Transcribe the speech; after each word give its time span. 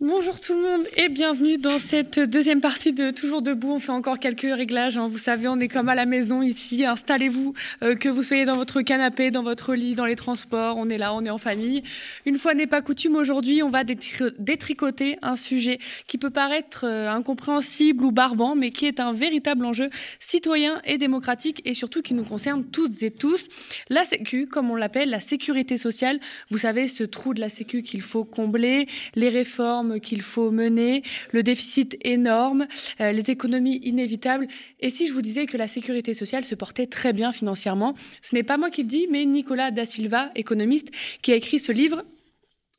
Bonjour 0.00 0.40
tout 0.40 0.54
le 0.54 0.62
monde 0.62 0.86
et 0.96 1.08
bienvenue 1.08 1.58
dans 1.58 1.80
cette 1.80 2.20
deuxième 2.20 2.60
partie 2.60 2.92
de 2.92 3.10
Toujours 3.10 3.42
debout. 3.42 3.72
On 3.72 3.78
fait 3.80 3.90
encore 3.90 4.20
quelques 4.20 4.42
réglages. 4.42 4.96
Hein. 4.96 5.08
Vous 5.08 5.18
savez, 5.18 5.48
on 5.48 5.58
est 5.58 5.66
comme 5.66 5.88
à 5.88 5.96
la 5.96 6.06
maison 6.06 6.40
ici. 6.40 6.84
Installez-vous, 6.84 7.52
euh, 7.82 7.96
que 7.96 8.08
vous 8.08 8.22
soyez 8.22 8.44
dans 8.44 8.54
votre 8.54 8.80
canapé, 8.82 9.32
dans 9.32 9.42
votre 9.42 9.74
lit, 9.74 9.96
dans 9.96 10.04
les 10.04 10.14
transports. 10.14 10.76
On 10.76 10.88
est 10.88 10.98
là, 10.98 11.12
on 11.14 11.24
est 11.24 11.30
en 11.30 11.38
famille. 11.38 11.82
Une 12.26 12.38
fois 12.38 12.54
n'est 12.54 12.68
pas 12.68 12.80
coutume, 12.80 13.16
aujourd'hui, 13.16 13.60
on 13.64 13.70
va 13.70 13.82
détricoter 13.82 15.18
un 15.20 15.34
sujet 15.34 15.80
qui 16.06 16.16
peut 16.16 16.30
paraître 16.30 16.84
euh, 16.86 17.10
incompréhensible 17.10 18.04
ou 18.04 18.12
barbant, 18.12 18.54
mais 18.54 18.70
qui 18.70 18.86
est 18.86 19.00
un 19.00 19.12
véritable 19.12 19.64
enjeu 19.64 19.90
citoyen 20.20 20.80
et 20.84 20.98
démocratique 20.98 21.60
et 21.64 21.74
surtout 21.74 22.02
qui 22.02 22.14
nous 22.14 22.22
concerne 22.22 22.64
toutes 22.64 23.02
et 23.02 23.10
tous. 23.10 23.48
La 23.88 24.04
Sécu, 24.04 24.46
comme 24.46 24.70
on 24.70 24.76
l'appelle, 24.76 25.10
la 25.10 25.18
sécurité 25.18 25.76
sociale. 25.76 26.20
Vous 26.50 26.58
savez, 26.58 26.86
ce 26.86 27.02
trou 27.02 27.34
de 27.34 27.40
la 27.40 27.48
Sécu 27.48 27.82
qu'il 27.82 28.02
faut 28.02 28.24
combler, 28.24 28.86
les 29.16 29.28
réformes 29.28 29.87
qu'il 29.96 30.22
faut 30.22 30.50
mener, 30.50 31.02
le 31.32 31.42
déficit 31.42 31.96
énorme, 32.04 32.66
euh, 33.00 33.12
les 33.12 33.30
économies 33.30 33.80
inévitables. 33.82 34.46
Et 34.80 34.90
si 34.90 35.08
je 35.08 35.12
vous 35.12 35.22
disais 35.22 35.46
que 35.46 35.56
la 35.56 35.68
sécurité 35.68 36.14
sociale 36.14 36.44
se 36.44 36.54
portait 36.54 36.86
très 36.86 37.12
bien 37.12 37.32
financièrement, 37.32 37.94
ce 38.22 38.34
n'est 38.34 38.42
pas 38.42 38.58
moi 38.58 38.70
qui 38.70 38.82
le 38.82 38.88
dis, 38.88 39.06
mais 39.10 39.24
Nicolas 39.24 39.70
Da 39.70 39.84
Silva, 39.84 40.30
économiste, 40.34 40.88
qui 41.22 41.32
a 41.32 41.36
écrit 41.36 41.58
ce 41.58 41.72
livre 41.72 42.04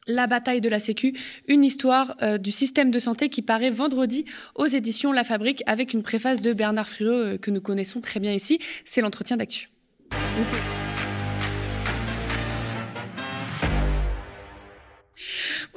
la 0.10 0.28
bataille 0.28 0.62
de 0.62 0.70
la 0.70 0.80
Sécu, 0.80 1.14
une 1.48 1.64
histoire 1.64 2.16
euh, 2.22 2.38
du 2.38 2.52
système 2.52 2.92
de 2.92 3.00
santé 3.00 3.30
qui 3.30 3.42
paraît 3.42 3.70
vendredi 3.70 4.26
aux 4.56 4.66
éditions 4.66 5.12
La 5.12 5.24
Fabrique 5.24 5.64
avec 5.68 5.94
une 5.94 6.04
préface 6.04 6.42
de 6.42 6.52
Bernard 6.54 6.90
Friot 6.90 7.12
euh, 7.12 7.38
que 7.38 7.52
nous 7.52 7.62
connaissons 7.62 8.02
très 8.02 8.20
bien 8.20 8.34
ici. 8.34 8.60
C'est 8.86 9.02
l'entretien 9.02 9.38
d'actu. 9.38 9.70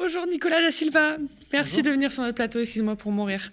Bonjour 0.02 0.26
Nicolas 0.26 0.60
da 0.60 0.72
Silva, 0.72 1.16
merci 1.52 1.80
de 1.80 1.88
venir 1.88 2.10
sur 2.10 2.24
notre 2.24 2.34
plateau, 2.34 2.58
excusez-moi 2.58 2.96
pour 2.96 3.12
mourir. 3.12 3.52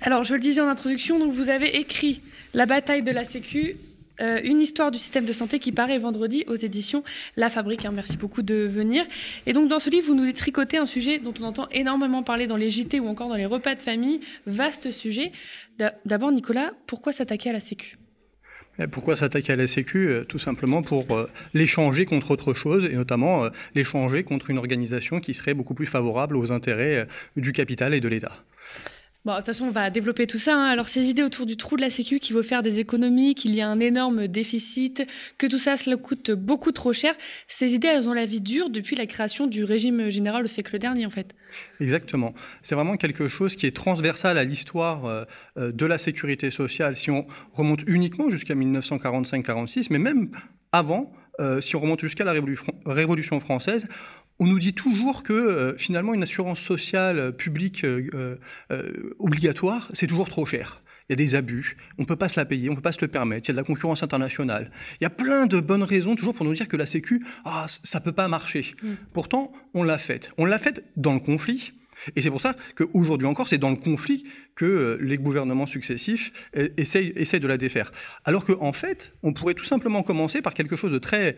Alors 0.00 0.24
je 0.24 0.34
le 0.34 0.40
disais 0.40 0.60
en 0.60 0.66
introduction, 0.66 1.20
donc 1.20 1.32
vous 1.32 1.48
avez 1.48 1.76
écrit 1.76 2.22
La 2.54 2.66
bataille 2.66 3.04
de 3.04 3.12
la 3.12 3.22
Sécu, 3.22 3.76
euh, 4.20 4.40
une 4.42 4.60
histoire 4.60 4.90
du 4.90 4.98
système 4.98 5.24
de 5.24 5.32
santé 5.32 5.60
qui 5.60 5.70
paraît 5.70 5.98
vendredi 5.98 6.42
aux 6.48 6.56
éditions 6.56 7.04
La 7.36 7.50
Fabrique. 7.50 7.84
Hein. 7.84 7.92
merci 7.94 8.16
beaucoup 8.16 8.42
de 8.42 8.56
venir. 8.56 9.06
Et 9.46 9.52
donc 9.52 9.68
dans 9.68 9.78
ce 9.78 9.88
livre, 9.88 10.08
vous 10.08 10.16
nous 10.16 10.32
tricotez 10.32 10.76
un 10.76 10.86
sujet 10.86 11.20
dont 11.20 11.34
on 11.40 11.44
entend 11.44 11.68
énormément 11.70 12.24
parler 12.24 12.48
dans 12.48 12.56
les 12.56 12.68
JT 12.68 12.98
ou 12.98 13.06
encore 13.06 13.28
dans 13.28 13.36
les 13.36 13.46
repas 13.46 13.76
de 13.76 13.82
famille, 13.82 14.18
vaste 14.48 14.90
sujet. 14.90 15.30
D'abord 16.04 16.32
Nicolas, 16.32 16.72
pourquoi 16.88 17.12
s'attaquer 17.12 17.50
à 17.50 17.52
la 17.52 17.60
Sécu? 17.60 17.96
Pourquoi 18.90 19.16
s'attaquer 19.16 19.52
à 19.52 19.56
la 19.56 19.66
Sécu 19.66 20.08
euh, 20.08 20.24
Tout 20.24 20.38
simplement 20.38 20.82
pour 20.82 21.10
euh, 21.14 21.30
l'échanger 21.54 22.04
contre 22.04 22.30
autre 22.30 22.54
chose, 22.54 22.84
et 22.84 22.94
notamment 22.94 23.44
euh, 23.44 23.50
l'échanger 23.74 24.22
contre 24.22 24.50
une 24.50 24.58
organisation 24.58 25.20
qui 25.20 25.34
serait 25.34 25.54
beaucoup 25.54 25.74
plus 25.74 25.86
favorable 25.86 26.36
aux 26.36 26.52
intérêts 26.52 27.06
du 27.36 27.52
capital 27.52 27.94
et 27.94 28.00
de 28.00 28.08
l'État? 28.08 28.44
Bon, 29.26 29.32
de 29.32 29.38
toute 29.38 29.46
façon, 29.46 29.64
on 29.64 29.70
va 29.72 29.90
développer 29.90 30.28
tout 30.28 30.38
ça. 30.38 30.54
Hein. 30.54 30.66
Alors, 30.66 30.86
ces 30.86 31.06
idées 31.06 31.24
autour 31.24 31.46
du 31.46 31.56
trou 31.56 31.74
de 31.74 31.80
la 31.80 31.90
Sécu 31.90 32.20
qui 32.20 32.32
veut 32.32 32.44
faire 32.44 32.62
des 32.62 32.78
économies, 32.78 33.34
qu'il 33.34 33.56
y 33.56 33.60
a 33.60 33.68
un 33.68 33.80
énorme 33.80 34.28
déficit, 34.28 35.04
que 35.36 35.48
tout 35.48 35.58
ça, 35.58 35.76
cela 35.76 35.96
coûte 35.96 36.30
beaucoup 36.30 36.70
trop 36.70 36.92
cher, 36.92 37.12
ces 37.48 37.74
idées, 37.74 37.88
elles 37.88 38.08
ont 38.08 38.12
la 38.12 38.24
vie 38.24 38.40
dure 38.40 38.70
depuis 38.70 38.94
la 38.94 39.04
création 39.06 39.48
du 39.48 39.64
régime 39.64 40.10
général 40.10 40.44
au 40.44 40.46
siècle 40.46 40.78
dernier, 40.78 41.06
en 41.06 41.10
fait. 41.10 41.34
Exactement. 41.80 42.34
C'est 42.62 42.76
vraiment 42.76 42.96
quelque 42.96 43.26
chose 43.26 43.56
qui 43.56 43.66
est 43.66 43.74
transversal 43.74 44.38
à 44.38 44.44
l'histoire 44.44 45.06
euh, 45.06 45.24
euh, 45.58 45.72
de 45.72 45.86
la 45.86 45.98
sécurité 45.98 46.52
sociale. 46.52 46.94
Si 46.94 47.10
on 47.10 47.26
remonte 47.52 47.82
uniquement 47.88 48.30
jusqu'à 48.30 48.54
1945-46, 48.54 49.88
mais 49.90 49.98
même 49.98 50.30
avant, 50.70 51.12
euh, 51.40 51.60
si 51.60 51.74
on 51.74 51.80
remonte 51.80 52.00
jusqu'à 52.00 52.24
la 52.24 52.32
Révolution 52.86 53.40
française, 53.40 53.88
on 54.38 54.46
nous 54.46 54.58
dit 54.58 54.74
toujours 54.74 55.22
que 55.22 55.32
euh, 55.32 55.76
finalement 55.76 56.14
une 56.14 56.22
assurance 56.22 56.60
sociale 56.60 57.18
euh, 57.18 57.32
publique 57.32 57.84
euh, 57.84 58.36
obligatoire, 59.18 59.90
c'est 59.94 60.06
toujours 60.06 60.28
trop 60.28 60.46
cher. 60.46 60.82
Il 61.08 61.12
y 61.12 61.14
a 61.14 61.16
des 61.16 61.36
abus, 61.36 61.76
on 61.98 62.02
ne 62.02 62.06
peut 62.06 62.16
pas 62.16 62.28
se 62.28 62.38
la 62.38 62.44
payer, 62.44 62.68
on 62.68 62.72
ne 62.72 62.76
peut 62.76 62.82
pas 62.82 62.92
se 62.92 63.00
le 63.00 63.06
permettre, 63.06 63.48
il 63.48 63.50
y 63.50 63.52
a 63.52 63.54
de 63.54 63.58
la 63.58 63.64
concurrence 63.64 64.02
internationale. 64.02 64.72
Il 65.00 65.04
y 65.04 65.06
a 65.06 65.10
plein 65.10 65.46
de 65.46 65.60
bonnes 65.60 65.84
raisons 65.84 66.16
toujours 66.16 66.34
pour 66.34 66.44
nous 66.44 66.52
dire 66.52 66.66
que 66.66 66.76
la 66.76 66.86
Sécu, 66.86 67.24
ah, 67.44 67.66
ça 67.68 68.00
ne 68.00 68.04
peut 68.04 68.12
pas 68.12 68.26
marcher. 68.26 68.74
Mm. 68.82 68.94
Pourtant, 69.12 69.52
on 69.72 69.84
l'a 69.84 69.98
faite. 69.98 70.32
On 70.36 70.44
l'a 70.44 70.58
faite 70.58 70.84
dans 70.96 71.14
le 71.14 71.20
conflit, 71.20 71.72
et 72.14 72.22
c'est 72.22 72.30
pour 72.30 72.40
ça 72.40 72.54
qu'aujourd'hui 72.74 73.26
encore, 73.26 73.48
c'est 73.48 73.58
dans 73.58 73.70
le 73.70 73.76
conflit 73.76 74.24
que 74.56 74.64
euh, 74.64 74.98
les 75.00 75.18
gouvernements 75.18 75.66
successifs 75.66 76.32
euh, 76.56 76.68
essayent, 76.76 77.12
de 77.12 77.46
la 77.46 77.58
défaire. 77.58 77.92
Alors 78.24 78.44
qu'en 78.44 78.56
en 78.60 78.72
fait, 78.72 79.12
on 79.22 79.32
pourrait 79.32 79.54
tout 79.54 79.64
simplement 79.64 80.02
commencer 80.02 80.40
par 80.40 80.54
quelque 80.54 80.74
chose 80.74 80.92
de 80.92 80.98
très, 80.98 81.36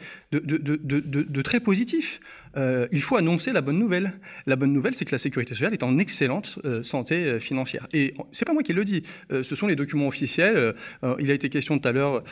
positif. 1.60 2.20
Euh, 2.56 2.86
il 2.92 3.02
faut 3.02 3.16
annoncer 3.16 3.52
la 3.52 3.60
bonne 3.60 3.78
nouvelle. 3.78 4.12
La 4.46 4.54
bonne 4.54 4.72
nouvelle, 4.72 4.94
c'est 4.94 5.04
que 5.04 5.10
la 5.10 5.18
sécurité 5.18 5.54
sociale 5.54 5.74
est 5.74 5.82
en 5.82 5.98
excellente 5.98 6.60
santé 6.82 7.40
financière. 7.40 7.88
Et 7.92 8.14
c'est 8.30 8.44
pas 8.44 8.52
moi 8.52 8.62
qui 8.62 8.72
le 8.72 8.84
dis, 8.84 9.02
ce 9.30 9.54
sont 9.56 9.66
les 9.66 9.74
documents 9.74 10.06
officiels. 10.06 10.74
il 11.18 11.30
a 11.30 11.34
été 11.34 11.48
question 11.48 11.78
tout 11.78 11.88
à 11.88 11.92
l'heure 11.92 12.22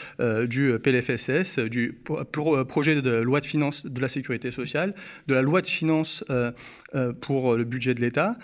du 0.46 0.78
PLFSS, 0.78 1.58
du 1.58 2.00
projet 2.69 3.02
de 3.02 3.16
loi 3.16 3.41
de 3.41 3.46
finances 3.46 3.86
de 3.86 4.00
la 4.00 4.08
sécurité 4.08 4.52
sociale, 4.52 4.94
de 5.26 5.34
la 5.34 5.42
loi 5.42 5.60
de 5.60 5.66
finances 5.66 6.25
pour 7.20 7.56
le 7.56 7.64
budget 7.64 7.94
de 7.94 8.00
l'État. 8.00 8.36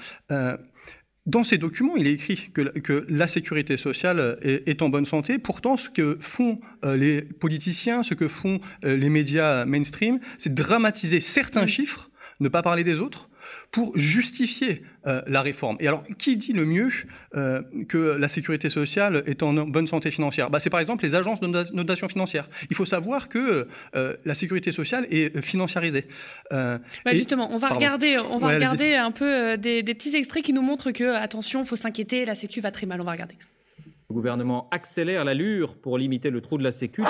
Dans 1.25 1.45
ces 1.45 1.57
documents, 1.57 1.95
il 1.97 2.09
est 2.09 2.13
écrit 2.13 2.51
que, 2.53 3.07
la 3.09 3.29
sécurité 3.29 3.77
sociale 3.77 4.39
est, 4.43 4.83
en 4.83 4.89
bonne 4.89 5.07
santé. 5.07 5.39
Pourtant, 5.39 5.77
ce 5.77 5.89
que 5.89 6.19
font 6.21 6.59
euh, 6.85 6.97
les 6.97 7.23
politiciens, 7.23 8.03
ce 8.03 8.15
que 8.15 8.27
font 8.27 8.61
euh, 8.85 8.97
les 8.97 9.09
médias 9.09 9.65
mainstream, 9.65 10.19
c'est 10.37 10.53
dramatiser 10.53 11.21
certains 11.21 11.69
chiffres, 11.69 12.11
ne 12.41 12.49
pas 12.49 12.63
parler 12.63 12.83
des 12.83 12.99
autres, 12.99 13.29
pour 13.71 13.97
justifier 13.99 14.83
euh, 15.07 15.23
la 15.27 15.43
réforme. 15.43 15.77
Et 15.81 15.89
alors, 15.89 16.05
qui 16.19 16.37
dit 16.37 16.53
le 16.53 16.65
mieux 16.65 16.91
euh, 17.35 17.63
que 17.89 17.99
la 17.99 18.29
sécurité 18.29 18.71
sociale 18.71 19.23
est 19.27 19.43
en 19.43 19.53
bonne 19.53 19.87
santé 19.87 20.11
financière? 20.11 20.51
Bah, 20.51 20.61
C'est 20.61 20.71
par 20.71 20.81
exemple 20.81 21.05
les 21.05 21.15
agences 21.15 21.41
de 21.41 21.47
notation 21.75 22.09
financière. 22.09 22.49
Il 22.71 22.77
faut 22.77 22.87
savoir 22.87 23.29
que 23.29 23.67
euh, 23.97 24.17
la 24.25 24.35
sécurité 24.35 24.73
sociale 24.73 25.07
est 25.11 25.41
financiarisée. 25.41 26.07
Bah, 26.51 26.79
justement, 27.13 27.49
on 27.53 27.59
va 27.59 27.69
regarder, 27.69 28.19
on 28.19 28.39
va 28.39 28.49
regarder 28.49 28.95
un 28.95 29.11
peu 29.11 29.57
des, 29.57 29.83
des, 29.83 29.95
petits 29.95 30.15
extraits 30.15 30.45
qui 30.45 30.53
nous 30.53 30.63
montrent 30.63 30.91
que, 30.91 31.15
attention, 31.15 31.63
il 31.63 31.67
faut 31.67 31.77
s'inquiéter, 31.77 32.25
la 32.25 32.35
Sécu 32.35 32.61
va 32.61 32.71
très 32.71 32.87
mal. 32.87 33.01
On 33.01 33.05
va 33.05 33.13
regarder. 33.13 33.37
Le 34.11 34.15
gouvernement 34.15 34.69
accélère 34.71 35.25
l'allure 35.25 35.75
pour 35.77 35.97
limiter 35.97 36.29
le 36.29 36.43
trou 36.43 36.59
de 36.59 36.63
la 36.63 36.73
Sécu. 36.73 37.03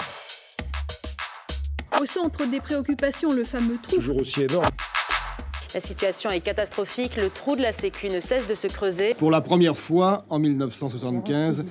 Au 2.00 2.06
centre 2.06 2.46
des 2.46 2.60
préoccupations, 2.60 3.32
le 3.32 3.44
fameux 3.44 3.76
trou. 3.82 3.96
Toujours 3.96 4.16
aussi 4.18 4.42
énorme. 4.42 4.70
La 5.74 5.80
situation 5.80 6.28
est 6.28 6.40
catastrophique, 6.40 7.16
le 7.16 7.30
trou 7.30 7.56
de 7.56 7.62
la 7.62 7.72
Sécu 7.72 8.08
ne 8.08 8.20
cesse 8.20 8.46
de 8.46 8.52
se 8.54 8.66
creuser. 8.66 9.14
Pour 9.14 9.30
la 9.30 9.40
première 9.40 9.76
fois 9.76 10.26
en 10.28 10.38
1975, 10.38 11.64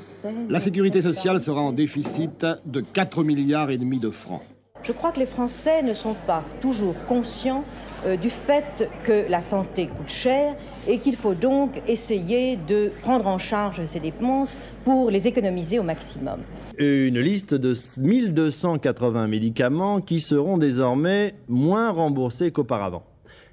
la 0.50 0.60
sécurité 0.60 1.04
sociale 1.04 1.40
sera 1.40 1.62
en 1.62 1.72
déficit 1.72 2.46
de 2.66 2.82
4 2.82 3.24
milliards 3.24 3.70
et 3.70 3.78
demi 3.78 4.00
de 4.00 4.10
francs. 4.10 4.42
Je 4.82 4.92
crois 4.92 5.12
que 5.12 5.20
les 5.20 5.28
Français 5.28 5.84
ne 5.84 5.94
sont 5.94 6.16
pas 6.26 6.44
toujours 6.60 6.96
conscients 7.08 7.64
euh, 8.08 8.18
du 8.18 8.32
fait 8.32 8.90
que 9.04 9.30
la 9.30 9.40
santé 9.40 9.86
coûte 9.86 10.10
cher 10.10 10.56
et 10.88 10.98
qu'il 10.98 11.16
faut 11.16 11.36
donc 11.36 11.80
essayer 11.88 12.58
de 12.58 12.92
prendre 13.04 13.28
en 13.28 13.38
charge 13.38 13.84
ces 13.86 14.00
dépenses 14.00 14.58
pour 14.84 15.12
les 15.12 15.28
économiser 15.28 15.78
au 15.78 15.84
maximum. 15.84 16.40
Une 16.80 17.20
liste 17.20 17.54
de 17.54 17.76
1280 18.02 19.28
médicaments 19.28 20.02
qui 20.02 20.20
seront 20.20 20.58
désormais 20.58 21.36
moins 21.48 21.92
remboursés 21.92 22.52
qu'auparavant. 22.52 23.04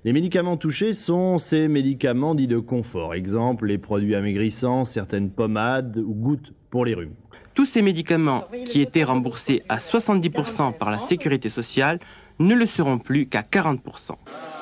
Les 0.04 0.12
médicaments 0.12 0.56
touchés 0.56 0.94
sont 0.94 1.38
ces 1.38 1.66
médicaments 1.66 2.36
dits 2.36 2.46
de 2.46 2.58
confort, 2.58 3.14
exemple 3.14 3.66
les 3.66 3.78
produits 3.78 4.14
amaigrissants, 4.14 4.84
certaines 4.84 5.28
pommades 5.28 5.96
ou 5.96 6.14
gouttes 6.14 6.52
pour 6.70 6.84
les 6.84 6.94
rhumes. 6.94 7.16
Tous 7.54 7.64
ces 7.64 7.82
médicaments 7.82 8.44
qui 8.64 8.80
étaient 8.80 9.02
remboursés 9.02 9.64
à 9.68 9.78
70% 9.78 10.72
par 10.78 10.92
la 10.92 11.00
sécurité 11.00 11.48
sociale 11.48 11.98
ne 12.38 12.54
le 12.54 12.64
seront 12.64 12.98
plus 12.98 13.26
qu'à 13.26 13.42
40%. 13.42 14.12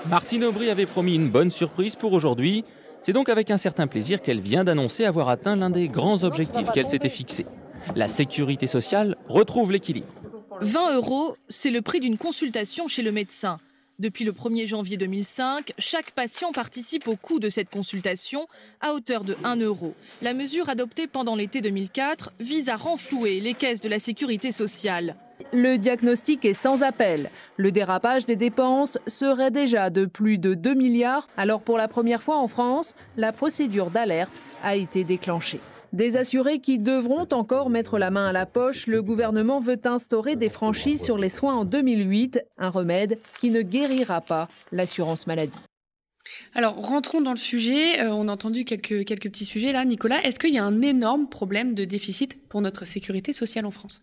Martine 0.09 0.45
Aubry 0.45 0.71
avait 0.71 0.87
promis 0.87 1.17
une 1.17 1.29
bonne 1.29 1.51
surprise 1.51 1.97
pour 1.97 2.15
aujourd'hui. 2.15 2.65
C'est 3.03 3.13
donc 3.13 3.29
avec 3.29 3.51
un 3.51 3.59
certain 3.59 3.87
plaisir 3.87 4.23
qu'elle 4.23 4.41
vient 4.41 4.65
d'annoncer 4.65 5.05
avoir 5.05 5.29
atteint 5.29 5.55
l'un 5.55 5.69
des 5.69 5.89
grands 5.89 6.25
objectifs 6.25 6.71
qu'elle 6.73 6.87
s'était 6.87 7.11
fixé. 7.11 7.45
La 7.95 8.09
sécurité 8.09 8.67
sociale 8.67 9.17
retrouve 9.29 9.71
l'équilibre. 9.71 10.09
20 10.63 10.97
euros, 10.97 11.37
c'est 11.51 11.71
le 11.71 11.83
prix 11.83 12.01
d'une 12.01 12.17
consultation 12.17 12.89
chez 12.89 13.03
le 13.03 13.13
médecin. 13.13 13.59
Depuis 13.99 14.27
le 14.27 14.33
1er 14.33 14.67
janvier 14.67 14.99
2005, 14.99 15.73
chaque 15.79 16.11
patient 16.11 16.53
participe 16.53 17.09
au 17.09 17.17
coût 17.17 17.41
de 17.41 17.49
cette 17.49 17.71
consultation 17.71 18.47
à 18.83 18.93
hauteur 18.93 19.25
de 19.25 19.35
1 19.43 19.57
euro. 19.57 19.95
La 20.21 20.35
mesure 20.35 20.69
adoptée 20.69 21.07
pendant 21.07 21.35
l'été 21.35 21.63
2004 21.63 22.33
vise 22.39 22.69
à 22.69 22.77
renflouer 22.77 23.41
les 23.41 23.55
caisses 23.55 23.81
de 23.81 23.89
la 23.89 23.99
sécurité 23.99 24.53
sociale. 24.53 25.17
Le 25.55 25.79
diagnostic 25.79 26.45
est 26.45 26.53
sans 26.53 26.83
appel. 26.83 27.31
Le 27.57 27.73
dérapage 27.73 28.27
des 28.27 28.37
dépenses 28.37 28.99
serait 29.07 29.51
déjà 29.51 29.89
de 29.89 30.05
plus 30.05 30.37
de 30.37 30.53
2 30.53 30.75
milliards. 30.75 31.27
Alors 31.39 31.63
pour 31.63 31.79
la 31.79 31.89
première 31.89 32.23
fois 32.23 32.37
en 32.37 32.49
France, 32.49 32.95
la 33.17 33.33
procédure 33.33 33.91
d'alerte 33.91 34.43
a 34.63 34.77
été 34.77 35.05
déclenchée. 35.05 35.61
Des 35.93 36.17
assurés 36.17 36.59
qui 36.59 36.79
devront 36.79 37.29
encore 37.33 37.71
mettre 37.71 37.99
la 37.99 38.11
main 38.11 38.27
à 38.27 38.33
la 38.33 38.47
poche, 38.47 38.87
le 38.87 39.03
gouvernement 39.03 39.61
veut 39.61 39.81
instaurer 39.85 40.37
des 40.37 40.49
franchises 40.49 41.03
sur 41.03 41.19
les 41.19 41.29
soins 41.29 41.55
en 41.55 41.65
2008, 41.65 42.41
un 42.59 42.71
remède 42.71 43.19
qui 43.41 43.51
ne 43.51 43.63
guérira 43.63 44.21
pas 44.21 44.49
l'assurance 44.73 45.27
maladie. 45.27 45.59
Alors, 46.55 46.75
rentrons 46.75 47.21
dans 47.21 47.31
le 47.31 47.37
sujet. 47.37 48.01
Euh, 48.01 48.11
on 48.11 48.29
a 48.29 48.33
entendu 48.33 48.65
quelques, 48.65 49.05
quelques 49.05 49.29
petits 49.31 49.45
sujets 49.45 49.73
là. 49.73 49.85
Nicolas, 49.85 50.23
est-ce 50.25 50.39
qu'il 50.39 50.53
y 50.53 50.59
a 50.59 50.65
un 50.65 50.83
énorme 50.83 51.29
problème 51.29 51.75
de 51.75 51.85
déficit 51.85 52.37
pour 52.49 52.61
notre 52.61 52.85
sécurité 52.85 53.33
sociale 53.33 53.67
en 53.67 53.71
France? 53.71 54.03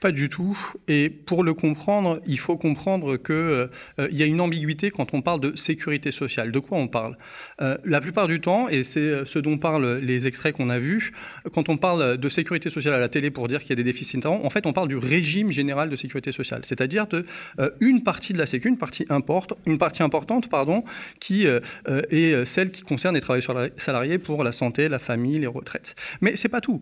Pas 0.00 0.12
du 0.12 0.28
tout. 0.30 0.58
Et 0.88 1.10
pour 1.10 1.44
le 1.44 1.52
comprendre, 1.52 2.20
il 2.26 2.38
faut 2.38 2.56
comprendre 2.56 3.16
qu'il 3.18 3.34
euh, 3.34 3.68
y 4.10 4.22
a 4.22 4.26
une 4.26 4.40
ambiguïté 4.40 4.90
quand 4.90 5.12
on 5.12 5.20
parle 5.20 5.40
de 5.40 5.56
sécurité 5.56 6.10
sociale. 6.10 6.50
De 6.50 6.58
quoi 6.58 6.78
on 6.78 6.88
parle? 6.88 7.16
Euh, 7.60 7.76
La 7.84 8.00
plupart 8.00 8.26
du 8.26 8.40
temps, 8.40 8.68
et 8.68 8.82
c'est 8.82 9.00
euh, 9.00 9.24
ce 9.26 9.38
dont 9.38 9.58
parlent 9.58 9.98
les 9.98 10.26
extraits 10.26 10.56
qu'on 10.56 10.70
a 10.70 10.78
vus, 10.78 11.12
quand 11.52 11.68
on 11.68 11.76
parle 11.76 12.16
de 12.16 12.28
sécurité 12.28 12.70
sociale 12.70 12.94
à 12.94 12.98
la 12.98 13.10
télé 13.10 13.30
pour 13.30 13.46
dire 13.46 13.60
qu'il 13.60 13.70
y 13.70 13.72
a 13.74 13.76
des 13.76 13.84
déficits 13.84 14.10
en 14.24 14.50
fait, 14.50 14.66
on 14.66 14.72
parle 14.72 14.88
du 14.88 14.96
régime 14.96 15.52
général 15.52 15.88
de 15.88 15.96
sécurité 15.96 16.32
sociale, 16.32 16.62
c'est-à-dire 16.64 17.06
de 17.06 17.24
une 17.80 18.02
partie 18.02 18.32
de 18.32 18.38
la 18.38 18.46
sécu, 18.46 18.68
une 18.68 18.76
partie, 18.76 19.06
importe, 19.08 19.52
une 19.66 19.78
partie 19.78 20.02
importante, 20.02 20.48
pardon, 20.48 20.82
qui 21.20 21.46
est 21.46 22.44
celle 22.44 22.70
qui 22.70 22.82
concerne 22.82 23.14
les 23.14 23.20
travailleurs 23.20 23.70
salariés 23.76 24.18
pour 24.18 24.42
la 24.42 24.52
santé, 24.52 24.88
la 24.88 24.98
famille, 24.98 25.38
les 25.38 25.46
retraites. 25.46 25.94
Mais 26.20 26.34
c'est 26.34 26.48
pas 26.48 26.60
tout, 26.60 26.80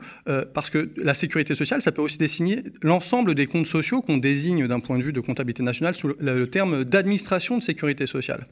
parce 0.54 0.70
que 0.70 0.90
la 0.96 1.14
sécurité 1.14 1.54
sociale, 1.54 1.82
ça 1.82 1.92
peut 1.92 2.02
aussi 2.02 2.18
désigner 2.18 2.62
l'ensemble 2.82 3.07
des 3.34 3.46
comptes 3.46 3.66
sociaux 3.66 4.02
qu'on 4.02 4.18
désigne 4.18 4.66
d'un 4.66 4.80
point 4.80 4.98
de 4.98 5.02
vue 5.02 5.12
de 5.12 5.20
comptabilité 5.20 5.62
nationale 5.62 5.94
sous 5.94 6.08
le, 6.08 6.50
terme 6.50 6.84
d'administration 6.84 7.58
de 7.58 7.62
sécurité 7.62 8.06
sociale. 8.06 8.46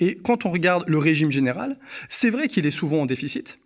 Et 0.00 0.16
quand 0.16 0.44
on 0.44 0.50
regarde 0.50 0.84
le 0.86 0.98
régime 0.98 1.32
général, 1.32 1.78
c'est 2.08 2.30
vrai 2.30 2.48
qu'il 2.48 2.66
est 2.66 2.70
souvent 2.70 3.02
en 3.02 3.06
déficit, 3.06 3.58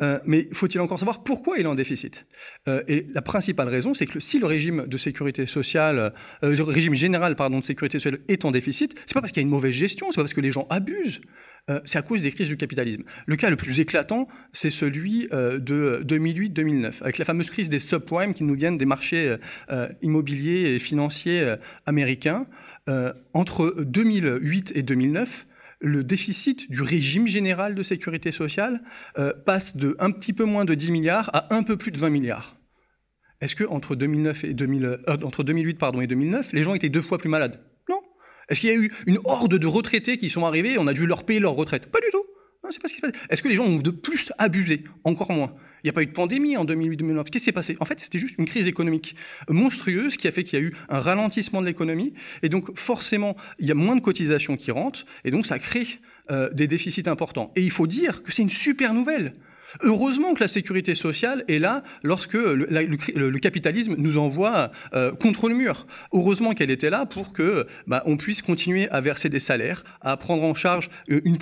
euh, 0.00 0.18
mais 0.24 0.48
faut-il 0.52 0.80
encore 0.80 0.98
savoir 0.98 1.22
pourquoi 1.22 1.58
il 1.58 1.64
est 1.64 1.68
en 1.68 1.74
déficit? 1.74 2.26
Euh, 2.68 2.82
Et 2.88 3.06
la 3.12 3.22
principale 3.22 3.68
raison, 3.68 3.92
c'est 3.94 4.06
que 4.06 4.20
si 4.20 4.38
le 4.38 4.46
régime 4.46 4.86
de 4.86 4.96
sécurité 4.96 5.46
sociale, 5.46 6.12
euh, 6.42 6.56
le 6.56 6.62
régime 6.62 6.94
général 6.94 7.36
pardon 7.36 7.60
de 7.60 7.64
sécurité 7.64 7.98
sociale 7.98 8.20
est 8.28 8.44
en 8.44 8.50
déficit, 8.50 8.94
c'est 9.06 9.14
pas 9.14 9.20
parce 9.20 9.32
qu'il 9.32 9.42
y 9.42 9.44
a 9.44 9.46
une 9.46 9.50
mauvaise 9.50 9.74
gestion, 9.74 10.06
c'est 10.10 10.16
pas 10.16 10.22
parce 10.22 10.34
que 10.34 10.40
les 10.40 10.50
gens 10.50 10.66
abusent, 10.70 11.20
euh, 11.70 11.80
c'est 11.84 11.98
à 11.98 12.02
cause 12.02 12.22
des 12.22 12.32
crises 12.32 12.48
du 12.48 12.56
capitalisme. 12.56 13.04
Le 13.26 13.36
cas 13.36 13.48
le 13.48 13.56
plus 13.56 13.78
éclatant, 13.78 14.26
c'est 14.52 14.70
celui 14.70 15.28
euh, 15.32 15.58
de 15.58 16.02
2008-2009, 16.04 17.02
avec 17.02 17.18
la 17.18 17.24
fameuse 17.24 17.50
crise 17.50 17.68
des 17.68 17.78
subprimes 17.78 18.34
qui 18.34 18.42
nous 18.42 18.54
viennent 18.54 18.78
des 18.78 18.84
marchés 18.84 19.36
euh, 19.70 19.88
immobiliers 20.02 20.74
et 20.74 20.78
financiers 20.78 21.54
américains. 21.86 22.46
entre 23.32 23.76
2008 23.78 24.72
et 24.74 24.82
2009, 24.82 25.46
le 25.80 26.02
déficit 26.02 26.70
du 26.70 26.82
régime 26.82 27.26
général 27.26 27.74
de 27.74 27.82
sécurité 27.82 28.32
sociale 28.32 28.82
passe 29.46 29.76
de 29.76 29.96
un 29.98 30.10
petit 30.10 30.32
peu 30.32 30.44
moins 30.44 30.64
de 30.64 30.74
10 30.74 30.90
milliards 30.90 31.30
à 31.32 31.54
un 31.54 31.62
peu 31.62 31.76
plus 31.76 31.92
de 31.92 31.98
20 31.98 32.10
milliards. 32.10 32.56
Est-ce 33.40 33.56
que 33.56 33.64
entre, 33.64 33.94
2009 33.94 34.44
et 34.44 34.54
entre 35.24 35.42
2008 35.44 35.78
pardon, 35.78 36.00
et 36.00 36.06
2009, 36.06 36.52
les 36.52 36.62
gens 36.62 36.74
étaient 36.74 36.88
deux 36.88 37.02
fois 37.02 37.18
plus 37.18 37.28
malades? 37.28 37.60
Est-ce 38.48 38.60
qu'il 38.60 38.70
y 38.70 38.72
a 38.72 38.76
eu 38.76 38.92
une 39.06 39.18
horde 39.24 39.56
de 39.56 39.66
retraités 39.66 40.18
qui 40.18 40.30
sont 40.30 40.44
arrivés 40.44 40.74
et 40.74 40.78
on 40.78 40.86
a 40.86 40.92
dû 40.92 41.06
leur 41.06 41.24
payer 41.24 41.40
leur 41.40 41.54
retraite? 41.54 41.86
Pas 41.86 42.00
du 42.00 42.06
tout. 42.10 42.24
c'est 42.70 42.80
pas 42.80 42.88
ce 42.88 42.94
qui 42.94 43.00
se 43.00 43.06
passe. 43.06 43.12
Est-ce 43.30 43.42
que 43.42 43.48
les 43.48 43.54
gens 43.54 43.64
ont 43.64 43.76
de 43.76 43.90
plus 43.90 44.32
abusé? 44.38 44.84
Encore 45.04 45.32
moins. 45.32 45.54
Il 45.82 45.86
n'y 45.86 45.90
a 45.90 45.92
pas 45.94 46.02
eu 46.02 46.06
de 46.06 46.12
pandémie 46.12 46.56
en 46.56 46.64
2008-2009. 46.64 47.24
Qu'est-ce 47.24 47.30
qui 47.30 47.40
s'est 47.40 47.52
passé? 47.52 47.76
En 47.80 47.84
fait, 47.84 47.98
c'était 47.98 48.18
juste 48.18 48.36
une 48.38 48.46
crise 48.46 48.68
économique 48.68 49.16
monstrueuse 49.48 50.16
qui 50.16 50.28
a 50.28 50.30
fait 50.30 50.44
qu'il 50.44 50.58
y 50.58 50.62
a 50.62 50.64
eu 50.64 50.72
un 50.88 51.00
ralentissement 51.00 51.60
de 51.60 51.66
l'économie. 51.66 52.14
Et 52.42 52.48
donc, 52.48 52.76
forcément, 52.78 53.36
il 53.58 53.66
y 53.66 53.72
a 53.72 53.74
moins 53.74 53.96
de 53.96 54.00
cotisations 54.00 54.56
qui 54.56 54.70
rentrent. 54.70 55.04
Et 55.24 55.32
donc, 55.32 55.46
ça 55.46 55.58
crée 55.58 55.86
euh, 56.30 56.50
des 56.52 56.68
déficits 56.68 57.08
importants. 57.08 57.52
Et 57.56 57.62
il 57.62 57.72
faut 57.72 57.88
dire 57.88 58.22
que 58.22 58.30
c'est 58.30 58.42
une 58.42 58.50
super 58.50 58.94
nouvelle. 58.94 59.34
Heureusement 59.80 60.34
que 60.34 60.40
la 60.40 60.48
sécurité 60.48 60.94
sociale 60.94 61.44
est 61.48 61.58
là 61.58 61.82
lorsque 62.02 62.34
le, 62.34 63.38
capitalisme 63.38 63.94
nous 63.98 64.18
envoie 64.18 64.70
euh, 64.94 65.12
contre 65.12 65.48
le 65.48 65.54
mur. 65.54 65.86
Heureusement 66.12 66.52
qu'elle 66.52 66.70
était 66.70 66.90
là 66.90 67.06
pour 67.06 67.32
que 67.32 67.66
bah, 67.86 68.02
on 68.06 68.16
puisse 68.16 68.42
continuer 68.42 68.88
à 68.90 69.00
verser 69.00 69.28
des 69.28 69.40
salaires, 69.40 69.84
à 70.00 70.16
prendre 70.16 70.42
en 70.42 70.54
charge 70.54 70.90
euh, 71.10 71.20
une, 71.24 71.38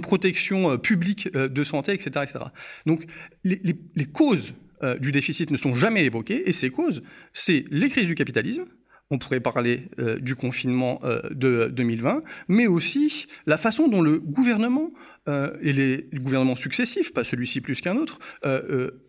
protection 0.00 0.72
euh, 0.72 0.76
publique 0.76 1.32
de 1.32 1.64
santé, 1.64 1.92
etc., 1.92 2.10
etc. 2.22 2.44
Donc 2.86 3.04
les 3.44 4.06
causes 4.12 4.54
du 5.00 5.12
déficit 5.12 5.50
ne 5.52 5.56
sont 5.56 5.76
jamais 5.76 6.04
évoquées, 6.04 6.48
et 6.48 6.52
ces 6.52 6.70
causes, 6.70 7.02
c'est 7.32 7.64
les 7.70 7.88
crises 7.88 8.08
du 8.08 8.16
capitalisme, 8.16 8.64
on 9.12 9.18
pourrait 9.18 9.40
parler 9.40 9.88
euh, 9.98 10.18
du 10.18 10.34
confinement 10.34 10.98
euh, 11.04 11.20
de 11.30 11.68
2020, 11.70 12.22
mais 12.48 12.66
aussi 12.66 13.26
la 13.46 13.58
façon 13.58 13.86
dont 13.86 14.00
le 14.00 14.18
gouvernement 14.18 14.90
euh, 15.28 15.54
et 15.60 15.74
les, 15.74 16.08
gouvernements 16.14 16.56
successifs, 16.56 17.12
pas 17.12 17.22
celui-ci 17.22 17.60
plus 17.60 17.80
qu'un 17.80 17.96
autre, 17.96 18.18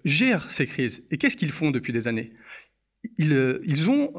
gèrent 0.03 0.51
ces 0.51 0.67
crises. 0.67 1.03
Et 1.09 1.17
qu'est-ce 1.17 1.37
qu'ils 1.37 1.51
font 1.51 1.71
depuis 1.71 1.93
des 1.93 2.07
années? 2.07 2.33
Ils, 3.17 3.89
ont 3.89 4.13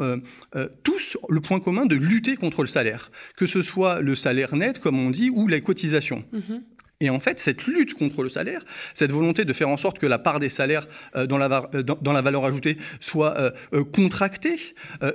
tous 0.83 1.17
le 1.29 1.41
point 1.41 1.61
commun 1.61 1.87
de 1.87 1.97
lutter 1.97 2.37
contre 2.37 2.63
le 2.63 2.69
salaire, 2.69 3.11
que 3.37 3.47
ce 3.47 3.63
soit 3.63 4.01
le 4.01 4.15
salaire 4.15 4.57
net, 4.57 4.79
comme 4.79 4.99
on 4.99 5.11
dit, 5.11 5.31
ou 5.31 5.49
les 5.49 5.61
cotisations. 5.61 6.25
Mm-hmm. 6.33 6.63
Et 7.05 7.11
en 7.11 7.21
fait, 7.21 7.39
cette 7.39 7.67
lutte 7.67 7.93
contre 7.93 8.23
le 8.23 8.31
salaire, 8.31 8.65
cette 8.95 9.13
volonté 9.13 9.45
de 9.45 9.53
faire 9.53 9.69
en 9.69 9.77
sorte 9.77 9.99
que 9.99 10.07
la 10.07 10.19
part 10.19 10.41
des 10.41 10.49
salaires 10.49 10.87
euh, 11.17 11.27
dans, 11.27 11.37
la, 11.37 11.69
euh, 11.75 11.83
dans, 11.83 12.13
la, 12.15 12.23
valeur 12.23 12.47
ajoutée 12.47 12.79
soit 12.99 13.39
euh, 13.39 13.85
contractée, 13.85 14.57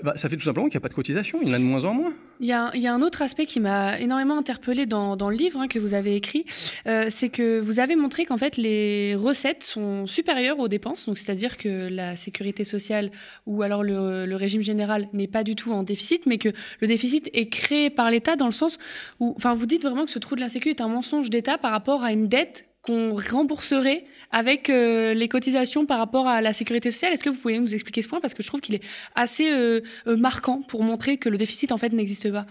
bah, 0.03 0.13
ça 0.15 0.29
fait 0.29 0.37
tout 0.37 0.43
simplement 0.43 0.67
qu'il 0.67 0.75
n'y 0.75 0.81
a 0.81 0.85
pas 0.85 0.89
de 0.89 0.93
cotisation, 0.93 1.39
il 1.41 1.47
y 1.47 1.51
en 1.51 1.55
a 1.55 1.57
de 1.57 1.63
moins 1.63 1.85
en 1.85 1.95
moins. 1.95 2.13
Il 2.41 2.47
y, 2.47 2.53
a, 2.53 2.71
un 2.71 3.01
autre 3.01 3.21
aspect 3.21 3.45
qui 3.45 3.59
m'a 3.59 3.99
énormément 3.99 4.37
interpellé 4.37 4.85
dans, 4.85 5.15
le 5.15 5.35
livre 5.35 5.59
hein, 5.59 5.67
que 5.67 5.77
vous 5.77 5.93
avez 5.93 6.15
écrit, 6.15 6.45
c'est 6.85 7.27
que 7.27 7.59
vous 7.59 7.81
avez 7.81 7.97
montré 7.97 8.23
qu'en 8.25 8.37
fait 8.37 8.55
les 8.55 9.15
recettes 9.15 9.63
sont 9.63 10.07
supérieures 10.07 10.59
aux 10.59 10.69
dépenses, 10.69 11.07
donc 11.07 11.17
c'est-à-dire 11.17 11.57
que 11.57 11.89
la 11.89 12.15
sécurité 12.15 12.63
sociale 12.63 13.11
ou 13.45 13.61
alors 13.61 13.83
le, 13.83 14.25
le 14.25 14.35
régime 14.37 14.61
général 14.61 15.09
n'est 15.11 15.27
pas 15.27 15.43
du 15.43 15.55
tout 15.55 15.73
en 15.73 15.83
déficit, 15.83 16.27
mais 16.27 16.37
que 16.37 16.49
le 16.79 16.87
déficit 16.87 17.29
est 17.33 17.49
créé 17.49 17.89
par 17.89 18.09
l'État 18.09 18.37
dans 18.37 18.45
le 18.45 18.53
sens 18.53 18.77
où, 19.19 19.33
enfin, 19.35 19.53
vous 19.53 19.65
dites 19.65 19.83
vraiment 19.83 20.05
que 20.05 20.11
ce 20.11 20.19
trou 20.19 20.35
de 20.35 20.41
la 20.41 20.47
sécurité 20.47 20.69
est 20.69 20.81
un 20.81 20.87
mensonge 20.87 21.29
d'État 21.29 21.57
par 21.57 21.71
rapport 21.71 21.78
à 21.87 22.11
une 22.11 22.27
dette 22.27 22.65
qu'on 22.81 23.15
rembourserait 23.15 24.05
avec 24.31 24.69
euh, 24.69 25.13
les 25.13 25.27
cotisations 25.27 25.85
par 25.85 25.97
rapport 25.97 26.27
à 26.27 26.41
la 26.41 26.53
sécurité 26.53 26.91
sociale. 26.91 27.13
Est-ce 27.13 27.23
que 27.23 27.29
vous 27.29 27.37
pouvez 27.37 27.59
nous 27.59 27.73
expliquer 27.73 28.01
ce 28.01 28.07
point? 28.07 28.19
Parce 28.19 28.33
que 28.33 28.43
je 28.43 28.47
trouve 28.47 28.61
qu'il 28.61 28.75
est 28.75 28.83
assez 29.15 29.51
euh, 29.51 29.81
euh, 30.07 30.15
marquant 30.15 30.61
pour 30.61 30.83
montrer 30.83 31.17
que 31.17 31.29
le 31.29 31.37
déficit, 31.37 31.71
en 31.71 31.77
fait, 31.77 31.91
n'existe 31.91 32.31
pas. 32.31 32.45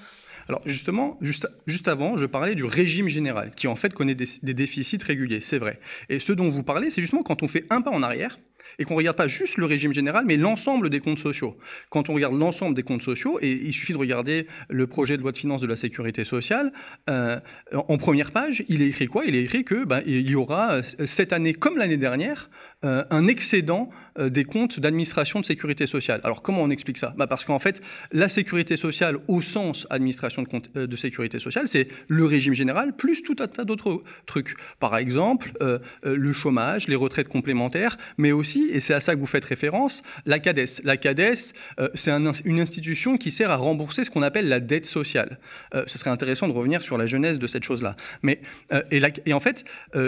Alors 0.49 0.63
justement, 0.65 1.19
juste, 1.21 1.47
juste 1.67 1.89
avant, 1.89 2.17
je 2.17 2.27
parlais 2.27 2.55
du 2.55 2.65
régime 2.65 3.09
général, 3.09 3.51
qui 3.55 3.69
en 3.69 3.77
fait 3.77 3.93
connaît 3.93 4.15
des 4.15 4.55
déficits 4.55 4.99
réguliers, 5.05 5.41
c'est 5.41 5.59
vrai. 5.59 5.79
Et 6.09 6.19
ce 6.19 6.33
dont 6.33 6.49
vous 6.49 6.63
parlez, 6.63 6.89
c'est 6.89 7.03
justement 7.03 7.23
quand 7.23 7.43
on 7.43 7.49
fait 7.49 7.67
un 7.69 7.83
pas 7.83 7.91
en 7.91 8.03
arrière, 8.03 8.39
et 8.79 8.85
qu'on 8.85 8.95
ne 8.95 8.99
regarde 8.99 9.17
pas 9.17 9.29
juste 9.29 9.57
le 9.57 9.67
régime 9.67 9.95
général, 9.95 10.25
mais 10.27 10.37
l'ensemble 10.37 10.91
des 10.91 11.01
comptes 11.01 11.19
sociaux. 11.19 11.57
Quand 11.91 12.09
on 12.09 12.15
regarde 12.15 12.35
l'ensemble 12.35 12.75
des 12.75 12.83
comptes 12.83 13.03
sociaux, 13.03 13.39
et 13.41 13.53
il 13.53 13.73
suffit 13.73 13.93
de 13.93 13.99
regarder 13.99 14.47
le 14.69 14.87
projet 14.87 15.17
de 15.17 15.23
loi 15.23 15.33
de 15.33 15.39
finances 15.39 15.61
de 15.61 15.67
la 15.67 15.77
sécurité 15.77 16.25
sociale, 16.25 16.73
euh, 17.11 17.39
en 17.73 17.97
première 17.97 18.31
page, 18.31 18.65
il 18.69 18.83
est 18.83 18.89
écrit 18.89 19.07
quoi? 19.07 19.25
Il 19.27 19.35
est 19.35 19.43
écrit 19.43 19.65
que 19.65 19.85
ben, 19.85 20.03
il 20.07 20.29
y 20.29 20.35
aura 20.35 20.73
euh, 20.73 20.83
cette 21.07 21.33
année, 21.33 21.55
comme 21.55 21.79
l'année 21.79 21.97
dernière, 21.97 22.51
euh, 22.85 23.03
un 23.11 23.27
excédent 23.27 23.91
euh, 24.21 24.31
des 24.31 24.45
comptes 24.45 24.79
d'administration 24.79 25.41
de 25.41 25.45
sécurité 25.45 25.89
sociale. 25.89 26.21
Alors 26.23 26.43
comment 26.43 26.63
on 26.63 26.71
explique 26.71 26.97
ça? 26.97 27.13
Bah 27.17 27.27
Parce 27.27 27.45
qu'en 27.45 27.59
fait, 27.59 27.81
la 28.13 28.29
sécurité 28.29 28.77
sociale 28.77 29.19
au 29.27 29.43
sens 29.43 29.89
administration 29.91 30.43
de, 30.43 30.49
compte, 30.49 30.71
euh, 30.77 30.87
de 30.87 30.95
sécurité 30.95 31.41
sociale, 31.41 31.67
c'est 31.67 31.89
le 32.07 32.25
régime 32.25 32.55
général 32.55 32.95
plus 32.95 33.25
tout 33.25 33.35
un 33.41 33.49
tas 33.49 33.65
d'autres 33.65 34.05
trucs. 34.27 34.55
Par 34.79 34.97
exemple, 34.97 35.53
le 36.05 36.33
chômage, 36.33 36.87
les 36.87 36.95
retraites 36.95 37.29
complémentaires, 37.29 37.97
mais 38.17 38.31
aussi, 38.31 38.69
et 38.71 38.79
c'est 38.79 38.95
à 38.95 39.01
ça 39.01 39.15
que 39.15 39.21
vous 39.21 39.27
faites 39.27 39.45
référence, 39.45 40.03
la 40.25 40.39
CADES. 40.39 40.83
La 40.85 40.97
CADES, 40.97 41.53
c'est 41.95 42.11
une 42.45 42.61
institution 42.61 43.17
qui 43.17 43.31
sert 43.31 43.51
à 43.51 43.57
rembourser 43.57 44.05
ce 44.05 44.11
qu'on 44.11 44.23
appelle 44.23 44.49
la 44.49 44.61
dette 44.61 44.87
sociale. 44.87 45.39
ce 45.87 45.99
serait 45.99 46.11
intéressant 46.11 46.49
de 46.49 46.53
revenir 46.53 46.83
sur 46.83 46.99
la 46.99 47.07
genèse 47.07 47.39
de 47.39 47.47
cette 47.47 47.65
chose-là. 47.65 47.97
Mais 48.23 48.41
et, 48.91 49.01
et, 49.27 49.33
en 49.33 49.41
fait, 49.41 49.65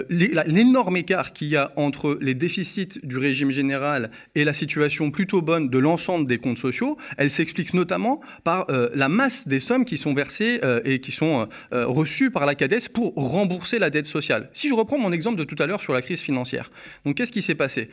l'énorme 0.09 0.97
écart 0.97 1.33
qu'il 1.33 1.49
y 1.49 1.57
a 1.57 1.73
entre 1.77 2.19
les 2.21 2.35
déficits 2.35 2.60
du 3.03 3.19
régime 3.19 3.51
général 3.51 4.11
et 4.35 4.45
la 4.45 4.53
situation 4.53 5.11
plutôt 5.11 5.43
bonne 5.43 5.69
de 5.69 5.79
l'ensemble 5.79 6.27
des 6.27 6.39
comptes 6.39 6.59
sociaux, 6.59 6.97
elle 7.17 7.31
s'explique 7.31 7.75
notamment 7.75 8.21
par 8.45 8.71
euh, 8.71 8.91
la 8.95 9.09
masse 9.09 9.49
des 9.49 9.61
sommes 9.61 9.85
qui 9.85 9.97
sont 9.97 10.15
versées 10.15 10.61
euh, 10.65 10.81
et 10.85 11.01
qui 11.01 11.13
sont 11.13 11.49
euh, 11.73 11.87
reçues 11.87 12.31
par 12.31 12.47
la 12.47 12.55
CADES 12.55 12.89
pour 12.93 13.15
rembourser 13.15 13.79
la 13.79 13.91
dette 13.91 14.07
sociale. 14.07 14.51
Si 14.53 14.69
je 14.69 14.75
reprends 14.75 14.99
mon 14.99 15.13
exemple 15.13 15.39
de 15.39 15.45
tout 15.45 15.57
à 15.59 15.67
l'heure 15.67 15.81
sur 15.81 15.93
la 15.93 16.03
crise 16.03 16.21
financière, 16.21 16.71
donc 17.05 17.17
qu'est-ce 17.17 17.33
qui 17.33 17.43
s'est 17.43 17.55
passé? 17.55 17.89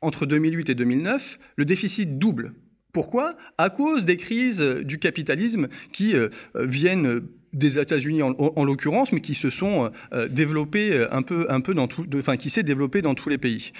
Entre 0.00 0.26
2008 0.26 0.70
et 0.70 0.74
2009, 0.74 1.38
le 1.56 1.64
déficit 1.64 2.18
double. 2.18 2.52
Pourquoi? 2.92 3.36
À 3.58 3.70
cause 3.70 4.04
des 4.04 4.16
crises 4.16 4.60
du 4.60 4.98
capitalisme 4.98 5.68
qui 5.92 6.14
viennent 6.54 7.22
des 7.52 7.78
États-Unis 7.78 8.22
en, 8.22 8.64
l'occurrence, 8.64 9.12
mais 9.12 9.20
qui 9.20 9.34
se 9.34 9.50
sont 9.50 9.90
développés 10.30 11.06
un 11.10 11.22
peu, 11.22 11.46
un 11.50 11.60
peu 11.60 11.74
dans 11.74 11.88
tout, 11.88 12.06
enfin 12.16 12.36
qui 12.36 12.50
s'est 12.50 12.62
développé 12.62 13.02
dans 13.02 13.14
tous 13.14 13.28
les 13.28 13.38
pays 13.38 13.72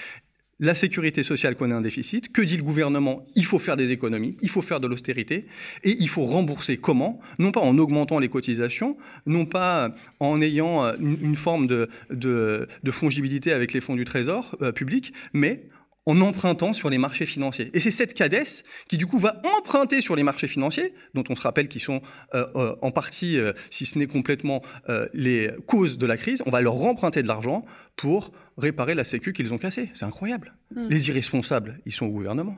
la 0.58 0.74
sécurité 0.74 1.22
sociale 1.22 1.54
connaît 1.54 1.74
un 1.74 1.80
déficit. 1.80 2.32
Que 2.32 2.42
dit 2.42 2.56
le 2.56 2.62
gouvernement? 2.62 3.26
Il 3.34 3.44
faut 3.44 3.58
faire 3.58 3.76
des 3.76 3.90
économies, 3.90 4.36
il 4.40 4.48
faut 4.48 4.62
faire 4.62 4.80
de 4.80 4.86
l'austérité, 4.86 5.46
et 5.84 5.96
il 5.98 6.08
faut 6.08 6.24
rembourser 6.24 6.78
comment? 6.78 7.20
Non 7.38 7.52
pas 7.52 7.60
en 7.60 7.76
augmentant 7.78 8.18
les 8.18 8.28
cotisations, 8.28 8.96
non 9.26 9.44
pas 9.44 9.94
en 10.20 10.40
ayant 10.40 10.84
euh, 10.84 10.94
une, 10.98 11.36
forme 11.36 11.66
de, 11.66 11.88
de, 12.10 12.90
fongibilité 12.90 13.52
avec 13.52 13.72
les 13.72 13.80
fonds 13.80 13.96
du 13.96 14.04
Trésor 14.04 14.56
euh, 14.62 14.72
public, 14.72 15.12
mais 15.32 15.68
en 16.08 16.20
empruntant 16.20 16.72
sur 16.72 16.88
les 16.88 16.98
marchés 16.98 17.26
financiers. 17.26 17.68
Et 17.74 17.80
c'est 17.80 17.90
cette 17.90 18.14
CADES 18.14 18.62
qui, 18.86 18.96
du 18.96 19.06
coup, 19.06 19.18
va 19.18 19.42
emprunter 19.58 20.00
sur 20.00 20.14
les 20.14 20.22
marchés 20.22 20.46
financiers, 20.46 20.94
dont 21.14 21.24
on 21.28 21.34
se 21.34 21.42
rappelle 21.42 21.66
qu'ils 21.66 21.82
sont 21.82 22.00
euh, 22.34 22.76
en 22.80 22.92
partie, 22.92 23.38
si 23.70 23.86
ce 23.86 23.98
n'est 23.98 24.06
complètement, 24.06 24.62
les 25.12 25.50
causes 25.66 25.98
de 25.98 26.06
la 26.06 26.16
crise. 26.16 26.44
On 26.46 26.50
va 26.50 26.60
leur 26.60 26.80
emprunter 26.80 27.24
de 27.24 27.28
l'argent 27.28 27.66
pour 27.96 28.30
réparer 28.56 28.94
la 28.94 29.04
sécu 29.04 29.32
qu'ils 29.32 29.52
ont 29.52 29.58
cassée. 29.58 29.90
C'est 29.94 30.04
incroyable. 30.04 30.54
Hmm. 30.74 30.88
Les 30.88 31.08
irresponsables, 31.08 31.80
ils 31.86 31.92
sont 31.92 32.06
au 32.06 32.10
gouvernement. 32.10 32.56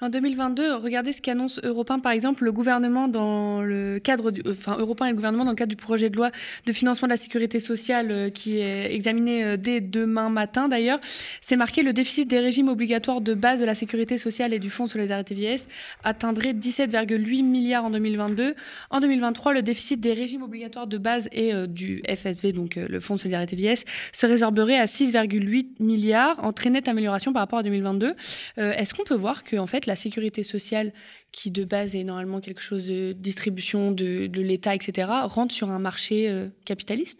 En 0.00 0.08
2022, 0.08 0.76
regardez 0.76 1.12
ce 1.12 1.20
qu'annonce 1.20 1.60
Européen, 1.62 1.98
par 1.98 2.12
exemple, 2.12 2.44
le 2.44 2.52
gouvernement 2.52 3.08
dans 3.08 3.62
le 3.62 3.98
cadre, 3.98 4.30
du, 4.30 4.42
enfin 4.48 4.76
Européen 4.78 5.08
et 5.08 5.10
le 5.10 5.16
gouvernement 5.16 5.44
dans 5.44 5.50
le 5.50 5.56
cadre 5.56 5.70
du 5.70 5.76
projet 5.76 6.08
de 6.08 6.16
loi 6.16 6.30
de 6.66 6.72
financement 6.72 7.06
de 7.08 7.12
la 7.12 7.16
sécurité 7.16 7.60
sociale 7.60 8.10
euh, 8.10 8.30
qui 8.30 8.58
est 8.58 8.94
examiné 8.94 9.44
euh, 9.44 9.56
dès 9.56 9.80
demain 9.80 10.28
matin 10.30 10.68
d'ailleurs. 10.68 11.00
C'est 11.40 11.56
marqué 11.56 11.82
le 11.82 11.92
déficit 11.92 12.28
des 12.28 12.38
régimes 12.38 12.68
obligatoires 12.68 13.20
de 13.20 13.34
base 13.34 13.60
de 13.60 13.64
la 13.64 13.74
sécurité 13.74 14.18
sociale 14.18 14.52
et 14.52 14.58
du 14.58 14.70
Fonds 14.70 14.84
de 14.84 14.90
solidarité 14.90 15.34
vieillesse 15.34 15.66
atteindrait 16.04 16.52
17,8 16.52 17.42
milliards 17.42 17.84
en 17.84 17.90
2022. 17.90 18.54
En 18.90 19.00
2023, 19.00 19.52
le 19.52 19.62
déficit 19.62 20.00
des 20.00 20.12
régimes 20.12 20.42
obligatoires 20.42 20.86
de 20.86 20.98
base 20.98 21.28
et 21.32 21.52
euh, 21.52 21.66
du 21.66 22.02
FSV, 22.08 22.52
donc 22.52 22.76
le 22.76 23.00
Fonds 23.00 23.16
de 23.16 23.20
solidarité 23.20 23.56
vieillesse, 23.56 23.84
se 24.12 24.26
résorberait 24.26 24.78
à 24.78 24.86
6,8 24.86 25.66
milliards 25.80 26.42
en 26.44 26.52
très 26.52 26.70
nette 26.70 26.88
amélioration 26.88 27.32
par 27.32 27.40
rapport 27.40 27.58
à 27.58 27.62
2022. 27.62 28.14
Est-ce 28.56 28.94
qu'on 28.94 29.04
peut 29.04 29.14
voir 29.14 29.44
que 29.44 29.57
en 29.58 29.66
fait, 29.66 29.86
la 29.86 29.96
sécurité 29.96 30.42
sociale, 30.42 30.92
qui 31.32 31.50
de 31.50 31.64
base 31.64 31.94
est 31.94 32.04
normalement 32.04 32.40
quelque 32.40 32.60
chose 32.60 32.86
de 32.86 33.12
distribution 33.12 33.92
de, 33.92 34.28
l'État, 34.34 34.74
etc., 34.74 35.08
rentre 35.24 35.54
sur 35.54 35.70
un 35.70 35.78
marché 35.78 36.28
euh, 36.28 36.48
capitaliste? 36.64 37.18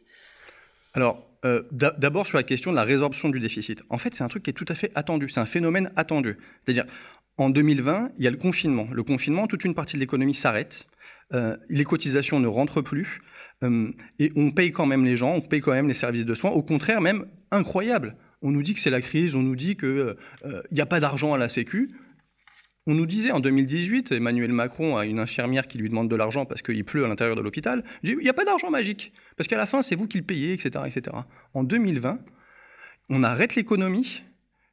Alors, 0.95 1.29
euh, 1.45 1.63
d'abord 1.73 2.27
sur 2.27 2.37
la 2.37 2.43
question 2.43 2.71
de 2.71 2.77
la 2.77 2.85
résorption 2.85 3.29
du 3.29 3.39
déficit. 3.39 3.83
En 3.91 3.99
fait, 3.99 4.15
c'est 4.15 4.25
un 4.25 4.29
truc 4.29 4.43
qui 4.43 4.51
est 4.51 4.55
tout 4.55 4.67
à 4.69 4.75
fait 4.75 4.91
attendu. 4.95 5.29
C'est 5.29 5.41
un 5.41 5.47
phénomène 5.47 5.93
attendu. 5.97 6.37
C'est-à-dire, 6.65 6.87
en 7.37 7.51
2020, 7.51 8.13
il 8.19 8.25
y 8.25 8.27
a 8.27 8.31
le 8.31 8.37
confinement. 8.37 8.89
Le 8.93 9.03
confinement, 9.03 9.47
toute 9.47 9.65
une 9.65 9.75
partie 9.75 9.97
de 9.97 10.01
l'économie 10.01 10.35
s'arrête. 10.35 10.87
Euh, 11.35 11.57
les 11.69 11.85
cotisations 11.85 12.41
ne 12.41 12.49
rentrent 12.49 12.83
plus. 12.83 13.21
et 14.19 14.33
on 14.37 14.51
paye 14.53 14.71
quand 14.73 14.87
même 14.87 15.05
les 15.05 15.17
gens, 15.17 15.35
on 15.35 15.41
paye 15.41 15.61
quand 15.61 15.73
même 15.73 15.89
les 15.89 15.95
services 15.95 16.25
de 16.25 16.35
soins. 16.35 16.51
Au 16.51 16.63
contraire, 16.63 17.01
même 17.01 17.27
incroyable. 17.51 18.17
On 18.43 18.51
nous 18.51 18.63
dit 18.63 18.75
que 18.75 18.81
c'est 18.81 18.91
la 18.91 19.01
crise, 19.01 19.35
on 19.35 19.43
nous 19.43 19.57
dit 19.57 19.77
qu'il 19.77 20.15
n'y 20.71 20.81
a 20.81 20.87
pas 20.87 21.01
d'argent 21.01 21.35
à 21.35 21.39
la 21.39 21.49
Sécu. 21.49 21.91
On 22.89 22.95
nous 22.95 23.05
disait 23.05 23.33
en 23.33 23.41
2018, 23.41 24.13
Emmanuel 24.13 24.51
Macron 24.51 24.97
a 24.97 25.05
une 25.05 25.19
infirmière 25.19 25.69
qui 25.69 25.77
lui 25.77 25.91
demande 25.91 26.09
de 26.09 26.17
l'argent 26.17 26.47
parce 26.47 26.63
qu'il 26.63 26.87
pleut 26.87 27.05
à 27.05 27.09
l'intérieur 27.09 27.37
de 27.37 27.43
l'hôpital. 27.43 27.85
Il 28.03 28.17
n'y 28.17 28.31
a 28.31 28.33
pas 28.33 28.47
d'argent 28.47 28.71
magique, 28.71 29.13
parce 29.37 29.47
qu'à 29.47 29.59
la 29.59 29.67
fin, 29.67 29.83
c'est 29.83 29.95
vous 29.95 30.09
qui 30.09 30.17
le 30.17 30.25
payez, 30.25 30.55
etc., 30.55 30.87
etc. 30.87 31.15
En 31.53 31.65
2020, 31.65 32.19
on 33.11 33.23
arrête 33.23 33.57
l'économie 33.57 34.23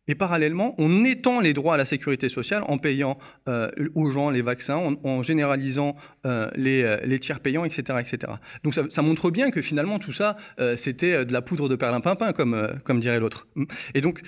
et 0.07 0.15
parallèlement, 0.15 0.75
on 0.77 1.03
étend 1.03 1.41
les 1.41 1.51
droits 1.51 1.74
à 1.74 1.77
la 1.77 1.84
sécurité 1.84 2.29
sociale 2.29 2.63
en 2.67 2.77
payant 2.77 3.17
euh, 3.50 3.69
aux 3.95 4.10
gens 4.10 4.29
les 4.29 4.41
vaccins, 4.41 4.95
en, 5.03 5.22
généralisant 5.22 5.98
euh, 6.25 6.50
euh, 6.57 6.98
les, 7.03 7.19
tiers 7.19 7.41
payants, 7.41 7.65
etc. 7.65 8.00
etc. 8.00 8.31
Donc 8.63 8.75
ça, 8.75 9.01
montre 9.01 9.29
bien 9.29 9.51
que 9.51 9.62
finalement, 9.62 10.00
tout 10.00 10.13
ça, 10.13 10.38
c'était 10.77 11.25
de 11.25 11.34
la 11.34 11.41
poudre 11.41 11.67
de 11.67 11.75
perlimpinpin, 11.75 12.31
comme, 12.31 12.79
comme 12.86 13.01
dirait 13.01 13.19
l'autre. 13.19 13.50
Et 13.93 14.00
donc, 14.00 14.22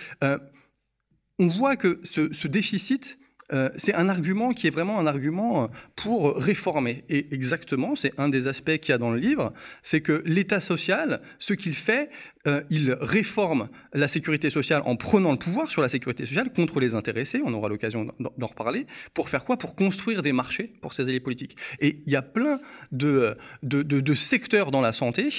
on 1.39 1.48
voit 1.48 1.77
que 1.77 2.01
ce 2.03 2.48
déficit 2.50 3.17
euh, 3.54 3.70
c'est 3.77 3.94
un 3.94 4.10
argument 4.10 4.51
qui 4.51 4.68
est 4.68 4.72
vraiment 4.72 5.00
un 5.00 5.08
argument 5.08 5.63
euh, 5.63 5.68
pour 5.96 6.36
réformer. 6.36 7.04
Et 7.10 7.27
exactement, 7.32 7.96
c'est 7.96 8.13
un 8.18 8.30
des 8.30 8.48
aspects 8.48 8.77
qu'il 8.77 8.92
y 8.92 8.96
a 8.96 8.98
dans 8.98 9.12
le 9.12 9.20
livre, 9.20 9.54
c'est 9.84 10.01
que 10.01 10.22
l'État 10.25 10.60
social, 10.60 11.22
ce 11.39 11.54
qu'il 11.54 11.75
fait, 11.75 12.10
euh, 12.48 12.62
il 12.70 12.96
réforme 13.00 13.70
la 13.94 14.08
sécurité 14.08 14.50
sociale 14.50 14.82
en 14.86 14.96
prenant 14.96 15.32
le 15.32 15.38
pouvoir 15.38 15.70
sur 15.70 15.82
la 15.82 15.89
sécurité 15.89 16.25
sociale 16.25 16.51
contre 16.51 16.80
les 16.80 16.96
intéressés, 16.96 17.42
on 17.46 17.54
aura 17.54 17.70
l'occasion 17.70 18.08
d'en 18.20 18.48
reparler, 18.48 18.88
pour 19.13 19.30
faire 19.30 19.44
quoi? 19.44 19.58
Pour 19.58 19.75
construire 19.75 20.22
des 20.22 20.34
marchés 20.34 20.72
pour 20.82 20.94
ces 20.94 21.04
alliés 21.04 21.20
politiques. 21.20 21.58
Et 21.80 22.00
il 22.06 22.12
y 22.12 22.16
a 22.16 22.22
plein 22.22 22.60
de, 22.92 23.38
de, 23.63 24.13
secteurs 24.16 24.72
dans 24.72 24.82
la 24.82 24.94
santé 24.94 25.30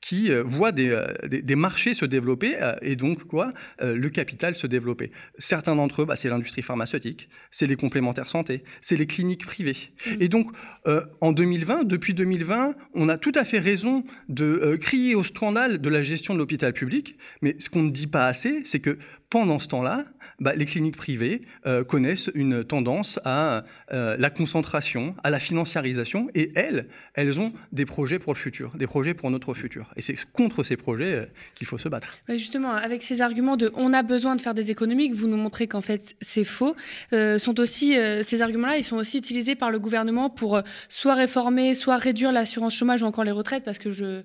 qui 0.00 0.30
voient 0.44 0.72
des, 0.72 0.96
des, 1.28 1.56
marchés 1.56 1.94
se 1.94 2.04
développer 2.04 2.56
et 2.82 2.96
donc 2.96 3.24
quoi? 3.24 3.52
Le 3.80 4.08
capital 4.08 4.54
se 4.54 4.66
développer. 4.66 5.10
Certains 5.38 5.76
d'entre 5.76 6.02
eux, 6.02 6.04
bah, 6.04 6.16
c'est 6.16 6.28
l'industrie 6.28 6.62
pharmaceutique, 6.62 7.28
c'est 7.50 7.66
les 7.66 7.76
complémentaires 7.76 8.28
santé, 8.28 8.62
c'est 8.80 8.96
les 8.96 9.06
cliniques 9.06 9.46
privées. 9.46 9.76
Mmh. 10.06 10.10
Et 10.20 10.28
donc, 10.28 10.50
euh, 10.86 11.02
en 11.20 11.32
2020, 11.32 11.84
depuis 11.84 12.14
2020, 12.14 12.74
on 12.94 13.08
a 13.08 13.16
tout 13.18 13.32
à 13.34 13.44
fait 13.44 13.58
raison 13.58 14.04
de 14.28 14.44
euh, 14.44 14.76
crier 14.76 15.14
au 15.14 15.24
scandale 15.24 15.78
de 15.78 15.88
la 15.88 16.02
gestion 16.02 16.34
de 16.34 16.38
l'hôpital 16.38 16.57
public, 16.72 17.16
mais 17.42 17.56
ce 17.58 17.68
qu'on 17.68 17.82
ne 17.82 17.90
dit 17.90 18.06
pas 18.06 18.26
assez, 18.26 18.62
c'est 18.64 18.80
que 18.80 18.98
pendant 19.30 19.58
ce 19.58 19.68
temps-là, 19.68 20.04
bah, 20.40 20.54
les 20.54 20.64
cliniques 20.64 20.96
privées 20.96 21.42
euh, 21.66 21.84
connaissent 21.84 22.30
une 22.34 22.64
tendance 22.64 23.20
à 23.24 23.64
euh, 23.92 24.16
la 24.18 24.30
concentration, 24.30 25.14
à 25.22 25.30
la 25.30 25.38
financiarisation, 25.38 26.28
et 26.34 26.52
elles, 26.54 26.86
elles 27.14 27.38
ont 27.40 27.52
des 27.72 27.84
projets 27.84 28.18
pour 28.18 28.32
le 28.32 28.38
futur, 28.38 28.72
des 28.76 28.86
projets 28.86 29.14
pour 29.14 29.30
notre 29.30 29.52
futur. 29.52 29.92
Et 29.96 30.02
c'est 30.02 30.16
contre 30.32 30.62
ces 30.62 30.76
projets 30.76 31.14
euh, 31.14 31.26
qu'il 31.54 31.66
faut 31.66 31.76
se 31.76 31.88
battre. 31.88 32.18
Justement, 32.28 32.72
avec 32.72 33.02
ces 33.02 33.20
arguments 33.20 33.56
de 33.56 33.70
on 33.74 33.92
a 33.92 34.02
besoin 34.02 34.36
de 34.36 34.40
faire 34.40 34.54
des 34.54 34.70
économies, 34.70 35.10
que 35.10 35.14
vous 35.14 35.26
nous 35.26 35.36
montrez 35.36 35.66
qu'en 35.66 35.80
fait 35.80 36.14
c'est 36.20 36.44
faux, 36.44 36.74
sont 37.10 37.60
aussi 37.60 37.96
ces 38.22 38.42
arguments-là, 38.42 38.78
ils 38.78 38.84
sont 38.84 38.96
aussi 38.96 39.18
utilisés 39.18 39.54
par 39.54 39.70
le 39.70 39.78
gouvernement 39.78 40.30
pour 40.30 40.60
soit 40.88 41.14
réformer, 41.14 41.74
soit 41.74 41.96
réduire 41.96 42.32
l'assurance 42.32 42.74
chômage 42.74 43.02
ou 43.02 43.06
encore 43.06 43.24
les 43.24 43.30
retraites, 43.30 43.64
parce 43.64 43.78
que 43.78 43.90
je, 43.90 44.22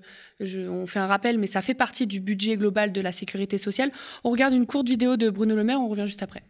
on 0.68 0.86
fait 0.86 0.98
un 0.98 1.06
rappel, 1.06 1.38
mais 1.38 1.46
ça 1.46 1.62
fait 1.62 1.74
partie 1.74 2.06
du 2.06 2.20
budget 2.20 2.56
global 2.56 2.92
de 2.92 3.00
la 3.00 3.12
sécurité 3.12 3.58
sociale. 3.58 3.90
On 4.22 4.30
regarde 4.30 4.54
une 4.54 4.66
courte 4.66 4.86
vidéo 4.94 5.16
de 5.16 5.28
Bruno 5.28 5.56
Le 5.56 5.64
Maire, 5.64 5.80
on 5.80 5.88
revient 5.88 6.06
juste 6.06 6.22
après. 6.22 6.44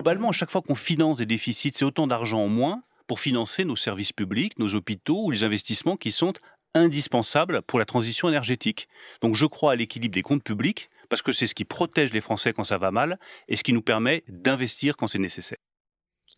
Globalement, 0.00 0.30
à 0.30 0.32
chaque 0.32 0.50
fois 0.50 0.62
qu'on 0.62 0.74
finance 0.74 1.18
des 1.18 1.26
déficits, 1.26 1.72
c'est 1.74 1.84
autant 1.84 2.06
d'argent 2.06 2.40
en 2.40 2.48
moins 2.48 2.82
pour 3.06 3.20
financer 3.20 3.66
nos 3.66 3.76
services 3.76 4.12
publics, 4.12 4.58
nos 4.58 4.74
hôpitaux 4.74 5.22
ou 5.24 5.30
les 5.30 5.44
investissements 5.44 5.98
qui 5.98 6.10
sont 6.10 6.32
indispensables 6.74 7.60
pour 7.60 7.78
la 7.78 7.84
transition 7.84 8.26
énergétique. 8.26 8.88
Donc 9.20 9.34
je 9.34 9.44
crois 9.44 9.72
à 9.72 9.76
l'équilibre 9.76 10.14
des 10.14 10.22
comptes 10.22 10.42
publics 10.42 10.88
parce 11.10 11.20
que 11.20 11.32
c'est 11.32 11.46
ce 11.46 11.54
qui 11.54 11.66
protège 11.66 12.10
les 12.14 12.22
Français 12.22 12.54
quand 12.54 12.64
ça 12.64 12.78
va 12.78 12.90
mal 12.90 13.18
et 13.48 13.56
ce 13.56 13.62
qui 13.62 13.74
nous 13.74 13.82
permet 13.82 14.24
d'investir 14.28 14.96
quand 14.96 15.06
c'est 15.06 15.18
nécessaire. 15.18 15.58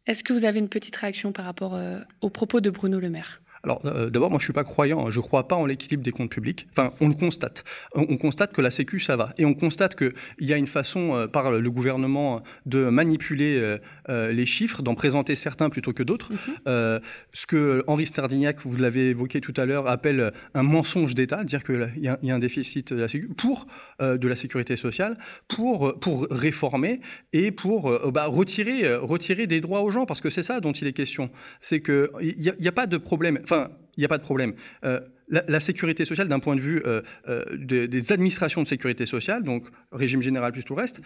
Est-ce 0.07 0.25
que 0.25 0.33
vous 0.33 0.45
avez 0.45 0.59
une 0.59 0.69
petite 0.69 0.97
réaction 0.97 1.31
par 1.31 1.45
rapport 1.45 1.77
euh, 1.77 2.01
aux 2.23 2.31
propos 2.31 2.61
de 2.61 2.71
Bruno 2.71 2.99
Le 2.99 3.11
Maire? 3.11 3.41
Alors 3.63 3.81
euh, 3.85 4.09
d'abord, 4.09 4.31
moi 4.31 4.39
je 4.39 4.45
suis 4.45 4.53
pas 4.53 4.65
croyant, 4.65 5.07
hein. 5.07 5.11
je 5.11 5.21
crois 5.21 5.47
pas 5.47 5.57
en 5.57 5.67
l'équilibre 5.67 6.03
des 6.03 6.13
comptes 6.13 6.31
publics. 6.31 6.67
Enfin, 6.71 6.93
on 7.01 7.09
le 7.09 7.15
constate. 7.15 7.65
On, 7.95 8.17
constate 8.17 8.53
que 8.53 8.61
la 8.61 8.71
Sécu 8.71 9.01
ça 9.01 9.17
va, 9.17 9.35
et 9.39 9.45
on 9.45 9.55
constate 9.55 9.97
qu'il 9.97 10.13
y 10.41 10.53
a 10.53 10.57
une 10.57 10.67
façon 10.67 11.15
euh, 11.15 11.27
par 11.27 11.53
le 11.53 11.71
gouvernement 11.71 12.43
de 12.67 12.89
manipuler 12.89 13.79
euh, 14.09 14.33
les 14.33 14.47
chiffres, 14.47 14.83
d'en 14.83 14.95
présenter 14.95 15.35
certains 15.35 15.69
plutôt 15.69 15.93
que 15.93 16.03
d'autres. 16.03 16.33
Mhm. 16.33 17.01
ce 17.33 17.47
que 17.47 17.85
Henri 17.87 18.07
Stardignac, 18.07 18.59
vous 18.65 18.77
l'avez 18.77 19.11
évoqué 19.11 19.41
tout 19.41 19.55
à 19.57 19.65
l'heure, 19.65 19.89
appelle 19.89 20.33
un 20.55 20.63
mensonge 20.63 21.15
d'État, 21.15 21.45
dire 21.45 21.63
qu'il 21.65 21.91
y, 21.97 22.27
y, 22.27 22.31
a 22.31 22.35
un 22.35 22.39
déficit 22.39 22.93
de 22.93 23.01
la 23.01 23.09
Sécu 23.09 23.29
pour 23.29 23.67
de 24.01 24.29
la 24.29 24.37
sécurité 24.37 24.77
sociale, 24.77 25.17
pour 25.49 25.99
pour 26.01 26.27
réformer 26.31 27.01
et 27.33 27.51
pour 27.51 28.11
bah, 28.11 28.27
retirer 28.27 28.95
retirer 28.95 29.47
des 29.47 29.61
droits 29.61 29.83
aux 29.83 29.91
gens, 29.91 30.07
parce 30.07 30.21
que 30.21 30.31
c'est 30.31 30.43
ça 30.43 30.61
dont 30.61 30.73
il 30.73 30.87
est 30.87 30.93
question. 30.93 31.31
C'est 31.61 31.81
que 31.81 32.11
il 32.21 32.37
n'y 32.39 32.49
a, 32.49 32.69
a, 32.69 32.73
pas 32.73 32.87
de 32.87 32.97
problème 32.97 33.41
Enfin, 33.51 33.71
il 33.97 34.01
n'y 34.01 34.05
a 34.05 34.09
pas 34.09 34.19
de 34.19 34.23
problème. 34.23 34.55
Euh, 34.85 35.01
la, 35.29 35.61
sécurité 35.61 36.05
sociale, 36.05 36.29
d'un 36.29 36.41
point 36.41 36.57
de 36.57 36.61
vue 36.61 36.83
euh, 36.87 37.03
euh, 37.29 37.45
des, 37.57 38.13
administrations 38.13 38.63
de 38.63 38.69
sécurité 38.69 39.07
sociale, 39.07 39.45
donc 39.45 39.69
régime 39.93 40.23
général 40.23 40.53
plus 40.53 40.65
tout 40.65 40.75
le 40.75 40.81
reste, 40.81 41.01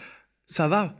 ça 0.46 0.68
va. 0.68 0.96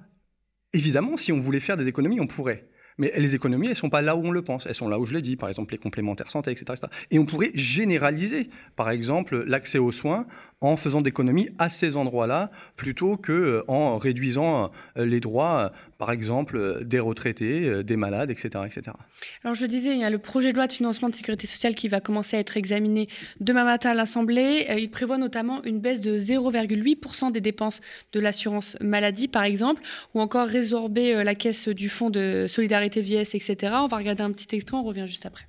Évidemment, 0.72 1.16
si 1.16 1.32
on 1.32 1.38
voulait 1.38 1.60
faire 1.60 1.76
des 1.76 1.88
économies, 1.88 2.20
on 2.20 2.26
pourrait. 2.26 2.68
Mais 2.98 3.12
les 3.16 3.34
économies, 3.34 3.66
elles 3.66 3.72
ne 3.72 3.76
sont 3.76 3.90
pas 3.90 4.02
là 4.02 4.16
où 4.16 4.24
on 4.24 4.30
le 4.30 4.42
pense. 4.42 4.66
Elles 4.66 4.74
sont 4.74 4.88
là 4.88 4.98
où 4.98 5.06
je 5.06 5.14
l'ai 5.14 5.22
dit, 5.22 5.36
par 5.36 5.48
exemple 5.48 5.72
les 5.72 5.78
complémentaires 5.78 6.30
santé, 6.30 6.50
etc.. 6.50 6.82
Et 7.10 7.18
on 7.18 7.26
pourrait 7.26 7.50
généraliser, 7.54 8.50
par 8.76 8.90
exemple, 8.90 9.44
l'accès 9.46 9.78
aux 9.78 9.92
soins 9.92 10.26
en 10.60 10.76
faisant 10.76 11.02
d'économies 11.02 11.50
à 11.58 11.68
ces 11.68 11.96
endroits-là, 11.96 12.50
plutôt 12.76 13.16
qu'en 13.16 13.98
réduisant 13.98 14.70
les 14.96 15.20
droits 15.20 15.72
par 15.98 16.10
exemple 16.10 16.56
euh, 16.56 16.84
des 16.84 17.00
retraités, 17.00 17.68
euh, 17.68 17.82
des 17.82 17.96
malades, 17.96 18.30
etc., 18.30 18.50
etc. 18.66 18.96
Alors 19.42 19.54
je 19.54 19.66
disais, 19.66 19.92
il 19.92 20.00
y 20.00 20.04
a 20.04 20.10
le 20.10 20.18
projet 20.18 20.50
de 20.50 20.56
loi 20.56 20.66
de 20.66 20.72
financement 20.72 21.08
de 21.08 21.14
sécurité 21.14 21.46
sociale 21.46 21.74
qui 21.74 21.88
va 21.88 22.00
commencer 22.00 22.36
à 22.36 22.40
être 22.40 22.56
examiné 22.56 23.08
demain 23.40 23.64
matin 23.64 23.90
à 23.90 23.94
l'Assemblée. 23.94 24.66
Euh, 24.68 24.78
il 24.78 24.90
prévoit 24.90 25.18
notamment 25.18 25.62
une 25.64 25.80
baisse 25.80 26.00
de 26.00 26.18
0,8% 26.18 27.32
des 27.32 27.40
dépenses 27.40 27.80
de 28.12 28.20
l'assurance 28.20 28.76
maladie, 28.80 29.28
par 29.28 29.44
exemple, 29.44 29.82
ou 30.14 30.20
encore 30.20 30.46
résorber 30.46 31.24
la 31.24 31.34
caisse 31.34 31.68
du 31.68 31.88
fonds 31.88 32.10
de 32.10 32.46
solidarité 32.48 32.83
etc. 32.84 33.56
On 33.80 33.86
va 33.86 33.96
regarder 33.96 34.22
un 34.22 34.32
petit 34.32 34.54
extrait, 34.54 34.76
on 34.76 34.82
revient 34.82 35.06
juste 35.06 35.26
après. 35.26 35.46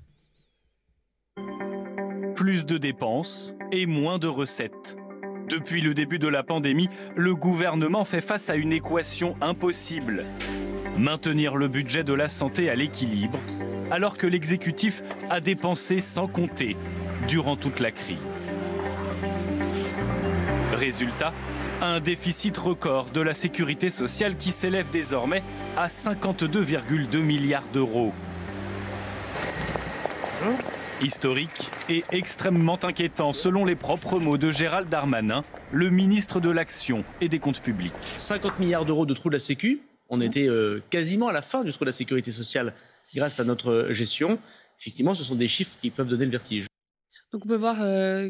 Plus 2.35 2.65
de 2.65 2.77
dépenses 2.77 3.55
et 3.71 3.85
moins 3.85 4.17
de 4.17 4.27
recettes. 4.27 4.97
Depuis 5.49 5.81
le 5.81 5.93
début 5.93 6.19
de 6.19 6.27
la 6.27 6.43
pandémie, 6.43 6.89
le 7.15 7.35
gouvernement 7.35 8.03
fait 8.03 8.21
face 8.21 8.49
à 8.49 8.55
une 8.55 8.71
équation 8.73 9.35
impossible. 9.41 10.25
Maintenir 10.97 11.55
le 11.55 11.67
budget 11.67 12.03
de 12.03 12.13
la 12.13 12.29
santé 12.29 12.69
à 12.69 12.75
l'équilibre, 12.75 13.39
alors 13.91 14.17
que 14.17 14.27
l'exécutif 14.27 15.03
a 15.29 15.39
dépensé 15.39 15.99
sans 15.99 16.27
compter 16.27 16.75
durant 17.27 17.55
toute 17.55 17.79
la 17.79 17.91
crise. 17.91 18.47
Résultat, 20.73 21.33
Un 21.81 21.99
déficit 21.99 22.57
record 22.57 23.11
de 23.11 23.19
la 23.19 23.33
sécurité 23.33 23.89
sociale 23.89 24.37
qui 24.37 24.51
s'élève 24.51 24.89
désormais 24.91 25.43
à 25.75 25.87
52,2 25.87 27.17
milliards 27.19 27.67
d'euros. 27.73 28.13
Historique 31.01 31.71
et 31.89 32.05
extrêmement 32.11 32.79
inquiétant 32.83 33.33
selon 33.33 33.65
les 33.65 33.75
propres 33.75 34.19
mots 34.19 34.37
de 34.37 34.51
Gérald 34.51 34.87
Darmanin, 34.87 35.43
le 35.73 35.89
ministre 35.89 36.39
de 36.39 36.49
l'Action 36.49 37.03
et 37.19 37.27
des 37.27 37.39
Comptes 37.39 37.61
Publics. 37.61 37.93
50 38.15 38.59
milliards 38.59 38.85
d'euros 38.85 39.05
de 39.05 39.13
trou 39.13 39.27
de 39.29 39.35
la 39.35 39.39
Sécu, 39.39 39.81
on 40.07 40.21
était 40.21 40.47
euh, 40.47 40.81
quasiment 40.89 41.27
à 41.27 41.33
la 41.33 41.41
fin 41.41 41.65
du 41.65 41.73
trou 41.73 41.83
de 41.83 41.89
la 41.89 41.93
sécurité 41.93 42.31
sociale 42.31 42.73
grâce 43.13 43.41
à 43.41 43.43
notre 43.43 43.87
gestion. 43.91 44.39
Effectivement, 44.79 45.13
ce 45.13 45.25
sont 45.25 45.35
des 45.35 45.49
chiffres 45.49 45.73
qui 45.81 45.89
peuvent 45.89 46.07
donner 46.07 46.25
le 46.25 46.31
vertige. 46.31 46.67
Donc 47.31 47.43
on 47.45 47.47
peut 47.47 47.55
voir 47.55 47.77
euh, 47.81 48.29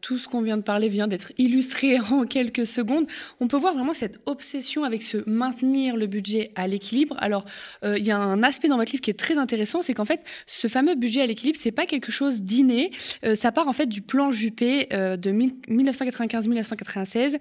tout 0.00 0.16
ce 0.16 0.28
qu'on 0.28 0.40
vient 0.40 0.56
de 0.56 0.62
parler 0.62 0.88
vient 0.88 1.08
d'être 1.08 1.32
illustré 1.36 1.98
en 2.10 2.24
quelques 2.24 2.66
secondes. 2.66 3.06
On 3.40 3.48
peut 3.48 3.56
voir 3.56 3.74
vraiment 3.74 3.92
cette 3.92 4.20
obsession 4.26 4.84
avec 4.84 5.02
se 5.02 5.28
maintenir 5.28 5.96
le 5.96 6.06
budget 6.06 6.50
à 6.54 6.66
l'équilibre. 6.66 7.16
Alors 7.18 7.44
euh, 7.84 7.98
il 7.98 8.06
y 8.06 8.10
a 8.10 8.16
un 8.16 8.42
aspect 8.42 8.68
dans 8.68 8.76
votre 8.76 8.92
livre 8.92 9.02
qui 9.02 9.10
est 9.10 9.18
très 9.18 9.36
intéressant, 9.36 9.82
c'est 9.82 9.94
qu'en 9.94 10.04
fait 10.04 10.22
ce 10.46 10.68
fameux 10.68 10.94
budget 10.94 11.22
à 11.22 11.26
l'équilibre 11.26 11.58
c'est 11.60 11.72
pas 11.72 11.86
quelque 11.86 12.12
chose 12.12 12.42
d'inné. 12.42 12.92
Euh, 13.24 13.34
ça 13.34 13.52
part 13.52 13.68
en 13.68 13.72
fait 13.72 13.86
du 13.86 14.00
plan 14.00 14.30
Juppé 14.30 14.86
de 14.90 15.32
1995-1996 15.32 17.38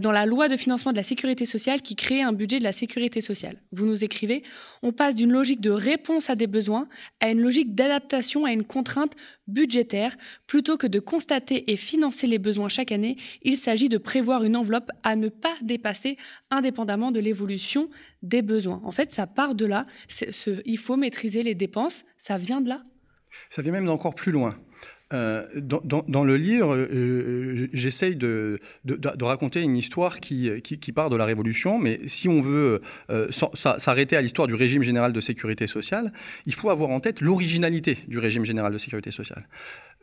dans 0.00 0.12
la 0.12 0.26
loi 0.26 0.48
de 0.48 0.56
financement 0.56 0.92
de 0.92 0.96
la 0.96 1.02
sécurité 1.02 1.44
sociale 1.44 1.82
qui 1.82 1.96
crée 1.96 2.22
un 2.22 2.32
budget 2.32 2.58
de 2.58 2.64
la 2.64 2.72
sécurité 2.72 3.20
sociale. 3.20 3.56
Vous 3.72 3.84
nous 3.84 4.04
écrivez, 4.04 4.42
on 4.82 4.92
passe 4.92 5.14
d'une 5.14 5.32
logique 5.32 5.60
de 5.60 5.70
réponse 5.70 6.30
à 6.30 6.36
des 6.36 6.46
besoins 6.46 6.88
à 7.20 7.30
une 7.30 7.40
logique 7.40 7.74
d'adaptation 7.74 8.44
à 8.44 8.52
une 8.52 8.64
contrainte 8.64 9.12
budgétaire. 9.50 10.16
Plutôt 10.46 10.76
que 10.76 10.86
de 10.86 11.00
constater 11.00 11.70
et 11.70 11.76
financer 11.76 12.26
les 12.26 12.38
besoins 12.38 12.68
chaque 12.68 12.92
année, 12.92 13.16
il 13.42 13.56
s'agit 13.56 13.88
de 13.88 13.98
prévoir 13.98 14.44
une 14.44 14.56
enveloppe 14.56 14.90
à 15.02 15.16
ne 15.16 15.28
pas 15.28 15.56
dépasser 15.62 16.16
indépendamment 16.50 17.10
de 17.10 17.20
l'évolution 17.20 17.90
des 18.22 18.42
besoins. 18.42 18.80
En 18.84 18.90
fait, 18.90 19.12
ça 19.12 19.26
part 19.26 19.54
de 19.54 19.66
là. 19.66 19.86
il 20.64 20.78
faut 20.78 20.96
maîtriser 20.96 21.42
les 21.42 21.54
dépenses. 21.54 22.04
Ça 22.18 22.38
vient 22.38 22.60
de 22.60 22.68
là. 22.68 22.82
Ça 23.48 23.62
vient 23.62 23.72
même 23.72 23.86
d'encore 23.86 24.14
plus 24.14 24.32
loin. 24.32 24.56
Euh, 25.12 25.44
dans, 25.56 26.24
le 26.24 26.36
livre, 26.36 26.76
euh, 26.76 27.68
j'essaye 27.72 28.14
de, 28.14 28.60
raconter 29.20 29.60
une 29.60 29.76
histoire 29.76 30.20
qui, 30.20 30.50
qui, 30.62 30.92
part 30.92 31.10
de 31.10 31.16
la 31.16 31.24
Révolution, 31.24 31.78
mais 31.78 31.98
si 32.06 32.28
on 32.28 32.40
veut 32.40 32.80
euh, 33.10 33.28
s'arrêter 33.54 34.16
à 34.16 34.22
l'histoire 34.22 34.46
du 34.46 34.54
régime 34.54 34.82
général 34.82 35.12
de 35.12 35.20
sécurité 35.20 35.66
sociale, 35.66 36.12
il 36.46 36.54
faut 36.54 36.70
avoir 36.70 36.90
en 36.90 37.00
tête 37.00 37.20
l'originalité 37.20 37.98
du 38.06 38.18
régime 38.18 38.44
général 38.44 38.72
de 38.72 38.78
sécurité 38.78 39.10
sociale. 39.10 39.48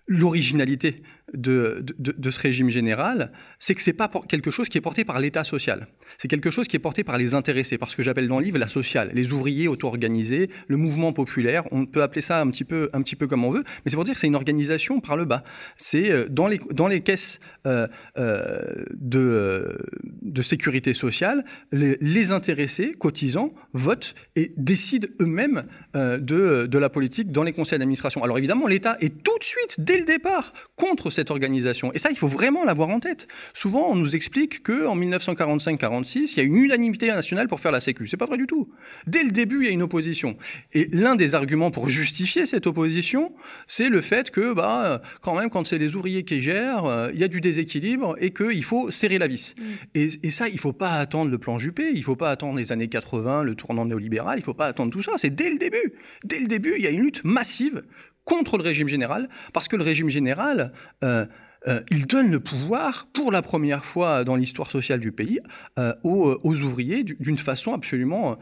L'originalité 0.07 1.01
de, 1.34 1.84
ce 2.29 2.39
régime 2.39 2.69
général, 2.69 3.31
c'est 3.60 3.75
que 3.75 3.81
c'est 3.81 3.93
pas 3.93 4.10
quelque 4.27 4.51
chose 4.51 4.69
qui 4.69 4.77
est 4.77 4.81
porté 4.81 5.03
par 5.03 5.19
l'État 5.19 5.43
social. 5.43 5.88
C'est 6.17 6.27
quelque 6.27 6.51
chose 6.51 6.67
qui 6.67 6.75
est 6.75 6.79
porté 6.79 7.03
par 7.03 7.17
les 7.17 7.34
intéressés, 7.34 7.77
par 7.77 7.91
ce 7.91 7.98
que 7.98 8.03
j'appelle 8.03 8.27
dans 8.27 8.39
le 8.39 8.46
livre 8.46 8.57
la 8.57 8.67
sociale, 8.67 9.12
les 9.13 9.31
ouvriers 9.31 9.67
auto-organisés, 9.67 10.50
le 10.67 10.77
mouvement 10.77 11.13
populaire. 11.13 11.63
On 11.72 11.86
peut 11.86 12.01
appeler 12.01 12.22
ça 12.22 12.39
un 12.41 12.48
petit 12.50 12.63
peu, 12.63 12.89
un 12.93 13.01
petit 13.01 13.15
peu 13.15 13.27
comme 13.27 13.43
on 13.43 13.50
veut, 13.50 13.63
mais 13.84 13.91
c'est 13.91 13.96
pour 13.96 14.05
dire 14.05 14.13
que 14.13 14.19
c'est 14.19 14.27
une 14.27 14.36
organisation 14.36 15.00
par 15.00 15.17
le 15.17 15.25
bas. 15.25 15.43
C'est 15.75 16.12
euh, 16.12 16.27
dans 16.29 16.48
les, 16.48 16.60
dans 16.72 16.88
les 16.88 17.01
caisses 17.01 17.39
euh, 17.65 17.88
euh, 18.17 18.62
de, 18.93 19.77
de 20.22 20.41
sécurité 20.41 20.93
sociale, 20.93 21.43
les, 21.72 21.98
les, 22.00 22.31
intéressés, 22.31 22.93
cotisants, 22.98 23.53
votent 23.74 24.15
et 24.36 24.51
décident 24.57 25.07
eux-mêmes 25.22 25.63
de, 25.93 26.67
de 26.67 26.77
la 26.77 26.89
politique 26.89 27.31
dans 27.31 27.43
les 27.43 27.53
conseils 27.53 27.79
d'administration. 27.79 28.24
Alors 28.24 28.38
évidemment, 28.38 28.67
l'État 28.67 28.98
est 29.00 29.24
tout 29.24 29.38
de 29.38 29.43
suite, 29.43 29.75
dès 29.79 30.00
le 30.00 30.05
départ, 30.05 30.53
contre 30.75 31.10
cette 31.17 31.31
organisation. 31.31 31.91
Et 31.93 32.00
ça, 32.00 32.09
il 32.12 32.17
faut 32.17 32.27
vraiment 32.27 32.63
l'avoir 32.63 32.89
en 32.89 33.00
tête. 33.00 33.27
Souvent, 33.53 33.89
on 33.89 33.95
nous 33.95 34.15
explique 34.15 34.62
qu'en 34.62 34.95
1945-46, 34.95 36.33
il 36.33 36.38
y 36.38 36.39
a 36.41 36.43
une 36.43 36.55
unanimité 36.55 37.07
nationale 37.07 37.47
pour 37.47 37.59
faire 37.59 37.71
la 37.71 37.79
Sécu. 37.79 38.05
C'est 38.05 38.17
pas 38.17 38.27
vrai 38.27 38.38
du 38.38 38.45
tout. 38.45 38.69
Dès 39.07 39.24
le 39.24 39.31
début, 39.31 39.62
il 39.62 39.65
y 39.65 39.69
a 39.69 39.71
une 39.71 39.81
opposition. 39.81 40.38
Et 40.74 40.88
l'un 40.91 41.15
des 41.15 41.33
arguments 41.33 41.71
pour 41.71 41.89
justifier 41.89 42.45
cette 42.45 42.67
opposition, 42.67 43.33
c'est 43.65 43.89
le 43.89 44.01
fait 44.01 44.29
que, 44.29 44.53
bah, 44.53 45.01
quand 45.21 45.36
même, 45.36 45.50
quand 45.50 45.65
c'est 45.65 45.79
les 45.79 45.95
ouvriers 45.95 46.24
qui 46.24 46.41
gèrent, 46.41 46.86
euh, 46.86 47.09
il 47.13 47.19
y 47.19 47.24
a 47.24 47.27
du 47.27 47.41
déséquilibre 47.41 48.15
et 48.19 48.31
qu'il 48.31 48.63
faut 48.63 48.91
serrer 48.91 49.17
la 49.17 49.27
vis. 49.27 49.55
Mm. 49.57 49.63
Et, 49.95 50.31
ça, 50.31 50.47
il 50.50 50.59
faut 50.59 50.74
pas 50.74 50.91
attendre 50.91 51.31
le 51.31 51.39
plan 51.39 51.57
Juppé, 51.57 51.91
il 51.95 52.03
faut 52.03 52.15
pas 52.15 52.29
attendre 52.29 52.59
les 52.59 52.71
années 52.71 52.89
80, 52.89 53.41
le 53.41 53.55
tournant 53.55 53.86
néolibéral, 53.86 54.37
il 54.37 54.44
faut 54.44 54.53
pas 54.53 54.68
attendre 54.68 54.92
tout 54.92 55.01
ça. 55.01 55.13
C'est 55.18 55.35
dès 55.35 55.50
le 55.50 55.57
début. 55.57 55.94
Dès 56.24 56.39
le 56.39 56.46
début, 56.46 56.75
il 56.77 56.83
y 56.83 56.87
a 56.87 56.92
une 56.92 57.01
lutte 57.01 57.24
massive 57.24 57.81
contre 58.27 58.57
le 58.57 58.63
régime 58.63 58.90
général, 58.90 59.29
parce 59.53 59.68
que 59.68 59.77
le 59.77 59.83
régime 59.83 60.09
général, 60.09 60.74
euh, 61.03 61.25
euh, 61.68 61.81
il 61.90 62.05
donne 62.05 62.29
le 62.29 62.42
pouvoir, 62.42 63.07
pour 63.13 63.31
la 63.31 63.42
première 63.42 63.85
fois 63.85 64.25
dans 64.25 64.35
l'histoire 64.35 64.70
sociale 64.70 65.00
du 65.00 65.13
pays, 65.13 65.40
euh, 65.79 65.94
aux, 66.03 66.61
ouvriers 66.61 67.03
d'une 67.03 67.37
façon 67.37 67.74
absolument 67.74 68.37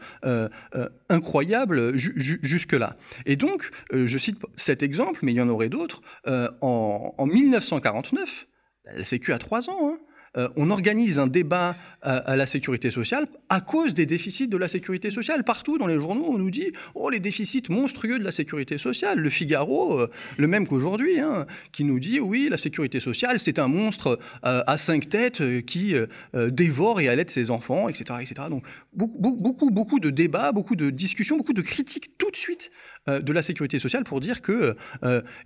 incroyable 1.08 1.96
jusque-là. 1.96 2.96
Et 3.24 3.36
donc, 3.36 3.70
je 3.92 4.18
cite 4.18 4.38
cet 4.56 4.82
exemple, 4.82 5.20
mais 5.22 5.32
il 5.32 5.36
y 5.36 5.40
en 5.40 5.48
aurait 5.48 5.68
d'autres, 5.68 6.00
en, 6.26 7.14
en, 7.16 7.26
1949, 7.26 8.48
la 8.96 9.04
Sécu 9.04 9.32
a 9.32 9.38
trois 9.38 9.70
ans, 9.70 9.78
hein, 9.82 9.98
euh, 10.36 10.48
on 10.56 10.70
organise 10.70 11.18
un 11.18 11.26
débat 11.26 11.76
à, 12.02 12.36
la 12.36 12.46
sécurité 12.46 12.92
sociale 12.92 13.26
à 13.48 13.60
cause 13.60 13.92
des 13.92 14.06
déficits 14.06 14.46
de 14.46 14.56
la 14.56 14.68
sécurité 14.68 15.10
sociale. 15.10 15.42
Partout 15.42 15.76
dans 15.76 15.88
les 15.88 15.98
journaux, 15.98 16.26
on 16.28 16.38
nous 16.38 16.50
dit 16.50 16.70
oh 16.94 17.10
les 17.10 17.18
déficits 17.18 17.64
monstrueux 17.68 18.20
de 18.20 18.24
la 18.24 18.30
sécurité 18.30 18.78
sociale. 18.78 19.18
Le 19.18 19.28
Figaro, 19.28 19.98
euh, 19.98 20.10
le 20.36 20.46
même 20.46 20.68
qu'aujourd'hui, 20.68 21.18
hein, 21.18 21.46
qui 21.72 21.82
nous 21.82 21.98
dit 21.98 22.20
oui 22.20 22.48
la 22.48 22.58
sécurité 22.58 23.00
sociale 23.00 23.40
c'est 23.40 23.58
un 23.58 23.66
monstre 23.66 24.20
euh, 24.44 24.62
à 24.68 24.76
cinq 24.76 25.08
têtes 25.08 25.42
qui 25.66 25.94
dévore 26.34 27.00
et 27.00 27.08
allaite 27.08 27.30
ses 27.30 27.50
enfants, 27.50 27.88
etc., 27.88 28.20
etc. 28.20 28.48
Donc 28.48 28.64
beaucoup, 28.92 29.36
beaucoup, 29.36 29.70
beaucoup 29.70 29.98
de 29.98 30.10
débats, 30.10 30.52
beaucoup 30.52 30.76
de 30.76 30.90
discussions, 30.90 31.36
beaucoup 31.36 31.54
de 31.54 31.62
critiques 31.62 32.16
tout 32.18 32.30
de 32.30 32.36
suite 32.36 32.70
de 33.08 33.32
la 33.32 33.42
sécurité 33.42 33.78
sociale 33.78 34.04
pour 34.04 34.20
dire 34.20 34.42
qu'il 34.42 34.74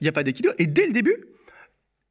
n'y 0.03 0.09
a 0.09 0.13
pas 0.13 0.23
d'équilibre. 0.23 0.55
Et 0.59 0.67
dès 0.67 0.87
le 0.87 0.93
début, 0.93 1.17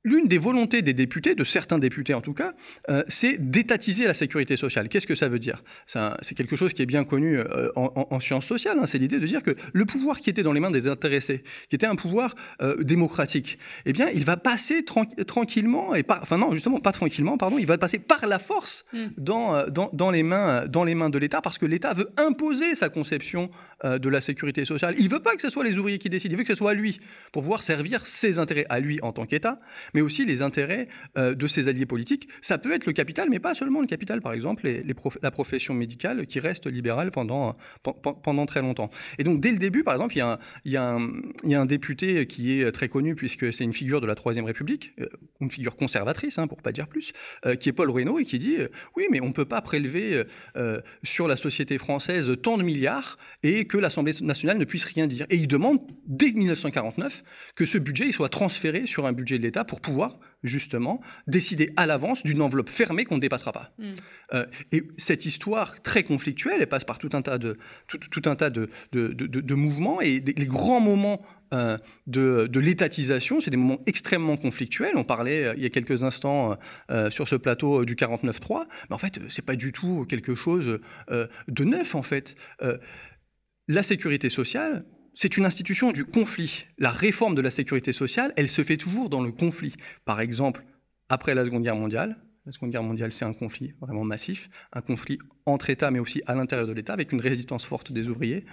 L'une 0.06 0.30
des 0.30 0.38
volontés 0.38 0.82
des 0.82 0.94
députés, 0.94 1.36
de 1.36 1.44
certains 1.44 1.78
députés 1.78 2.14
en 2.14 2.22
tout 2.22 2.34
cas, 2.34 2.54
euh, 2.90 3.04
c'est 3.10 3.52
d'étatiser 3.52 4.06
la 4.06 4.14
sécurité 4.14 4.56
sociale. 4.56 4.88
Qu'est-ce 4.88 5.06
que 5.06 5.16
ça 5.16 5.28
veut 5.28 5.40
dire? 5.40 5.62
C'est 5.88 6.36
quelque 6.36 6.56
chose 6.56 6.72
qui 6.72 6.82
est 6.82 6.86
bien 6.86 7.04
connu 7.04 7.38
euh, 7.38 7.70
en, 7.76 8.20
sciences 8.22 8.46
sociales. 8.46 8.78
Hein. 8.80 8.86
c'est 8.88 8.98
l'idée 8.98 9.20
de 9.20 9.28
dire 9.28 9.44
que 9.44 9.52
le 9.74 9.84
pouvoir 9.84 10.22
qui 10.22 10.30
était 10.30 10.42
dans 10.42 10.54
les 10.54 10.62
mains 10.62 10.72
des 10.72 10.88
intéressés, 10.88 11.44
qui 11.68 11.76
était 11.76 11.86
un 11.86 11.98
pouvoir 11.98 12.36
euh, 12.62 12.82
démocratique, 12.82 13.60
eh 13.86 13.92
bien, 13.92 14.08
il 14.14 14.24
va 14.24 14.38
passer 14.38 14.86
tranquillement 14.86 15.94
et 15.94 16.06
enfin 16.08 16.38
non, 16.38 16.54
justement 16.54 16.80
pas 16.80 16.94
tranquillement, 16.94 17.38
pardon, 17.38 17.58
il 17.58 17.68
va 17.68 17.78
passer 17.78 18.00
par 18.00 18.26
la 18.26 18.40
force 18.40 18.86
mm. 18.94 19.08
dans, 19.18 19.66
dans, 19.92 20.12
les 20.12 20.24
mains 20.24 20.66
dans 20.68 20.86
les 20.86 20.96
mains 20.96 21.10
de 21.10 21.18
l'État 21.18 21.42
parce 21.42 21.58
que 21.58 21.66
l'État 21.66 21.94
veut 21.94 22.10
imposer 22.16 22.74
sa 22.74 22.88
conception 22.88 23.52
de 23.84 24.10
la 24.10 24.22
sécurité 24.22 24.66
sociale. 24.66 24.96
Il 24.98 25.10
veut 25.10 25.22
pas 25.22 25.36
que 25.36 25.42
ce 25.42 25.50
soit 25.50 25.64
les 25.64 25.78
ouvriers 25.78 26.00
qui 26.00 26.10
décident, 26.10 26.34
il 26.34 26.38
veut 26.38 26.44
que 26.44 26.54
ce 26.54 26.58
soit 26.58 26.74
lui 26.74 27.00
pour 27.32 27.44
pouvoir 27.44 27.64
servir 27.64 28.08
ses 28.08 28.40
intérêts 28.40 28.66
à 28.70 28.80
lui 28.80 29.00
en 29.02 29.12
tant 29.12 29.26
qu'État 29.26 29.60
mais 29.94 30.02
aussi 30.02 30.26
les 30.26 30.42
intérêts 30.42 30.88
euh, 31.18 31.36
de 31.36 31.48
ses 31.48 31.68
alliés 31.68 31.86
politiques. 31.86 32.28
Ça 32.42 32.58
peut 32.58 32.74
être 32.74 32.86
le 32.86 32.94
capital, 32.94 33.30
mais 33.30 33.40
pas 33.40 33.56
seulement 33.56 33.82
le 33.82 33.88
capital, 33.88 34.22
par 34.22 34.34
exemple, 34.34 34.70
la 35.22 35.32
profession 35.32 35.74
médicale 35.74 36.26
qui 36.26 36.40
reste 36.40 36.68
libérale 36.68 37.12
pendant, 37.12 37.56
très 38.46 38.62
longtemps. 38.62 38.90
Et 39.18 39.24
donc, 39.24 39.42
dès 39.42 39.52
le 39.52 39.58
début, 39.58 39.84
par 39.84 39.94
exemple, 39.94 40.16
il 40.16 40.72
y, 40.72 40.78
a 40.78 40.98
un, 41.60 41.66
député 41.66 42.26
qui 42.26 42.60
est 42.60 42.72
très 42.72 42.90
connu, 42.90 43.16
puisque 43.16 43.54
c'est 43.54 43.64
une 43.64 43.74
figure 43.74 44.02
de 44.02 44.08
la 44.08 44.16
Troisième 44.16 44.46
République, 44.46 44.94
euh, 45.00 45.08
une 45.40 45.52
figure 45.52 45.76
conservatrice, 45.76 46.38
hein, 46.38 46.48
pour 46.48 46.62
pas 46.62 46.72
dire 46.72 46.88
plus, 46.88 47.14
euh, 47.46 47.56
qui 47.56 47.70
est 47.70 47.74
Paul 47.74 47.90
Reynaud, 47.90 48.20
et 48.20 48.26
qui 48.26 48.40
dit 48.40 48.58
Oui, 48.96 49.06
mais 49.12 49.22
on 49.22 49.28
ne 49.28 49.34
peut 49.34 49.46
pas 49.46 49.62
prélever 49.62 50.24
sur 51.04 51.28
la 51.28 51.36
société 51.36 51.78
française 51.78 52.32
tant 52.42 52.58
de 52.58 52.64
milliards 52.64 53.18
et 53.44 53.66
que 53.66 53.78
l'Assemblée 53.78 54.14
nationale 54.22 54.58
ne 54.58 54.66
puisse 54.66 54.84
rien 54.84 55.08
dire. 55.08 55.26
Et 55.30 55.36
il 55.36 55.48
demande, 55.48 55.80
dès 56.08 56.32
1949, 56.32 57.24
que 57.56 57.66
ce 57.66 57.78
budget 57.78 58.12
soit 58.12 58.30
transféré 58.30 58.86
sur 58.86 59.06
un 59.06 59.12
budget 59.12 59.38
de 59.38 59.44
l'État 59.44 59.64
pour 59.64 59.79
pouvoir 59.82 60.18
justement 60.44 61.02
décider 61.28 61.74
à 61.76 61.86
l'avance 61.86 62.24
d'une 62.24 62.42
enveloppe 62.42 62.70
fermée 62.70 63.06
qu'on 63.06 63.16
ne 63.16 63.22
dépassera 63.22 63.52
pas. 63.52 63.72
Mm. 63.78 63.86
Euh, 64.34 64.46
et 64.72 64.84
cette 64.98 65.26
histoire 65.26 65.82
très 65.82 66.04
conflictuelle, 66.04 66.58
elle 66.62 66.68
passe 66.68 66.86
par 66.86 66.98
tout 66.98 67.10
un 67.14 67.22
tas 67.22 67.38
de, 67.38 67.58
tout, 67.88 68.22
un 68.26 68.36
tas 68.36 68.50
de, 68.50 68.70
de, 68.92 69.56
mouvements 69.56 70.02
et 70.02 70.20
les 70.20 70.46
grands 70.46 70.80
moments 70.80 71.22
euh, 71.54 71.78
de, 72.08 72.60
l'étatisation, 72.60 73.42
c'est 73.42 73.50
des 73.50 73.58
moments 73.58 73.82
extrêmement 73.86 74.38
conflictuels. 74.38 74.94
On 74.96 75.04
parlait 75.04 75.46
euh, 75.46 75.54
il 75.58 75.64
y 75.64 75.66
a 75.66 75.70
quelques 75.70 76.04
instants 76.04 76.58
sur 77.10 77.28
ce 77.28 77.36
plateau 77.36 77.86
du 77.86 77.96
49.3, 77.96 78.66
mais 78.90 78.96
en 78.96 78.98
fait, 78.98 79.20
c'est 79.30 79.46
pas 79.46 79.56
du 79.56 79.72
tout 79.72 80.06
quelque 80.08 80.36
chose 80.36 80.80
de 81.10 81.64
neuf 81.64 81.96
en 81.96 82.04
fait. 82.04 82.36
la 83.68 83.84
sécurité 83.84 84.30
sociale, 84.30 84.86
c'est 85.14 85.38
une 85.38 85.46
institution 85.46 85.92
du 85.92 86.06
conflit. 86.06 86.66
La 86.78 86.92
réforme 86.92 87.36
de 87.36 87.42
la 87.42 87.52
sécurité 87.52 87.94
sociale, 87.94 88.34
elle 88.38 88.50
se 88.50 88.64
fait 88.64 88.78
toujours 88.78 89.10
dans 89.10 89.22
le 89.22 89.32
conflit. 89.32 89.76
Par 90.06 90.22
exemple, 90.22 90.64
après 91.10 91.36
la 91.36 91.46
Seconde 91.46 91.64
Guerre 91.64 91.76
mondiale, 91.76 92.18
la 92.46 92.52
Seconde 92.52 92.72
Guerre 92.72 92.84
mondiale, 92.84 93.12
c'est 93.12 93.26
un 93.26 93.34
conflit 93.34 93.74
vraiment 93.82 94.04
massif, 94.04 94.50
un 94.74 94.82
conflit 94.82 95.20
entre 95.54 95.70
États, 95.70 95.92
mais 95.92 96.00
aussi 96.00 96.22
à 96.28 96.36
l'intérieur 96.36 96.68
de 96.68 96.74
l'État, 96.74 96.94
avec 96.94 97.12
une 97.12 97.22
résistance 97.22 97.66
forte 97.66 97.92
des 97.92 98.08
ouvriers 98.08 98.46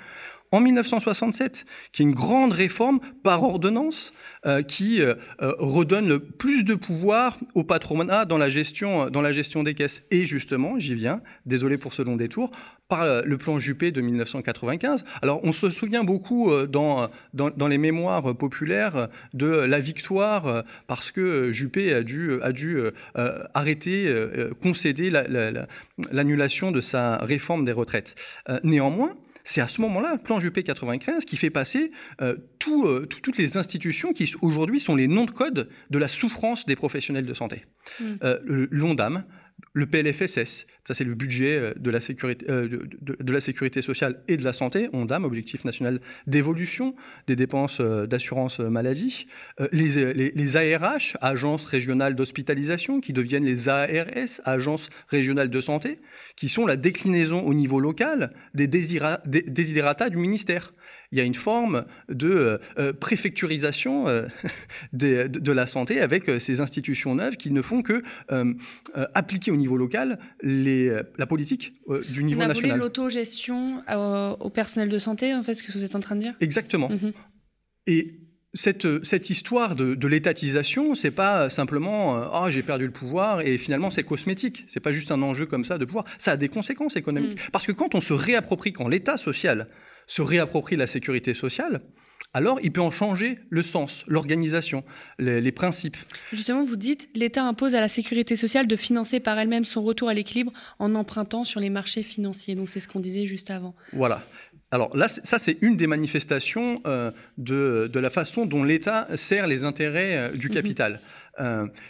en 0.53 0.61
1967, 0.61 1.67
qui 1.93 2.03
est 2.03 2.05
une 2.05 2.15
grande 2.15 2.53
réforme 2.53 3.01
par 3.23 3.43
ordonnance 3.43 4.13
euh, 4.47 4.63
qui 4.63 5.03
euh, 5.03 5.15
euh, 5.43 5.55
redonne 5.59 6.09
le 6.09 6.21
plus 6.21 6.65
de 6.65 6.75
pouvoir 6.75 7.39
au 7.55 7.65
patronat 7.65 8.25
dans 8.25 8.39
la 8.39 8.49
gestion, 8.49 9.11
dans 9.11 9.23
la 9.23 9.33
gestion 9.33 9.63
des 9.63 9.75
caisses. 9.75 10.03
Et 10.11 10.25
justement, 10.25 10.79
j'y 10.79 10.95
viens, 10.95 11.21
désolé 11.47 11.79
pour 11.79 11.95
ce 11.95 12.03
long 12.03 12.17
détour, 12.17 12.51
par 12.89 13.25
le 13.25 13.37
plan 13.37 13.59
Juppé 13.59 13.91
de 13.91 14.01
1995. 14.01 15.05
Alors, 15.21 15.41
on 15.43 15.53
se 15.53 15.71
souvient 15.71 16.05
beaucoup 16.05 16.53
dans, 16.69 17.09
dans, 17.35 17.67
les 17.67 17.79
mémoires 17.79 18.37
populaires 18.37 19.09
de 19.35 19.49
la 19.49 19.81
victoire 19.81 20.63
parce 20.87 21.11
que 21.11 21.51
Juppé 21.51 21.93
a 21.93 22.05
dû, 22.05 22.41
a 22.43 22.53
dû 22.53 22.79
arrêter, 23.55 24.15
concéder 24.63 25.11
l'annulation 26.13 26.71
de 26.71 26.81
sa 26.87 27.19
réforme 27.19 27.65
des 27.65 27.73
retraites. 27.73 28.15
néanmoins, 28.63 29.13
c'est 29.47 29.61
à 29.61 29.69
ce 29.69 29.81
moment-là, 29.83 30.13
le 30.15 30.19
plan 30.19 30.41
Juppé 30.41 30.65
95, 30.65 31.25
qui 31.25 31.37
fait 31.37 31.51
passer 31.51 31.93
euh, 32.21 32.37
euh, 32.69 33.07
toutes 33.07 33.39
les 33.39 33.57
institutions 33.57 34.13
qui 34.13 34.35
aujourd'hui 34.43 34.81
sont 34.81 34.97
les 34.97 35.07
noms 35.07 35.25
de 35.25 35.31
code 35.31 35.69
de 35.89 35.99
la 35.99 36.09
souffrance 36.09 36.67
des 36.67 36.75
professionnels 36.75 37.25
de 37.25 37.33
santé. 37.33 37.65
Mmh. 38.01 38.05
Euh, 38.25 38.67
L'ONDAM, 38.71 39.25
le 39.77 39.87
PLFSS, 39.87 40.67
ça 40.87 40.95
c'est 40.95 41.05
le 41.05 41.15
budget 41.15 41.59
euh, 41.59 41.75
de 41.77 41.91
la, 41.91 42.01
sécurité, 42.01 42.47
euh, 42.49 42.67
de, 43.01 43.33
la 43.33 43.41
sécurité 43.41 43.83
sociale 43.83 44.23
et 44.27 44.39
de 44.39 44.45
la 44.45 44.55
santé, 44.55 44.89
ONDAM, 44.95 45.25
Objectif 45.25 45.65
national 45.65 46.01
d'évolution 46.27 46.95
des 47.27 47.37
dépenses 47.37 47.79
euh, 47.81 48.07
d'assurance 48.07 48.59
maladie, 48.61 49.27
les, 49.73 50.57
ARH, 50.57 51.19
Agences 51.21 51.65
régionales 51.65 52.15
d'hospitalisation, 52.15 53.01
qui 53.01 53.13
deviennent 53.13 53.45
les 53.45 53.69
ARS, 53.69 54.41
Agences 54.45 54.89
régionales 55.09 55.51
de 55.51 55.61
santé, 55.61 55.99
qui 56.37 56.49
sont 56.49 56.67
la 56.67 56.77
déclinaison 56.77 57.41
au 57.43 57.53
niveau 57.53 57.81
local 57.81 58.33
des, 58.55 58.67
désirata 58.67 60.09
du 60.09 60.17
ministère. 60.17 60.73
Il 61.13 61.19
y 61.19 61.21
a 61.21 61.25
une 61.25 61.35
forme 61.35 61.85
de 62.09 62.59
préfecturisation 62.99 64.09
euh, 64.09 64.27
de, 64.93 65.53
la 65.53 65.67
santé 65.67 66.01
avec 66.01 66.31
ces 66.41 66.61
institutions 66.61 67.15
neuves 67.15 67.37
qui 67.37 67.51
ne 67.51 67.63
font 67.63 67.83
que 67.83 68.03
appliquer 69.15 69.46
au 69.51 69.57
niveau 69.57 69.77
local 69.77 70.19
les, 70.43 70.95
la 71.19 71.27
politique 71.27 71.75
du 72.11 72.25
niveau 72.25 72.41
vous 72.41 72.49
national. 72.49 72.79
l'autogestion 72.79 73.83
au 74.41 74.51
personnel 74.51 74.89
de 74.89 74.99
santé, 74.99 75.35
en 75.35 75.43
fait, 75.43 75.55
ce 75.55 75.63
que 75.63 75.73
vous 75.73 75.85
êtes 75.85 75.95
en 75.95 76.01
train 76.01 76.17
de 76.17 76.21
dire? 76.21 76.35
Exactement. 76.41 76.89
Mhm. 76.89 77.13
Et 77.87 78.21
cette, 78.55 79.05
cette, 79.05 79.31
histoire 79.31 79.77
de, 79.77 79.95
de 79.95 80.09
l'étatisation, 80.09 80.95
c'est 80.95 81.11
pas 81.11 81.51
simplement 81.51 82.17
ah 82.33 82.51
j'ai 82.51 82.63
perdu 82.63 82.87
le 82.87 82.93
pouvoir 82.93 83.43
et 83.43 83.59
finalement 83.59 83.91
c'est 83.91 84.03
cosmétique. 84.03 84.65
C'est 84.67 84.81
pas 84.81 84.93
juste 84.93 85.13
un 85.13 85.23
enjeu 85.23 85.47
comme 85.47 85.65
ça 85.65 85.79
de 85.79 85.85
pouvoir. 85.85 86.05
Ça 86.19 86.33
a 86.33 86.37
des 86.37 86.49
conséquences 86.49 86.97
économiques. 86.97 87.35
Mm. 87.35 87.51
Parce 87.53 87.67
que 87.67 87.73
quand 87.73 87.95
on 87.95 88.01
se 88.01 88.13
réapproprie, 88.13 88.73
quand 88.73 88.89
l'État 88.89 89.19
social 89.19 89.69
se 90.07 90.23
réapproprie 90.23 90.77
la 90.77 90.87
sécurité 90.87 91.35
sociale, 91.35 91.83
alors 92.37 92.59
il 92.63 92.71
peut 92.71 92.83
en 92.83 92.91
changer 92.91 93.39
le 93.49 93.63
sens, 93.63 94.05
l'organisation, 94.09 94.85
les, 95.19 95.53
principes. 95.53 95.97
Justement, 96.35 96.65
vous 96.65 96.77
dites, 96.77 97.09
l'État 97.15 97.43
impose 97.43 97.75
à 97.75 97.81
la 97.81 97.89
sécurité 97.89 98.37
sociale 98.37 98.67
de 98.67 98.77
financer 98.77 99.21
par 99.21 99.39
elle-même 99.39 99.65
son 99.65 99.83
retour 99.83 100.11
à 100.11 100.15
l'équilibre 100.15 100.53
en 100.79 100.95
empruntant 100.95 101.45
sur 101.45 101.61
les 101.61 101.71
marchés 101.71 102.03
financiers. 102.03 102.55
Donc 102.55 102.69
c'est 102.69 102.79
ce 102.79 102.89
qu'on 102.89 103.01
disait 103.01 103.25
juste 103.25 103.51
avant. 103.51 103.75
Voilà. 103.95 104.23
Alors 104.71 104.95
là, 104.95 105.09
ça 105.09 105.39
c'est 105.39 105.57
une 105.63 105.79
des 105.79 105.87
manifestations 105.87 106.83
euh, 106.87 107.11
de, 107.39 107.91
la 107.99 108.11
façon 108.11 108.45
dont 108.45 108.65
l'État 108.65 109.09
sert 109.17 109.47
les 109.47 109.65
intérêts 109.65 110.17
euh, 110.17 110.29
du 110.29 110.49
mhm. 110.49 110.55
capital. 110.55 111.01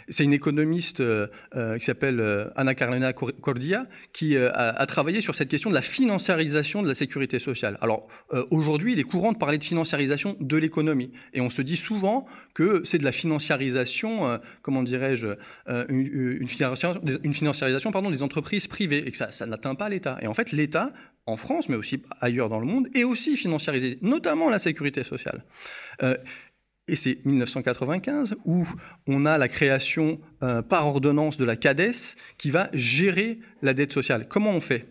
C'est 0.09 0.23
une 0.23 0.33
économiste 0.33 0.99
euh, 0.99 1.27
euh, 1.55 1.77
qui 1.77 1.85
s'appelle 1.85 2.21
Anna 2.55 2.75
Carolina 2.75 3.13
Cordia 3.13 3.85
qui 4.13 4.37
a, 4.37 4.85
travaillé 4.85 5.21
sur 5.21 5.35
cette 5.35 5.49
question 5.49 5.69
de 5.69 5.75
la 5.75 5.81
financiarisation 5.81 6.81
de 6.81 6.87
la 6.87 6.95
sécurité 6.95 7.39
sociale. 7.39 7.77
Alors 7.81 8.07
aujourd'hui, 8.51 8.93
il 8.93 8.99
est 8.99 9.03
courant 9.03 9.31
de 9.31 9.37
parler 9.37 9.57
de 9.57 9.63
financiarisation 9.63 10.35
de 10.39 10.57
l'économie 10.57 11.11
et 11.33 11.41
on 11.41 11.49
se 11.49 11.61
dit 11.61 11.77
souvent 11.77 12.25
que 12.53 12.81
c'est 12.83 12.97
de 12.97 13.03
la 13.03 13.11
financiarisation, 13.11 14.39
comment 14.61 14.83
dirais-je, 14.83 15.27
une, 15.89 16.47
financiarisation, 16.49 17.91
pardon, 17.91 18.09
des 18.09 18.23
entreprises 18.23 18.67
privées 18.67 19.03
et 19.05 19.11
que 19.11 19.17
ça, 19.17 19.31
ça 19.31 19.45
n'atteint 19.45 19.75
pas 19.75 19.89
l'État. 19.89 20.17
Et 20.21 20.27
en 20.27 20.33
fait, 20.33 20.51
l'État 20.51 20.91
en 21.25 21.35
France, 21.35 21.67
mais 21.67 21.75
aussi 21.75 22.01
ailleurs 22.21 22.49
dans 22.49 22.59
le 22.59 22.65
monde, 22.65 22.87
est 22.95 23.03
aussi 23.03 23.35
financiarisé, 23.35 23.99
notamment 24.01 24.49
la 24.49 24.59
sécurité 24.59 25.03
sociale. 25.03 25.43
Et 26.87 26.95
c'est 26.95 27.19
1995 27.25 28.35
où 28.45 28.65
on 29.07 29.25
a 29.25 29.37
la 29.37 29.47
création 29.47 30.19
euh, 30.41 30.61
par 30.61 30.87
ordonnance 30.87 31.37
de 31.37 31.43
la 31.43 31.57
CADES 31.57 32.15
qui 32.37 32.49
va 32.49 32.69
gérer 32.73 33.39
la 33.61 33.73
dette 33.73 33.91
sociale. 33.91 34.27
Comment 34.27 34.51
on 34.51 34.61
fait? 34.61 34.85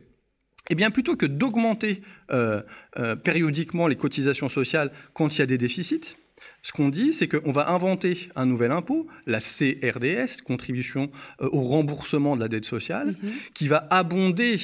Eh 0.69 0.75
bien, 0.75 0.91
plutôt 0.91 1.17
que 1.17 1.27
d'augmenter 1.27 2.03
euh, 2.31 2.61
euh, 2.99 3.17
périodiquement 3.17 3.87
les 3.87 3.97
cotisations 3.97 4.49
sociales 4.49 4.91
quand 5.15 5.37
il 5.37 5.39
y 5.39 5.43
a 5.43 5.47
des 5.47 5.59
déficits, 5.59 6.17
ce 6.61 6.73
qu'on 6.73 6.91
dit, 6.91 7.15
c'est 7.15 7.29
qu'on 7.29 7.53
va 7.53 7.71
inventer 7.71 8.29
un 8.37 8.45
nouvel 8.45 8.73
impôt, 8.73 9.07
la 9.27 9.39
CRDS, 9.39 10.43
contribution 10.45 11.11
au 11.41 11.63
remboursement 11.63 12.37
de 12.37 12.43
la 12.43 12.49
dette 12.49 12.67
sociale, 12.67 13.13
mm-hmm. 13.13 13.53
qui 13.55 13.69
va 13.69 13.87
abonder 13.91 14.59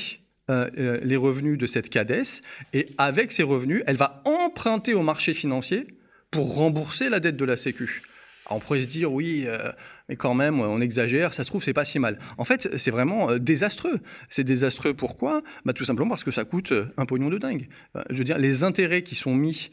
les 0.49 1.16
revenus 1.16 1.57
de 1.57 1.64
cette 1.64 1.88
CADES, 1.88 2.42
et 2.75 2.88
avec 2.99 3.33
ces 3.33 3.42
revenus, 3.42 3.83
elle 3.87 3.97
va 3.97 4.23
emprunter 4.27 4.92
au 4.92 5.03
marché 5.03 5.33
financier 5.33 5.87
pour 6.33 6.57
rembourser 6.57 7.09
la 7.11 7.21
dette 7.21 7.37
de 7.37 7.45
la 7.45 7.57
Sécu. 7.57 8.03
on 8.51 8.59
pourrait 8.59 8.83
se 8.83 8.87
dire, 8.87 9.12
oui, 9.12 9.45
euh, 9.47 9.71
mais 10.09 10.16
quand 10.16 10.35
même, 10.35 10.61
on 10.61 10.81
exagère, 10.81 11.33
ça 11.33 11.45
se 11.45 11.51
trouve, 11.51 11.62
c'est 11.62 11.75
pas 11.75 11.85
si 11.85 11.99
mal. 11.99 12.18
En 12.38 12.45
fait, 12.45 12.77
c'est 12.77 12.90
vraiment 12.90 13.31
euh, 13.31 13.38
désastreux. 13.38 14.01
C'est 14.29 14.42
désastreux 14.42 14.95
pourquoi? 14.95 15.42
Bah, 15.64 15.75
Tout 15.75 15.85
simplement 15.85 16.09
parce 16.09 16.25
que 16.25 16.31
ça 16.31 16.45
coûte 16.45 16.73
euh, 16.73 16.87
un 16.97 17.07
pognon 17.07 17.29
de 17.29 17.38
dingue. 17.38 17.68
je 18.11 18.16
veux 18.16 18.25
dire, 18.25 18.38
les 18.38 18.64
intérêts 18.64 19.03
qui 19.03 19.14
sont 19.14 19.35
mis 19.35 19.71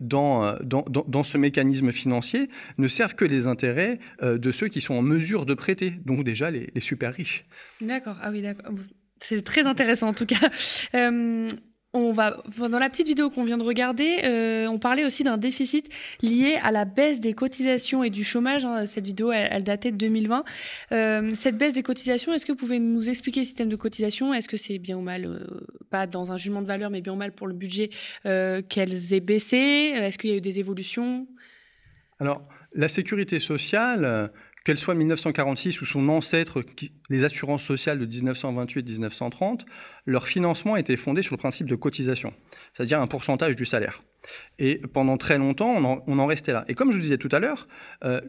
dans, 0.00 0.56
dans, 0.62 0.84
dans, 0.88 1.22
ce 1.22 1.36
mécanisme 1.36 1.92
financier 1.92 2.48
ne 2.78 2.88
servent 2.88 3.14
que 3.14 3.26
les 3.26 3.46
intérêts 3.46 3.98
de 4.22 4.50
ceux 4.50 4.68
qui 4.68 4.80
sont 4.80 4.94
en 4.94 5.02
mesure 5.02 5.44
de 5.44 5.52
prêter, 5.52 5.92
donc 6.06 6.24
déjà 6.24 6.50
les, 6.50 6.70
les 6.74 6.80
super 6.80 7.12
riches. 7.14 7.44
D'accord, 7.82 8.16
ah 8.22 8.30
oui, 8.30 8.40
d'accord. 8.40 8.72
C'est 9.18 9.42
très 9.44 9.66
intéressant 9.66 10.08
en 10.08 10.14
tout 10.14 10.26
cas. 10.26 10.50
On 11.92 12.12
va 12.12 12.40
dans 12.56 12.78
la 12.78 12.88
petite 12.88 13.08
vidéo 13.08 13.30
qu'on 13.30 13.42
vient 13.42 13.58
de 13.58 13.64
regarder, 13.64 14.20
euh, 14.22 14.68
on 14.68 14.78
parlait 14.78 15.04
aussi 15.04 15.24
d'un 15.24 15.38
déficit 15.38 15.88
lié 16.22 16.56
à 16.62 16.70
la 16.70 16.84
baisse 16.84 17.18
des 17.18 17.32
cotisations 17.32 18.04
et 18.04 18.10
du 18.10 18.22
chômage. 18.22 18.64
Hein. 18.64 18.86
Cette 18.86 19.06
vidéo, 19.06 19.32
elle, 19.32 19.64
datait 19.64 19.90
de 19.90 19.96
2020. 19.96 20.44
Euh, 20.92 21.34
cette 21.34 21.58
baisse 21.58 21.74
des 21.74 21.82
cotisations, 21.82 22.32
est-ce 22.32 22.46
que 22.46 22.52
vous 22.52 22.58
pouvez 22.58 22.78
nous 22.78 23.10
expliquer 23.10 23.40
le 23.40 23.44
système 23.44 23.68
de 23.68 23.74
cotisation? 23.74 24.32
Est-ce 24.32 24.46
que 24.46 24.56
c'est 24.56 24.78
bien 24.78 24.98
ou 24.98 25.00
mal, 25.00 25.24
euh, 25.24 25.66
pas 25.90 26.06
dans 26.06 26.30
un 26.30 26.36
jugement 26.36 26.62
de 26.62 26.68
valeur, 26.68 26.90
mais 26.90 27.00
bien 27.00 27.12
ou 27.12 27.16
mal 27.16 27.32
pour 27.32 27.48
le 27.48 27.54
budget 27.54 27.90
qu'elles 28.22 29.12
aient 29.12 29.20
baissé? 29.20 29.56
Est-ce 29.56 30.16
qu'il 30.16 30.30
y 30.30 30.32
a 30.32 30.36
eu 30.36 30.40
des 30.40 30.60
évolutions? 30.60 31.26
Alors, 32.20 32.46
la 32.74 32.88
sécurité 32.88 33.40
sociale, 33.40 34.30
qu'elle 34.64 34.78
soit 34.78 34.94
1946 34.94 35.80
ou 35.80 35.86
son 35.86 36.08
ancêtre, 36.08 36.62
les 37.08 37.24
assurances 37.24 37.64
sociales 37.64 37.98
de 37.98 38.06
1928-1930, 38.06 39.60
leur 40.06 40.26
financement 40.26 40.76
était 40.76 40.96
fondé 40.96 41.22
sur 41.22 41.34
le 41.34 41.38
principe 41.38 41.68
de 41.68 41.74
cotisation, 41.74 42.34
c'est-à-dire 42.74 43.00
un 43.00 43.06
pourcentage 43.06 43.56
du 43.56 43.64
salaire. 43.64 44.02
Et 44.58 44.78
pendant 44.78 45.16
très 45.16 45.38
longtemps, 45.38 46.02
on 46.06 46.18
en, 46.18 46.26
restait 46.26 46.52
là. 46.52 46.64
Et 46.68 46.74
comme 46.74 46.90
je 46.90 46.96
vous 46.96 47.02
disais 47.02 47.16
tout 47.16 47.30
à 47.32 47.40
l'heure, 47.40 47.68
euh, 48.04 48.20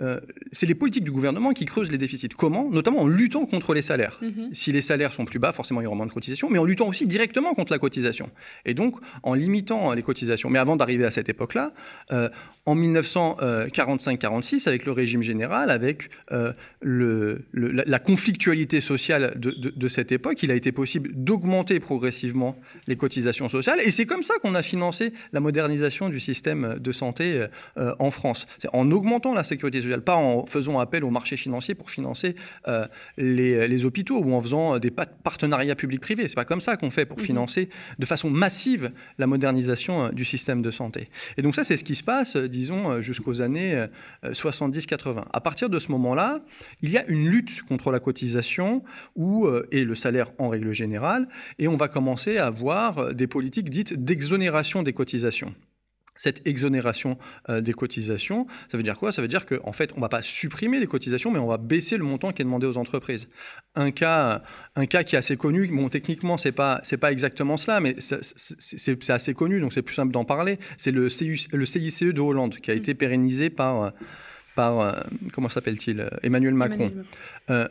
euh, 0.00 0.18
c'est 0.50 0.66
les 0.66 0.74
politiques 0.74 1.04
du 1.04 1.12
gouvernement 1.12 1.52
qui 1.52 1.66
creusent 1.66 1.92
les 1.92 1.98
déficits. 1.98 2.28
Comment? 2.28 2.68
Notamment 2.68 3.02
en 3.02 3.06
luttant 3.06 3.46
contre 3.46 3.74
les 3.74 3.82
salaires. 3.82 4.18
Mhm. 4.22 4.50
Si 4.52 4.72
les 4.72 4.82
salaires 4.82 5.12
sont 5.12 5.24
plus 5.24 5.38
bas, 5.38 5.52
forcément 5.52 5.80
il 5.80 5.84
y 5.84 5.86
aura 5.86 5.94
moins 5.94 6.06
de 6.06 6.12
cotisations, 6.12 6.48
mais 6.50 6.58
en 6.58 6.64
luttant 6.64 6.88
aussi 6.88 7.06
directement 7.06 7.54
contre 7.54 7.72
la 7.72 7.78
cotisation. 7.78 8.28
Et 8.64 8.74
donc 8.74 8.96
en 9.22 9.34
limitant 9.34 9.92
les 9.92 10.02
cotisations. 10.02 10.50
Mais 10.50 10.58
avant 10.58 10.74
d'arriver 10.74 11.04
à 11.04 11.12
cette 11.12 11.28
époque-là, 11.28 11.72
euh, 12.12 12.28
en 12.66 12.74
1945-46, 12.76 14.66
avec 14.66 14.84
le 14.84 14.92
régime 14.92 15.22
général, 15.22 15.70
avec 15.70 16.10
euh, 16.32 16.52
le, 16.80 17.44
la, 17.52 17.98
conflictualité 17.98 18.80
sociale 18.80 19.34
de, 19.36 19.50
de, 19.50 19.88
cette 19.88 20.12
époque, 20.12 20.42
il 20.42 20.50
a 20.50 20.54
été 20.54 20.72
possible 20.72 21.10
d'augmenter 21.12 21.78
progressivement 21.78 22.58
les 22.86 22.96
cotisations 22.96 23.48
sociales. 23.48 23.80
Et 23.84 23.90
c'est 23.90 24.06
comme 24.06 24.22
ça 24.22 24.34
qu'on 24.40 24.54
a 24.54 24.62
financé 24.62 25.12
la 25.32 25.40
modernisation 25.40 26.08
du 26.08 26.20
système 26.20 26.78
de 26.78 26.92
santé 26.92 27.46
en 27.76 28.10
France. 28.10 28.46
C'est 28.58 28.68
en 28.72 28.90
augmentant 28.90 29.34
la 29.34 29.44
sécurité 29.44 29.80
pas 30.02 30.16
en 30.16 30.46
faisant 30.46 30.78
appel 30.78 31.04
au 31.04 31.10
marché 31.10 31.36
financier 31.36 31.74
pour 31.74 31.90
financer 31.90 32.34
euh, 32.68 32.86
les, 33.16 33.84
hôpitaux 33.84 34.22
ou 34.22 34.34
en 34.34 34.40
faisant 34.40 34.78
des 34.78 34.90
partenariats 34.90 35.74
publics-privés. 35.74 36.28
C'est 36.28 36.34
pas 36.34 36.44
comme 36.44 36.60
ça 36.60 36.76
qu'on 36.76 36.90
fait 36.90 37.06
pour 37.06 37.18
mhm. 37.18 37.24
financer 37.24 37.68
de 37.98 38.06
façon 38.06 38.30
massive 38.30 38.90
la 39.18 39.26
modernisation 39.26 40.06
euh, 40.06 40.10
du 40.10 40.24
système 40.24 40.62
de 40.62 40.70
santé. 40.70 41.08
Et 41.36 41.42
donc 41.42 41.54
ça, 41.54 41.64
c'est 41.64 41.76
ce 41.76 41.84
qui 41.84 41.94
se 41.94 42.04
passe, 42.04 42.36
euh, 42.36 42.48
disons, 42.48 43.00
jusqu'aux 43.00 43.40
années 43.40 43.84
70-80. 44.24 45.24
À 45.32 45.40
partir 45.40 45.68
de 45.68 45.78
ce 45.78 45.90
moment-là, 45.92 46.40
il 46.82 46.90
y 46.90 46.98
a 46.98 47.06
une 47.06 47.28
lutte 47.28 47.62
contre 47.62 47.90
la 47.90 48.00
cotisation 48.00 48.82
ou, 49.16 49.48
et 49.70 49.84
le 49.84 49.94
salaire 49.94 50.30
en 50.38 50.48
règle 50.48 50.72
générale, 50.72 51.28
et 51.58 51.68
on 51.68 51.76
va 51.76 51.88
commencer 51.88 52.38
à 52.38 52.46
avoir 52.46 53.14
des 53.14 53.26
politiques 53.26 53.70
dites 53.70 53.94
d'exonération 54.04 54.82
des 54.82 54.92
cotisations. 54.92 55.52
Cette 56.16 56.46
exonération 56.46 57.18
euh, 57.48 57.60
des 57.60 57.72
cotisations, 57.72 58.46
ça 58.68 58.76
veut 58.76 58.82
dire 58.82 58.96
quoi? 58.96 59.12
Ça 59.12 59.22
veut 59.22 59.28
dire 59.28 59.46
qu'en 59.46 59.56
en 59.64 59.72
fait, 59.72 59.92
on 59.92 59.96
ne 59.96 60.00
va 60.00 60.08
pas 60.08 60.22
supprimer 60.22 60.78
les 60.78 60.86
cotisations, 60.86 61.30
mais 61.30 61.38
on 61.38 61.46
va 61.46 61.58
baisser 61.58 61.96
le 61.96 62.04
montant 62.04 62.32
qui 62.32 62.42
est 62.42 62.44
demandé 62.44 62.66
aux 62.66 62.76
entreprises. 62.76 63.28
Un 63.74 63.90
cas, 63.90 64.42
un 64.76 64.86
cas 64.86 65.02
qui 65.02 65.16
est 65.16 65.18
assez 65.18 65.36
connu, 65.36 65.66
bon, 65.68 65.88
techniquement, 65.88 66.38
ce 66.38 66.48
n'est 66.48 66.52
pas, 66.52 66.82
pas 67.00 67.12
exactement 67.12 67.56
cela, 67.56 67.80
mais 67.80 67.96
c'est 67.98 69.10
assez 69.10 69.34
connu, 69.34 69.60
donc 69.60 69.72
c'est 69.72 69.82
plus 69.82 69.94
simple 69.94 70.12
d'en 70.12 70.24
parler. 70.24 70.58
C'est 70.76 70.92
le, 70.92 71.08
le 71.52 71.66
CICE 71.66 72.02
de 72.02 72.20
Hollande, 72.20 72.56
qui 72.56 72.70
a 72.70 72.74
été 72.74 72.94
pérennisé 72.94 73.50
par, 73.50 73.92
par 74.54 74.80
euh, 74.80 74.92
comment 75.32 75.48
s'appelle-t-il? 75.48 76.08
Emmanuel 76.22 76.54
Macron. 76.54 76.84
Emmanuel 76.84 76.96
Macron. 76.96 77.50
Euh, 77.50 77.68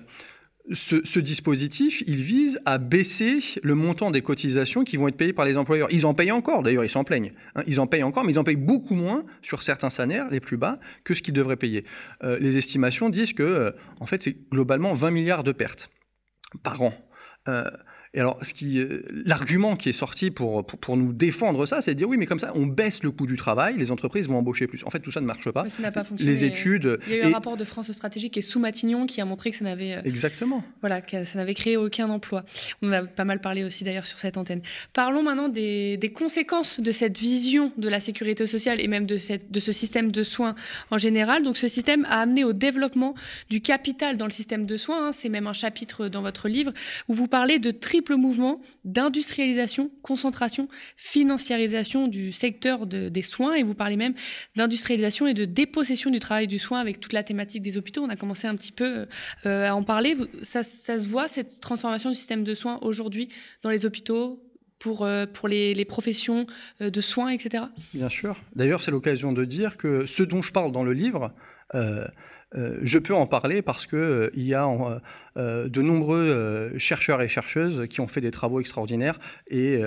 ce, 0.71 1.19
dispositif, 1.19 2.03
il 2.07 2.23
vise 2.23 2.61
à 2.65 2.77
baisser 2.77 3.39
le 3.63 3.75
montant 3.75 4.11
des 4.11 4.21
cotisations 4.21 4.83
qui 4.83 4.95
vont 4.95 5.09
être 5.09 5.17
payées 5.17 5.33
par 5.33 5.45
les 5.45 5.57
employeurs. 5.57 5.89
Ils 5.91 6.05
en 6.05 6.13
payent 6.13 6.31
encore, 6.31 6.63
d'ailleurs, 6.63 6.85
ils 6.85 6.89
s'en 6.89 7.03
plaignent. 7.03 7.33
Hein. 7.55 7.63
ils 7.67 7.81
en 7.81 7.87
payent 7.87 8.03
encore, 8.03 8.23
mais 8.23 8.31
ils 8.31 8.39
en 8.39 8.45
payent 8.45 8.55
beaucoup 8.55 8.95
moins 8.95 9.25
sur 9.41 9.61
certains 9.61 9.89
salaires, 9.89 10.29
les 10.31 10.39
plus 10.39 10.55
bas, 10.55 10.79
que 11.03 11.13
ce 11.13 11.21
qu'ils 11.21 11.33
devraient 11.33 11.57
payer. 11.57 11.83
Euh, 12.23 12.37
les 12.39 12.57
estimations 12.57 13.09
disent 13.09 13.33
que, 13.33 13.43
euh, 13.43 13.71
en 13.99 14.05
fait, 14.05 14.23
c'est 14.23 14.37
globalement 14.49 14.93
20 14.93 15.11
milliards 15.11 15.43
de 15.43 15.51
pertes 15.51 15.89
par 16.63 16.81
an. 16.81 16.93
Euh, 17.49 17.69
et 18.15 18.19
alors, 18.19 18.39
l'argument 19.25 19.75
qui 19.75 19.89
est 19.89 19.93
sorti 19.93 20.29
pour, 20.29 20.63
pour, 20.63 20.97
nous 20.97 21.13
défendre 21.13 21.65
ça, 21.65 21.81
c'est 21.81 21.95
de 21.95 21.97
dire 21.97 22.07
oui, 22.07 22.17
mais 22.17 22.27
comme 22.27 22.37
ça, 22.37 22.51
on 22.53 22.67
baisse 22.67 23.01
le 23.01 23.09
coût 23.09 23.25
du 23.25 23.35
travail, 23.37 23.75
les 23.75 23.89
entreprises 23.89 24.27
vont 24.27 24.37
embaucher 24.37 24.67
plus. 24.67 24.83
En 24.83 24.91
fait, 24.91 24.99
tout 24.99 25.09
ça 25.09 25.19
ne 25.19 25.25
marche 25.25 25.49
pas. 25.49 25.63
Mais 25.63 25.69
ça 25.69 25.81
n'a 25.81 25.91
pas 25.91 26.03
fonctionné. 26.03 26.31
Les 26.31 26.43
études. 26.43 26.99
Il 27.07 27.13
y 27.13 27.15
a 27.15 27.23
eu 27.23 27.31
un 27.31 27.33
rapport 27.33 27.57
de 27.57 27.65
France 27.65 27.91
Stratégique 27.91 28.37
et 28.37 28.43
sous 28.43 28.59
Matignon 28.59 29.07
qui 29.07 29.19
a 29.19 29.25
montré 29.25 29.49
que 29.49 29.57
ça 29.57 29.63
n'avait. 29.63 29.95
Euh, 29.95 30.01
Exactement. 30.05 30.63
Voilà, 30.81 31.01
que 31.01 31.23
ça 31.23 31.39
n'avait 31.39 31.55
créé 31.55 31.75
aucun 31.75 32.07
emploi. 32.11 32.45
On 32.83 32.89
en 32.89 32.91
a 32.91 33.01
pas 33.01 33.25
mal 33.25 33.41
parlé 33.41 33.63
aussi 33.63 33.83
d'ailleurs 33.83 34.05
sur 34.05 34.19
cette 34.19 34.37
antenne. 34.37 34.61
Parlons 34.93 35.23
maintenant 35.23 35.49
des, 35.49 35.97
des, 35.97 36.11
conséquences 36.11 36.79
de 36.79 36.91
cette 36.91 37.17
vision 37.17 37.71
de 37.77 37.89
la 37.89 37.99
sécurité 37.99 38.45
sociale 38.45 38.79
et 38.79 38.87
même 38.87 39.07
de, 39.07 39.17
cette, 39.17 39.49
de 39.49 39.59
ce 39.59 39.71
système 39.71 40.11
de 40.11 40.21
soins 40.21 40.53
en 40.91 40.99
général. 40.99 41.41
Donc, 41.41 41.57
ce 41.57 41.67
système 41.67 42.05
a 42.05 42.19
amené 42.19 42.43
au 42.43 42.53
développement 42.53 43.15
du 43.49 43.59
capital 43.59 44.17
dans 44.17 44.25
le 44.25 44.31
système 44.31 44.67
de 44.67 44.77
soins. 44.77 45.07
Hein. 45.07 45.11
C'est 45.13 45.29
même 45.29 45.47
un 45.47 45.53
chapitre 45.53 46.09
dans 46.09 46.21
votre 46.21 46.47
livre 46.47 46.71
où 47.07 47.15
vous 47.15 47.27
parlez 47.27 47.57
de 47.57 47.71
triple 47.71 48.02
mouvement 48.11 48.61
d'industrialisation, 48.85 49.91
concentration, 50.01 50.67
financiarisation 50.97 52.07
du 52.07 52.31
secteur 52.31 52.85
des 52.87 53.21
soins. 53.21 53.55
Et 53.55 53.63
vous 53.63 53.73
parlez 53.73 53.95
même 53.95 54.13
d'industrialisation 54.55 55.27
et 55.27 55.33
de 55.33 55.45
dépossession 55.45 56.11
du 56.11 56.19
travail 56.19 56.47
du 56.47 56.59
soin 56.59 56.79
avec 56.79 56.99
toute 56.99 57.13
la 57.13 57.23
thématique 57.23 57.61
des 57.61 57.77
hôpitaux. 57.77 58.01
On 58.03 58.09
a 58.09 58.15
commencé 58.15 58.47
un 58.47 58.55
petit 58.55 58.71
peu 58.71 59.07
euh, 59.45 59.67
à 59.67 59.75
en 59.75 59.83
parler. 59.83 60.15
Ça, 60.41 60.63
se 60.63 61.07
voit, 61.07 61.27
cette 61.27 61.59
transformation 61.59 62.09
du 62.09 62.15
système 62.15 62.43
de 62.43 62.53
soins 62.53 62.79
aujourd'hui 62.81 63.29
dans 63.61 63.69
les 63.69 63.85
hôpitaux 63.85 64.43
pour, 64.79 65.03
euh, 65.03 65.25
pour 65.25 65.47
les, 65.47 65.85
professions 65.85 66.45
euh, 66.81 66.89
de 66.89 67.01
soins, 67.01 67.29
etc. 67.29 67.65
Bien 67.93 68.09
sûr. 68.09 68.37
D'ailleurs, 68.55 68.81
c'est 68.81 68.91
l'occasion 68.91 69.31
de 69.31 69.45
dire 69.45 69.77
que 69.77 70.05
ce 70.05 70.23
dont 70.23 70.41
je 70.41 70.51
parle 70.51 70.71
dans 70.71 70.83
le 70.83 70.93
livre, 70.93 71.33
je 72.81 72.99
peux 72.99 73.13
en 73.13 73.25
parler 73.25 73.61
parce 73.61 73.87
qu'il 73.87 73.97
euh, 73.97 74.29
y 74.35 74.53
a 74.53 74.67
euh, 75.37 75.67
de 75.67 75.81
nombreux 75.81 76.71
chercheurs 76.77 77.21
et 77.21 77.27
chercheuses 77.27 77.87
qui 77.89 78.01
ont 78.01 78.07
fait 78.07 78.21
des 78.21 78.31
travaux 78.31 78.59
extraordinaires 78.59 79.19
et 79.49 79.81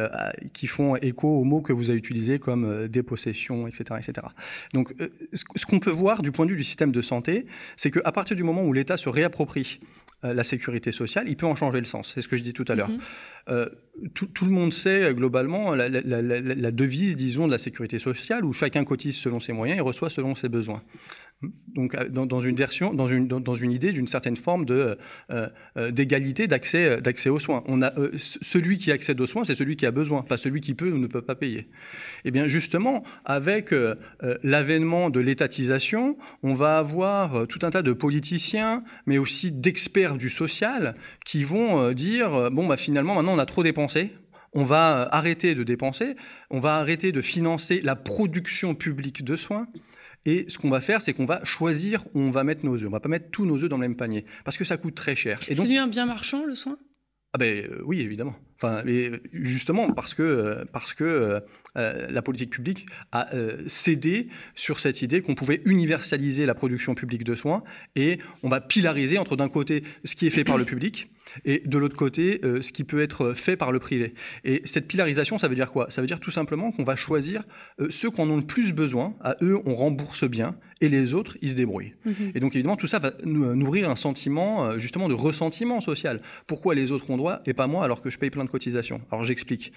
qui 0.53 0.67
font 0.67 0.97
écho 0.97 1.29
aux 1.29 1.45
mots 1.45 1.61
que 1.61 1.73
vous 1.73 1.91
avez 1.91 1.99
utilisés 1.99 2.39
comme 2.39 2.89
dépossession, 2.89 3.67
etc. 3.67 4.01
etc. 4.01 4.27
Donc 4.75 4.95
ce 5.33 5.67
qu'on 5.67 5.79
peut 5.79 5.91
voir 5.91 6.23
du 6.23 6.33
point 6.33 6.47
de 6.47 6.51
vue 6.51 6.57
du 6.57 6.65
système 6.65 6.93
de 6.93 7.03
santé, 7.03 7.47
c'est 7.77 7.91
qu'à 7.91 8.13
partir 8.13 8.37
du 8.37 8.43
moment 8.43 8.65
où 8.65 8.73
l'État 8.73 8.97
se 8.97 9.09
réapproprie 9.09 9.81
la 10.23 10.45
sécurité 10.45 10.91
sociale, 10.93 11.27
il 11.29 11.37
peut 11.37 11.47
en 11.47 11.55
changer 11.55 11.79
le 11.79 11.85
sens. 11.85 12.13
C'est 12.15 12.23
ce 12.23 12.27
que 12.27 12.37
je 12.37 12.43
dis 12.43 12.53
tout 12.53 12.65
à 12.67 12.75
l'heure. 12.75 12.91
Mm-hmm. 12.91 13.69
tout, 14.15 14.45
le 14.45 14.51
monde 14.51 14.73
sait 14.73 15.15
globalement 15.15 15.75
la, 15.75 15.89
la, 15.89 16.71
devise, 16.73 17.15
disons, 17.15 17.47
de 17.47 17.53
la 17.53 17.59
sécurité 17.59 18.01
sociale, 18.01 18.45
où 18.45 18.53
chacun 18.53 18.83
cotise 18.85 19.17
selon 19.17 19.39
ses 19.39 19.53
moyens 19.53 19.79
et 19.79 19.83
reçoit 19.83 20.11
selon 20.11 20.35
ses 20.35 20.49
besoins 20.49 20.83
donc 21.43 21.95
euh, 21.95 22.09
dans, 22.09 22.41
une 22.41 22.57
version, 22.57 22.95
dans 22.95 23.07
une, 23.07 23.29
dans 23.29 23.55
une 23.55 23.73
idée 23.73 23.93
d'une 23.93 24.09
certaine 24.09 24.37
forme 24.37 24.65
euh, 24.71 24.97
euh, 25.31 25.91
d'égalité 25.91 26.47
d'accès, 26.47 27.01
d'accès 27.01 27.29
aux 27.29 27.39
soins. 27.39 27.63
On 27.67 27.83
a, 27.83 27.93
celui 28.17 28.79
qui 28.79 28.91
accède 28.91 29.21
aux 29.21 29.27
soins, 29.27 29.45
c'est 29.45 29.55
celui 29.55 29.77
qui 29.77 29.85
a 29.85 29.91
besoin, 29.91 30.23
pas 30.23 30.39
celui 30.39 30.61
qui 30.61 30.75
peut 30.75 30.91
ou 30.91 30.99
ne 30.99 31.07
peut 31.07 31.23
pas 31.23 31.35
payer. 31.35 31.59
Et 31.59 31.67
eh 32.27 32.31
bien 32.31 32.49
justement, 32.49 33.05
avec 33.25 33.75
l'avènement 34.43 35.11
de 35.11 35.21
l'étatisation, 35.21 36.17
on 36.43 36.55
va 36.55 36.79
avoir 36.79 37.47
tout 37.47 37.59
un 37.63 37.71
tas 37.71 37.83
de 37.83 37.93
politiciens, 37.93 38.83
mais 39.07 39.19
aussi 39.19 39.53
d'experts 39.53 40.17
du 40.17 40.31
social, 40.31 40.97
qui 41.25 41.45
vont 41.45 41.93
dire, 41.93 42.51
bon, 42.51 42.67
bah, 42.67 42.77
finalement, 42.77 43.15
maintenant 43.15 43.35
on 43.35 43.39
a 43.39 43.47
trop 43.47 43.63
dépensé, 43.63 44.13
on 44.53 44.65
va 44.65 45.09
arrêter 45.13 45.55
de 45.55 45.63
dépenser, 45.63 46.17
on 46.51 46.61
va 46.61 46.77
arrêter 46.77 47.13
de 47.13 47.21
financer 47.21 47.81
la 47.83 47.97
production 47.97 48.75
publique 48.75 49.25
de 49.25 49.37
soins, 49.37 49.69
et 50.27 50.45
ce 50.49 50.59
qu'on 50.59 50.69
va 50.69 50.81
faire, 50.81 51.01
c'est 51.01 51.13
qu'on 51.13 51.25
va 51.25 51.43
choisir 51.45 52.05
où 52.15 52.21
on 52.21 52.31
va 52.31 52.45
mettre 52.45 52.67
nos 52.67 52.75
œufs. 52.75 52.83
On 52.83 52.87
ne 52.87 52.91
va 52.91 53.01
pas 53.01 53.09
mettre 53.09 53.31
tous 53.31 53.47
nos 53.47 53.63
œufs 53.63 53.69
dans 53.69 53.77
le 53.77 53.83
même 53.83 53.97
panier, 53.97 54.27
parce 54.45 54.57
que 54.57 54.65
ça 54.65 54.77
coûte 54.77 54.95
très 54.95 55.17
cher. 55.17 55.41
C'est 55.47 55.55
devenu 55.55 55.79
un 55.79 55.87
bien 55.87 56.05
marchand, 56.05 56.45
le 56.45 56.55
soin? 56.55 56.77
Ah 57.33 57.39
ben, 57.39 57.65
euh, 57.65 57.83
oui, 57.85 58.01
évidemment. 58.01 58.35
Enfin, 58.57 58.83
justement 59.33 59.93
parce 59.93 60.15
que, 60.15 60.23
euh, 60.23 60.65
parce 60.73 60.95
que 60.95 61.43
euh, 61.77 62.11
la 62.11 62.23
politique 62.23 62.51
publique 62.51 62.87
a 63.13 63.29
cédé 63.67 64.29
sur 64.55 64.81
cette 64.81 65.03
idée 65.03 65.21
qu'on 65.21 65.35
pouvait 65.35 65.61
universaliser 65.67 66.47
la 66.47 66.55
production 66.55 66.95
publique 66.95 67.25
de 67.25 67.35
soins 67.35 67.63
et 67.95 68.19
on 68.43 68.49
va 68.49 68.63
pilariser 68.63 69.19
entre 69.19 69.37
d'un 69.37 69.51
côté 69.51 69.85
ce 70.05 70.17
qui 70.17 70.27
est 70.27 70.31
fait 70.31 70.45
par 70.45 70.57
le 70.57 70.65
public 70.65 71.11
et 71.45 71.63
de 71.65 71.79
l'autre 71.79 71.97
côté, 71.97 72.41
euh, 72.45 72.63
ce 72.63 72.73
qui 72.73 72.85
peut 72.85 73.01
être 73.01 73.35
fait 73.35 73.57
par 73.57 73.73
le 73.73 73.79
privé. 73.79 74.15
Et 74.45 74.63
cette 74.65 74.87
pilarisation, 74.87 75.39
ça 75.39 75.49
veut 75.49 75.55
dire 75.55 75.71
quoi? 75.71 75.91
Ça 75.91 76.01
veut 76.01 76.07
dire 76.07 76.21
tout 76.21 76.31
simplement 76.31 76.73
qu'on 76.73 76.85
va 76.85 76.97
choisir 76.97 77.43
euh, 77.81 77.89
ceux 77.91 78.11
qui 78.11 78.21
en 78.21 78.31
ont 78.31 78.37
le 78.37 78.47
plus 78.47 78.73
besoin, 78.73 79.15
à 79.21 79.37
eux, 79.43 79.59
on 79.65 79.75
rembourse 79.75 80.25
bien, 80.25 80.57
et 80.81 80.89
les 80.89 81.15
autres, 81.15 81.39
ils 81.43 81.51
se 81.51 81.55
débrouillent. 81.55 81.95
Mhm. 82.05 82.33
Et 82.35 82.41
donc 82.41 82.55
évidemment, 82.55 82.77
tout 82.77 82.87
ça 82.87 82.99
va 82.99 83.09
euh, 83.09 83.55
nourrir 83.55 83.91
un 83.91 83.97
sentiment 83.97 84.79
justement 84.79 85.09
de 85.09 85.15
ressentiment 85.15 85.81
social. 85.81 86.21
Pourquoi 86.47 86.75
les 86.75 86.91
autres 86.93 87.11
ont 87.11 87.17
droit 87.17 87.41
et 87.47 87.55
pas 87.55 87.67
moi 87.67 87.85
alors 87.85 88.03
que 88.03 88.11
je 88.11 88.19
paye 88.19 88.31
plein 88.31 88.45
de 88.45 88.51
cotisations? 88.51 89.01
Alors 89.11 89.25
j'explique 89.25 89.73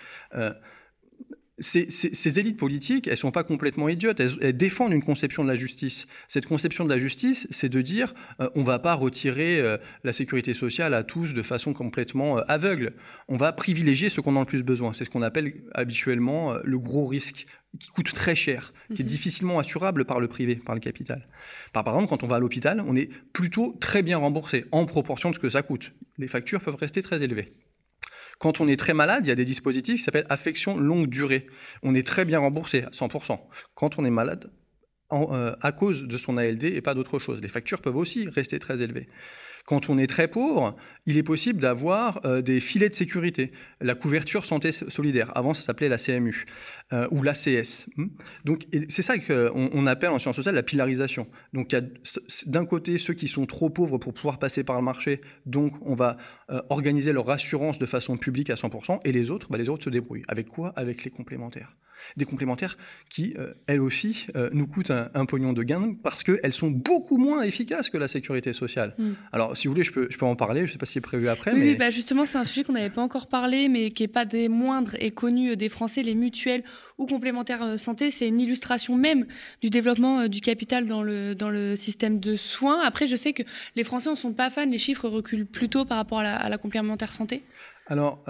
ces, 1.60 2.39
élites 2.39 2.58
politiques, 2.58 3.08
elles 3.08 3.13
ne 3.13 3.17
sont 3.17 3.32
pas 3.32 3.43
complètement 3.43 3.89
idiotes, 3.89 4.19
elles, 4.19 4.56
défendent 4.56 4.93
une 4.93 5.04
conception 5.04 5.43
de 5.43 5.50
la 5.50 5.56
justice. 5.56 6.08
Cette 6.28 6.45
conception 6.45 6.86
de 6.86 6.89
la 6.89 6.98
justice, 6.98 7.48
c'est 7.50 7.69
de 7.69 7.82
dire 7.82 8.13
euh, 8.39 8.50
on 8.56 8.62
ne 8.62 8.65
va 8.65 8.80
pas 8.80 8.93
retirer 8.93 9.60
euh, 9.60 9.78
la 10.04 10.13
sécurité 10.13 10.54
sociale 10.54 10.93
à 10.93 11.04
tous 11.04 11.34
de 11.34 11.41
façon 11.41 11.74
complètement 11.74 12.38
euh, 12.38 12.41
aveugle. 12.48 12.93
On 13.28 13.36
va 13.36 13.52
privilégier 13.52 14.10
ceux 14.10 14.22
qu'on 14.22 14.36
a 14.36 14.39
le 14.39 14.45
plus 14.45 14.63
besoin. 14.63 14.93
C'est 14.93 15.06
ce 15.06 15.10
qu'on 15.10 15.22
appelle 15.22 15.54
habituellement 15.74 16.56
le 16.63 16.80
gros 16.80 17.06
risque 17.06 17.45
qui 17.80 17.89
coûte 17.89 18.12
très 18.13 18.36
cher, 18.36 18.74
qui 18.95 19.02
est 19.02 19.06
mhm. 19.06 19.10
difficilement 19.10 19.60
assurable 19.60 20.06
par 20.06 20.19
le 20.19 20.28
privé, 20.28 20.56
par 20.56 20.74
le 20.74 20.82
capital. 20.82 21.28
Par, 21.72 21.84
par 21.84 21.93
exemple, 21.93 22.10
quand 22.10 22.24
on 22.24 22.28
va 22.28 22.38
à 22.38 22.39
l'hôpital, 22.39 22.84
on 22.88 22.95
est 22.95 23.10
plutôt 23.32 23.78
très 23.80 24.02
bien 24.02 24.17
remboursé 24.17 24.65
en 24.72 24.86
proportion 24.86 25.30
de 25.30 25.36
ce 25.36 25.39
que 25.39 25.50
ça 25.50 25.62
coûte. 25.62 25.91
Les 26.17 26.28
factures 26.28 26.62
peuvent 26.62 26.76
rester 26.76 27.02
très 27.02 27.22
élevées. 27.22 27.54
Quand 28.39 28.62
on 28.62 28.67
est 28.67 28.78
très 28.80 28.93
malade, 28.93 29.25
il 29.25 29.30
y 29.30 29.32
a 29.32 29.36
des 29.36 29.45
dispositifs 29.45 29.97
qui 29.97 30.04
s'appellent 30.04 30.25
affection 30.30 30.78
longue 30.78 31.08
durée. 31.08 31.45
On 31.84 31.93
est 31.93 32.08
très 32.08 32.25
bien 32.25 32.39
remboursé 32.39 32.84
à 32.84 32.89
100%. 32.89 33.39
Quand 33.75 33.99
on 33.99 34.06
est 34.06 34.10
malade, 34.10 34.49
euh, 35.12 35.56
à 35.62 35.71
cause 35.71 36.04
de 36.04 36.17
son 36.17 36.38
ALD 36.38 36.65
et 36.65 36.82
pas 36.82 36.93
d'autre 36.93 37.17
chose. 37.17 37.41
Les 37.41 37.47
factures 37.47 37.82
peuvent 37.82 37.95
aussi 37.95 38.30
rester 38.30 38.60
très 38.60 38.82
élevées. 38.82 39.10
Quand 39.70 39.88
on 39.88 40.00
est 40.00 40.08
très 40.08 40.28
pauvre, 40.28 40.76
il 41.06 41.16
est 41.18 41.24
possible 41.24 41.60
d'avoir 41.60 42.26
euh, 42.26 42.42
des 42.42 42.60
filets 42.60 42.90
de 42.90 42.96
sécurité. 42.96 43.52
La 43.82 43.94
couverture 43.94 44.44
santé 44.44 44.72
solidaire, 44.72 45.32
avant 45.38 45.54
ça 45.54 45.62
s'appelait 45.62 45.90
la 45.90 46.00
CMU 46.00 46.48
euh, 46.92 47.08
ou 47.12 47.22
l'ACS. 47.22 47.86
Hmm. 47.96 48.08
Donc 48.46 48.66
c'est 48.90 49.04
ça 49.04 49.20
qu'on 49.20 49.70
on 49.72 49.86
appelle 49.86 50.10
en 50.10 50.18
sciences 50.18 50.38
sociales 50.38 50.56
la 50.56 50.64
pilarisation. 50.64 51.28
Donc 51.54 51.72
il 51.72 51.76
y 51.76 51.78
a 51.78 51.84
d'un 52.48 52.66
côté 52.66 52.98
ceux 52.98 53.14
qui 53.14 53.28
sont 53.28 53.46
trop 53.46 53.70
pauvres 53.70 54.00
pour 54.00 54.16
pouvoir 54.16 54.40
passer 54.40 54.64
par 54.64 54.76
le 54.76 54.84
marché, 54.84 55.22
donc 55.46 55.74
on 55.84 55.94
va 55.94 56.18
euh, 56.50 56.64
organiser 56.70 57.14
leur 57.14 57.30
assurance 57.30 57.78
de 57.78 57.86
façon 57.86 58.18
publique 58.18 58.50
à 58.50 58.56
100%, 58.56 59.02
et 59.06 59.12
les 59.12 59.30
autres, 59.30 59.50
bah, 59.52 59.60
les 59.60 59.70
autres 59.70 59.84
se 59.84 59.92
débrouillent. 59.92 60.26
Avec 60.30 60.48
quoi? 60.48 60.74
Avec 60.78 61.04
les 61.04 61.12
complémentaires 61.12 61.76
des 62.18 62.26
complémentaires 62.26 62.78
qui, 63.10 63.34
euh, 63.38 63.54
elles 63.68 63.82
aussi, 63.82 64.28
euh, 64.36 64.50
nous 64.54 64.68
coûtent 64.68 64.92
un, 64.92 65.26
pognon 65.26 65.54
de 65.54 65.64
gain 65.64 65.96
parce 66.02 66.24
qu'elles 66.24 66.54
sont 66.54 66.72
beaucoup 66.72 67.18
moins 67.18 67.42
efficaces 67.42 67.90
que 67.90 67.98
la 67.98 68.08
sécurité 68.08 68.54
sociale. 68.54 68.96
Hmm. 68.98 69.14
Alors, 69.32 69.56
si 69.60 69.67
vous 69.67 69.74
voulez, 69.74 69.84
je 69.84 69.91
peux, 69.91 70.08
je 70.10 70.17
peux 70.17 70.26
en 70.26 70.36
parler, 70.36 70.62
je 70.62 70.65
ne 70.65 70.72
sais 70.72 70.78
pas 70.78 70.86
si 70.86 70.93
c'est 70.93 71.02
prévu 71.02 71.30
après. 71.30 71.54
Oui, 71.54 71.76
bah 71.76 71.89
justement, 71.89 72.26
c'est 72.26 72.38
un 72.38 72.45
sujet 72.45 72.63
qu'on 72.63 72.74
n'avait 72.74 72.89
pas 72.89 73.02
encore 73.02 73.28
parlé, 73.28 73.69
mais 73.69 73.91
qui 73.91 74.04
n'est 74.04 74.08
pas 74.08 74.26
des 74.26 74.50
moindres 74.50 74.95
et 75.00 75.12
connu 75.12 75.56
des 75.56 75.69
Français, 75.69 76.04
les 76.04 76.15
mutuelles 76.15 76.63
ou 76.98 77.06
complémentaires 77.06 77.63
euh, 77.63 77.78
santé. 77.78 78.12
C'est 78.12 78.28
une 78.28 78.39
illustration 78.39 78.95
même 78.95 79.26
du 79.62 79.69
développement 79.69 80.28
du 80.28 80.41
capital 80.41 80.88
dans 80.88 81.04
le, 81.04 81.36
dans 81.36 81.50
le 81.50 81.76
système 81.76 82.19
de 82.19 82.36
soins. 82.36 82.82
Après, 82.84 83.06
je 83.06 83.15
sais 83.15 83.34
que 83.34 83.43
les 83.76 83.84
Français 83.84 84.10
n'en 84.10 84.15
sont 84.15 84.34
pas 84.34 84.50
fans, 84.50 84.65
les 84.65 84.78
chiffres 84.78 85.08
reculent 85.08 85.45
plutôt 85.45 85.86
par 85.86 85.98
rapport 85.98 86.19
à 86.19 86.50
la, 86.50 86.58
complémentaire 86.58 87.13
santé. 87.13 87.43
Alors, 87.88 88.24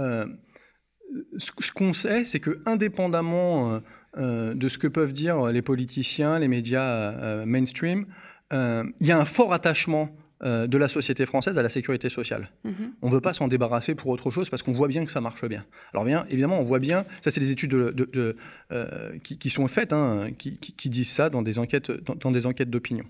ce 1.38 1.72
qu'on 1.72 1.94
sait, 1.94 2.24
c'est 2.24 2.40
que 2.40 2.62
indépendamment 2.66 3.74
euh, 3.74 3.80
euh, 4.18 4.54
de 4.54 4.68
ce 4.68 4.78
que 4.78 4.88
peuvent 4.88 5.14
dire 5.14 5.48
les 5.48 5.62
politiciens, 5.62 6.40
les 6.40 6.48
médias 6.48 6.84
euh, 6.84 7.46
mainstream, 7.46 8.06
il 8.52 9.08
y 9.08 9.12
a 9.12 9.20
un 9.20 9.26
fort 9.26 9.54
attachement 9.54 10.10
euh, 10.44 10.68
de 10.68 10.78
la 10.78 10.88
société 10.88 11.26
française 11.26 11.58
à 11.58 11.62
la 11.62 11.70
sécurité 11.70 12.10
sociale. 12.10 12.50
Mhm. 12.64 12.94
On 13.02 13.08
ne 13.10 13.14
veut 13.14 13.22
pas 13.22 13.34
s'en 13.34 13.48
débarrasser 13.48 13.96
pour 13.96 14.08
autre 14.08 14.32
chose 14.32 14.50
parce 14.50 14.64
qu'on 14.64 14.72
voit 14.72 14.88
bien 14.88 15.04
que 15.06 15.12
ça 15.12 15.22
marche 15.22 15.46
bien. 15.48 15.66
Alors 15.94 16.06
bien, 16.06 16.26
évidemment, 16.30 16.60
on 16.60 16.64
voit 16.64 16.80
bien, 16.80 17.06
ça 17.22 17.32
c'est 17.32 17.40
des 17.42 17.52
études 17.52 17.72
de- 17.72 17.92
de- 17.92 18.10
de, 18.12 18.36
euh, 18.72 19.12
qui, 19.24 19.38
qui 19.38 19.50
sont 19.50 19.68
faites, 19.68 19.92
hein, 19.94 20.30
qui, 20.38 20.58
qui- 20.58 20.74
qui 20.74 20.90
disent 20.90 21.10
ça 21.12 21.30
dans 21.30 21.42
des 21.42 21.60
enquêtes, 21.60 21.92
dans, 21.92 22.16
dans 22.16 22.32
des 22.32 22.46
enquêtes 22.46 22.70
d'opinion. 22.70 23.06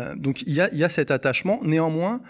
Euh, 0.00 0.16
donc 0.16 0.42
il 0.42 0.52
y, 0.52 0.60
a, 0.60 0.68
il 0.72 0.78
y 0.78 0.84
a 0.84 0.88
cet 0.88 1.10
attachement. 1.12 1.60
Néanmoins, 1.62 2.20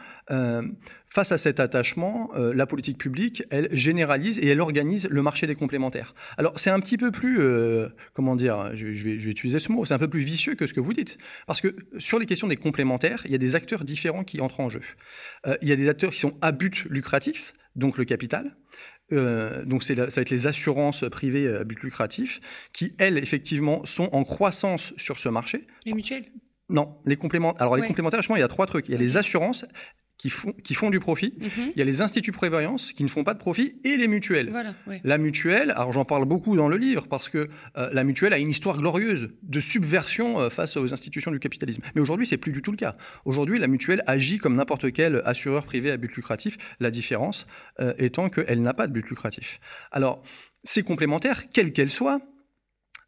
face 1.07 1.33
à 1.33 1.39
cet 1.39 1.61
attachement, 1.61 2.31
la 2.37 2.67
politique 2.67 2.99
publique, 2.99 3.43
elle 3.51 3.69
généralise 3.73 4.39
et 4.39 4.49
elle 4.49 4.61
organise 4.61 5.09
le 5.11 5.23
marché 5.23 5.47
des 5.47 5.55
complémentaires. 5.55 6.15
Alors 6.39 6.59
c'est 6.59 6.71
un 6.71 6.81
petit 6.81 6.97
peu 6.97 7.11
plus, 7.11 7.39
comment 8.15 8.37
dire, 8.37 8.71
je, 8.75 8.93
je 8.95 9.05
vais, 9.05 9.21
je 9.21 9.25
vais 9.27 9.31
utiliser 9.31 9.59
ce 9.59 9.71
mot, 9.73 9.85
c'est 9.85 9.95
un 9.95 9.99
peu 9.99 10.09
plus 10.09 10.21
vicieux 10.21 10.55
que 10.55 10.67
ce 10.67 10.75
que 10.75 10.81
vous 10.81 10.93
dites. 10.93 11.19
Parce 11.47 11.61
que 11.61 11.75
sur 11.99 12.19
les 12.19 12.27
questions 12.27 12.49
des 12.49 12.57
complémentaires, 12.57 13.23
il 13.27 13.33
y 13.33 13.35
a 13.35 13.39
des 13.39 13.55
acteurs 13.57 13.85
différents 13.85 14.25
qui 14.25 14.34
entrent 14.41 14.61
en 14.61 14.69
jeu. 14.69 14.81
Euh, 15.47 15.57
il 15.63 15.69
y 15.69 15.73
a 15.73 15.77
des 15.77 15.89
acteurs 15.89 16.11
qui 16.11 16.19
sont 16.21 16.37
à 16.41 16.53
but 16.53 16.85
lucratif, 16.91 17.53
donc 17.77 17.99
le 17.99 18.05
capital. 18.05 18.57
Euh, 19.13 19.65
donc 19.65 19.83
c'est 19.83 19.95
la- 19.95 20.09
ça 20.11 20.17
va 20.17 20.23
être 20.23 20.31
les 20.31 20.47
assurances 20.47 21.05
privées 21.11 21.49
à 21.49 21.65
but 21.65 21.81
lucratif, 21.83 22.41
qui 22.73 22.95
elles 22.99 23.19
effectivement 23.19 23.85
sont 23.85 24.09
en 24.13 24.25
croissance 24.25 24.95
sur 24.97 25.19
ce 25.19 25.29
marché. 25.29 25.67
Les 25.85 25.93
mutuelles? 25.93 26.31
Non, 26.71 26.97
les 27.05 27.17
complémentaires. 27.17 27.61
Alors 27.63 27.77
les 27.77 27.87
complémentaires, 27.87 28.21
justement, 28.23 28.37
il 28.37 28.41
y 28.41 28.45
a 28.45 28.49
trois 28.49 28.67
trucs. 28.67 28.89
Il 28.89 28.93
y 28.93 28.95
a 28.95 28.99
les 28.99 29.17
assurances 29.19 29.67
qui 30.19 30.31
font, 30.31 30.53
qui 30.53 30.75
font 30.75 30.91
du 30.91 31.01
profit. 31.01 31.35
Mhm. 31.39 31.73
Il 31.75 31.79
y 31.79 31.83
a 31.83 31.85
les 31.85 32.01
instituts 32.01 32.31
de 32.31 32.37
prévoyance 32.37 32.93
qui 32.93 33.03
ne 33.05 33.09
font 33.09 33.25
pas 33.25 33.35
de 33.35 33.39
profit 33.39 33.77
et 33.85 33.97
les 33.97 34.09
mutuelles. 34.09 34.51
Voilà, 34.51 34.75
ouais. 34.87 35.01
La 35.05 35.19
mutuelle, 35.19 35.73
alors 35.73 35.93
j'en 35.93 36.05
parle 36.05 36.25
beaucoup 36.25 36.57
dans 36.57 36.69
le 36.69 36.77
livre 36.77 37.07
parce 37.09 37.29
que 37.29 37.49
euh, 37.77 37.91
la 37.93 38.05
mutuelle 38.05 38.33
a 38.33 38.39
une 38.39 38.51
histoire 38.51 38.79
glorieuse 38.79 39.31
de 39.43 39.61
subversion 39.61 40.41
euh, 40.41 40.51
face 40.51 40.77
aux 40.77 40.93
institutions 40.93 41.31
du 41.31 41.41
capitalisme. 41.41 41.83
Mais 41.95 42.01
aujourd'hui, 42.01 42.27
c'est 42.27 42.37
plus 42.37 42.53
du 42.53 42.63
tout 42.63 42.71
le 42.71 42.77
cas. 42.77 42.97
Aujourd'hui, 43.25 43.59
la 43.59 43.67
mutuelle 43.67 44.03
agit 44.07 44.39
comme 44.39 44.55
n'importe 44.55 44.93
quel 44.93 45.23
assureur 45.25 45.65
privé 45.65 45.91
à 45.91 45.97
but 45.97 46.15
lucratif. 46.15 46.57
La 46.81 46.91
différence 46.91 47.47
euh, 47.81 47.93
étant 47.99 48.29
qu'elle 48.29 48.63
n'a 48.63 48.75
pas 48.75 48.87
de 48.87 48.93
but 48.93 49.09
lucratif. 49.09 49.61
Alors, 49.91 50.23
ces 50.63 50.83
complémentaires, 50.83 51.51
quelles 51.51 51.73
qu'elles 51.73 51.91
soient, 51.91 52.21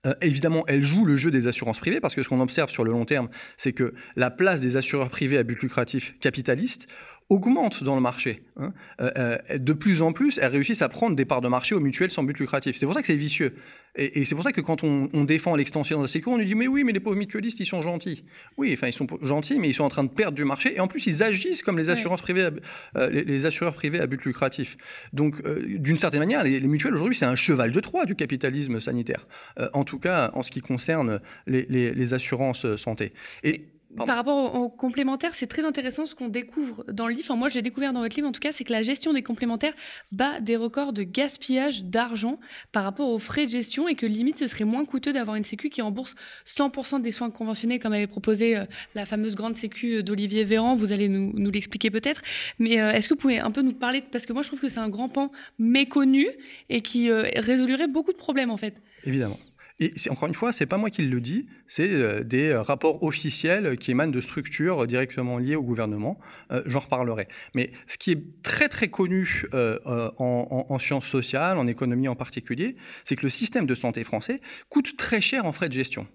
euh, 0.07 0.15
évidemment, 0.21 0.65
elle 0.67 0.83
joue 0.83 1.05
le 1.05 1.17
jeu 1.17 1.31
des 1.31 1.49
assurances 1.49 1.79
privées 1.79 2.01
parce 2.01 2.15
que 2.15 2.23
ce 2.23 2.29
qu'on 2.29 2.41
observe 2.41 2.71
sur 2.71 2.85
le 2.85 2.93
long 2.93 3.05
terme, 3.05 3.29
c'est 3.57 3.73
que 3.73 3.95
la 4.15 4.31
place 4.31 4.61
des 4.61 4.77
assureurs 4.77 5.11
privés 5.11 5.39
à 5.39 5.43
but 5.43 5.61
lucratif 5.61 6.15
capitalistes 6.21 6.87
augmente 7.29 7.83
dans 7.83 7.97
le 7.97 8.01
marché. 8.01 8.43
hein. 8.57 8.73
Euh, 9.01 9.11
euh, 9.51 9.59
de 9.59 9.73
plus 9.73 10.01
en 10.01 10.13
plus, 10.13 10.39
elles 10.41 10.53
réussissent 10.53 10.83
à 10.83 10.89
prendre 10.89 11.17
des 11.17 11.25
parts 11.25 11.41
de 11.41 11.49
marché 11.49 11.75
aux 11.75 11.81
mutuelles 11.81 12.11
sans 12.13 12.23
but 12.23 12.39
lucratif. 12.39 12.77
C'est 12.77 12.87
pour 12.87 12.95
ça 12.95 13.01
que 13.01 13.07
c'est 13.09 13.17
vicieux. 13.17 13.57
Et, 13.97 14.21
et 14.21 14.25
c'est 14.25 14.35
pour 14.37 14.45
ça 14.45 14.53
que 14.53 14.61
quand 14.61 14.85
on, 14.85 15.09
on 15.13 15.25
défend 15.25 15.57
l'extension 15.57 15.99
de 15.99 16.03
la 16.05 16.09
sécu, 16.09 16.29
on 16.29 16.39
nous 16.39 16.45
dit 16.45 16.55
mais 16.55 16.69
oui, 16.69 16.85
mais 16.85 16.93
les 16.93 17.01
pauvres 17.01 17.17
mutualistes, 17.17 17.59
ils 17.61 17.67
sont 17.67 17.83
gentils. 17.83 18.25
Oui, 18.59 18.71
enfin 18.75 18.87
ils 18.89 18.93
sont 18.93 19.07
gentils, 19.23 19.59
mais 19.59 19.69
ils 19.69 19.75
sont 19.75 19.85
en 19.85 19.89
train 19.89 20.05
de 20.05 20.11
perdre 20.11 20.37
du 20.37 20.45
marché. 20.45 20.77
Et 20.77 20.81
en 20.81 20.87
plus, 20.87 21.07
ils 21.07 21.23
agissent 21.23 21.63
comme 21.63 21.79
les 21.79 21.91
assurances 21.91 22.23
privées, 22.23 22.49
euh, 22.97 23.11
les, 23.11 23.25
les 23.25 23.47
assureurs 23.47 23.75
privés 23.75 23.99
à 24.01 24.07
but 24.07 24.23
lucratif. 24.25 24.77
Donc, 25.13 25.41
euh, 25.47 25.65
d'une 25.67 25.99
certaine 25.99 26.21
manière, 26.21 26.45
les, 26.45 26.61
les 26.61 26.69
mutuelles 26.69 26.95
aujourd'hui, 26.95 27.17
c'est 27.17 27.25
un 27.27 27.37
cheval 27.37 27.73
de 27.73 27.81
Troie 27.81 28.05
du 28.05 28.15
capitalisme 28.15 28.79
sanitaire. 28.81 29.27
Euh, 29.59 29.69
en 29.73 29.83
tout 29.85 29.99
cas, 29.99 30.31
en 30.35 30.43
ce 30.43 30.51
qui 30.51 30.61
concerne 30.61 31.21
les, 31.47 31.67
les- 31.69 31.95
les 31.95 32.15
assurances 32.15 32.77
santé. 32.77 33.13
Et 33.43 33.65
Par 34.05 34.17
rapport 34.17 34.55
aux, 34.55 34.65
aux 34.65 34.69
complémentaires, 34.69 35.35
c'est 35.35 35.47
très 35.47 35.65
intéressant 35.65 36.07
ce 36.07 36.15
qu'on 36.15 36.29
découvre 36.29 36.85
dans 36.93 37.07
le 37.07 37.15
livre. 37.15 37.27
Enfin, 37.31 37.39
moi, 37.39 37.49
j'ai 37.49 37.63
découvert 37.63 37.93
dans 37.93 38.01
votre 38.01 38.17
livre, 38.17 38.29
en 38.29 38.33
tout 38.33 38.41
cas, 38.41 38.53
c'est 38.53 38.65
que 38.65 38.73
la 38.73 38.83
gestion 38.83 39.13
des 39.13 39.23
complémentaires 39.23 39.73
bat 40.13 40.41
des 40.41 40.57
records 40.57 40.93
de 40.93 41.03
gaspillage 41.03 41.85
d'argent 41.85 42.39
par 42.73 42.85
rapport 42.85 43.09
aux 43.09 43.19
frais 43.19 43.47
de 43.47 43.51
gestion 43.51 43.89
et 43.89 43.95
que 43.95 44.07
limite, 44.07 44.39
ce 44.39 44.47
serait 44.47 44.65
moins 44.65 44.85
coûteux 44.85 45.13
d'avoir 45.13 45.37
une 45.37 45.45
sécu 45.45 45.71
qui 45.71 45.83
rembourse 45.83 46.15
100% 46.47 47.01
des 47.01 47.13
soins 47.13 47.31
conventionnés, 47.31 47.79
comme 47.79 47.93
avait 47.93 48.07
proposé 48.07 48.57
euh, 48.57 48.65
la 48.95 49.07
fameuse 49.07 49.35
grande 49.35 49.57
sécu 49.57 50.03
d'Olivier 50.03 50.45
Véran. 50.45 50.77
Vous 50.77 50.93
allez 50.93 51.09
nous, 51.09 51.33
nous 51.35 51.51
l'expliquer 51.51 51.91
peut-être. 51.91 52.23
Mais 52.59 52.81
euh, 52.81 52.93
est-ce 52.93 53.09
que 53.09 53.15
vous 53.15 53.21
pouvez 53.21 53.39
un 53.39 53.51
peu 53.51 53.63
nous 53.63 53.73
parler 53.73 54.03
Parce 54.11 54.27
que 54.27 54.33
moi, 54.33 54.43
je 54.43 54.49
trouve 54.49 54.61
que 54.61 54.69
c'est 54.69 54.81
un 54.81 54.89
grand 54.89 55.09
pan 55.09 55.31
méconnu 55.59 56.27
et 56.69 56.83
qui 56.83 57.11
euh, 57.11 57.25
résolurait 57.37 57.89
beaucoup 57.89 58.13
de 58.13 58.19
problèmes, 58.19 58.51
en 58.51 58.57
fait. 58.57 58.75
Évidemment. 59.05 59.39
Et 59.79 59.93
encore 60.09 60.29
une 60.29 60.35
fois, 60.35 60.53
c'est 60.53 60.65
pas 60.67 60.79
moi 60.79 60.89
qui 60.89 61.03
le 61.03 61.21
dis, 61.21 61.47
c'est 61.69 61.91
euh, 61.91 62.23
des 62.23 62.49
euh, 62.49 62.63
rapports 62.63 63.03
officiels 63.03 63.77
qui 63.77 63.91
émanent 63.91 64.11
de 64.11 64.21
structures 64.23 64.87
directement 64.87 65.37
liées 65.37 65.57
au 65.57 65.63
gouvernement. 65.63 66.19
Euh, 66.51 66.63
J'en 66.65 66.81
reparlerai. 66.81 67.29
Mais 67.55 67.73
ce 67.87 67.99
qui 67.99 68.13
est 68.13 68.43
très 68.43 68.69
très 68.69 68.89
connu 68.89 69.45
en, 69.53 70.13
en- 70.19 70.67
en 70.69 70.79
sciences 70.79 71.07
sociales, 71.07 71.59
en 71.59 71.67
économie 71.67 72.09
en 72.09 72.17
particulier, 72.17 72.77
c'est 73.05 73.17
que 73.17 73.23
le 73.25 73.31
système 73.31 73.67
de 73.67 73.75
santé 73.75 74.03
français 74.05 74.41
coûte 74.71 74.97
très 74.97 75.21
cher 75.21 75.45
en 75.45 75.53
frais 75.53 75.69
de 75.69 75.75
gestion. 75.75 76.07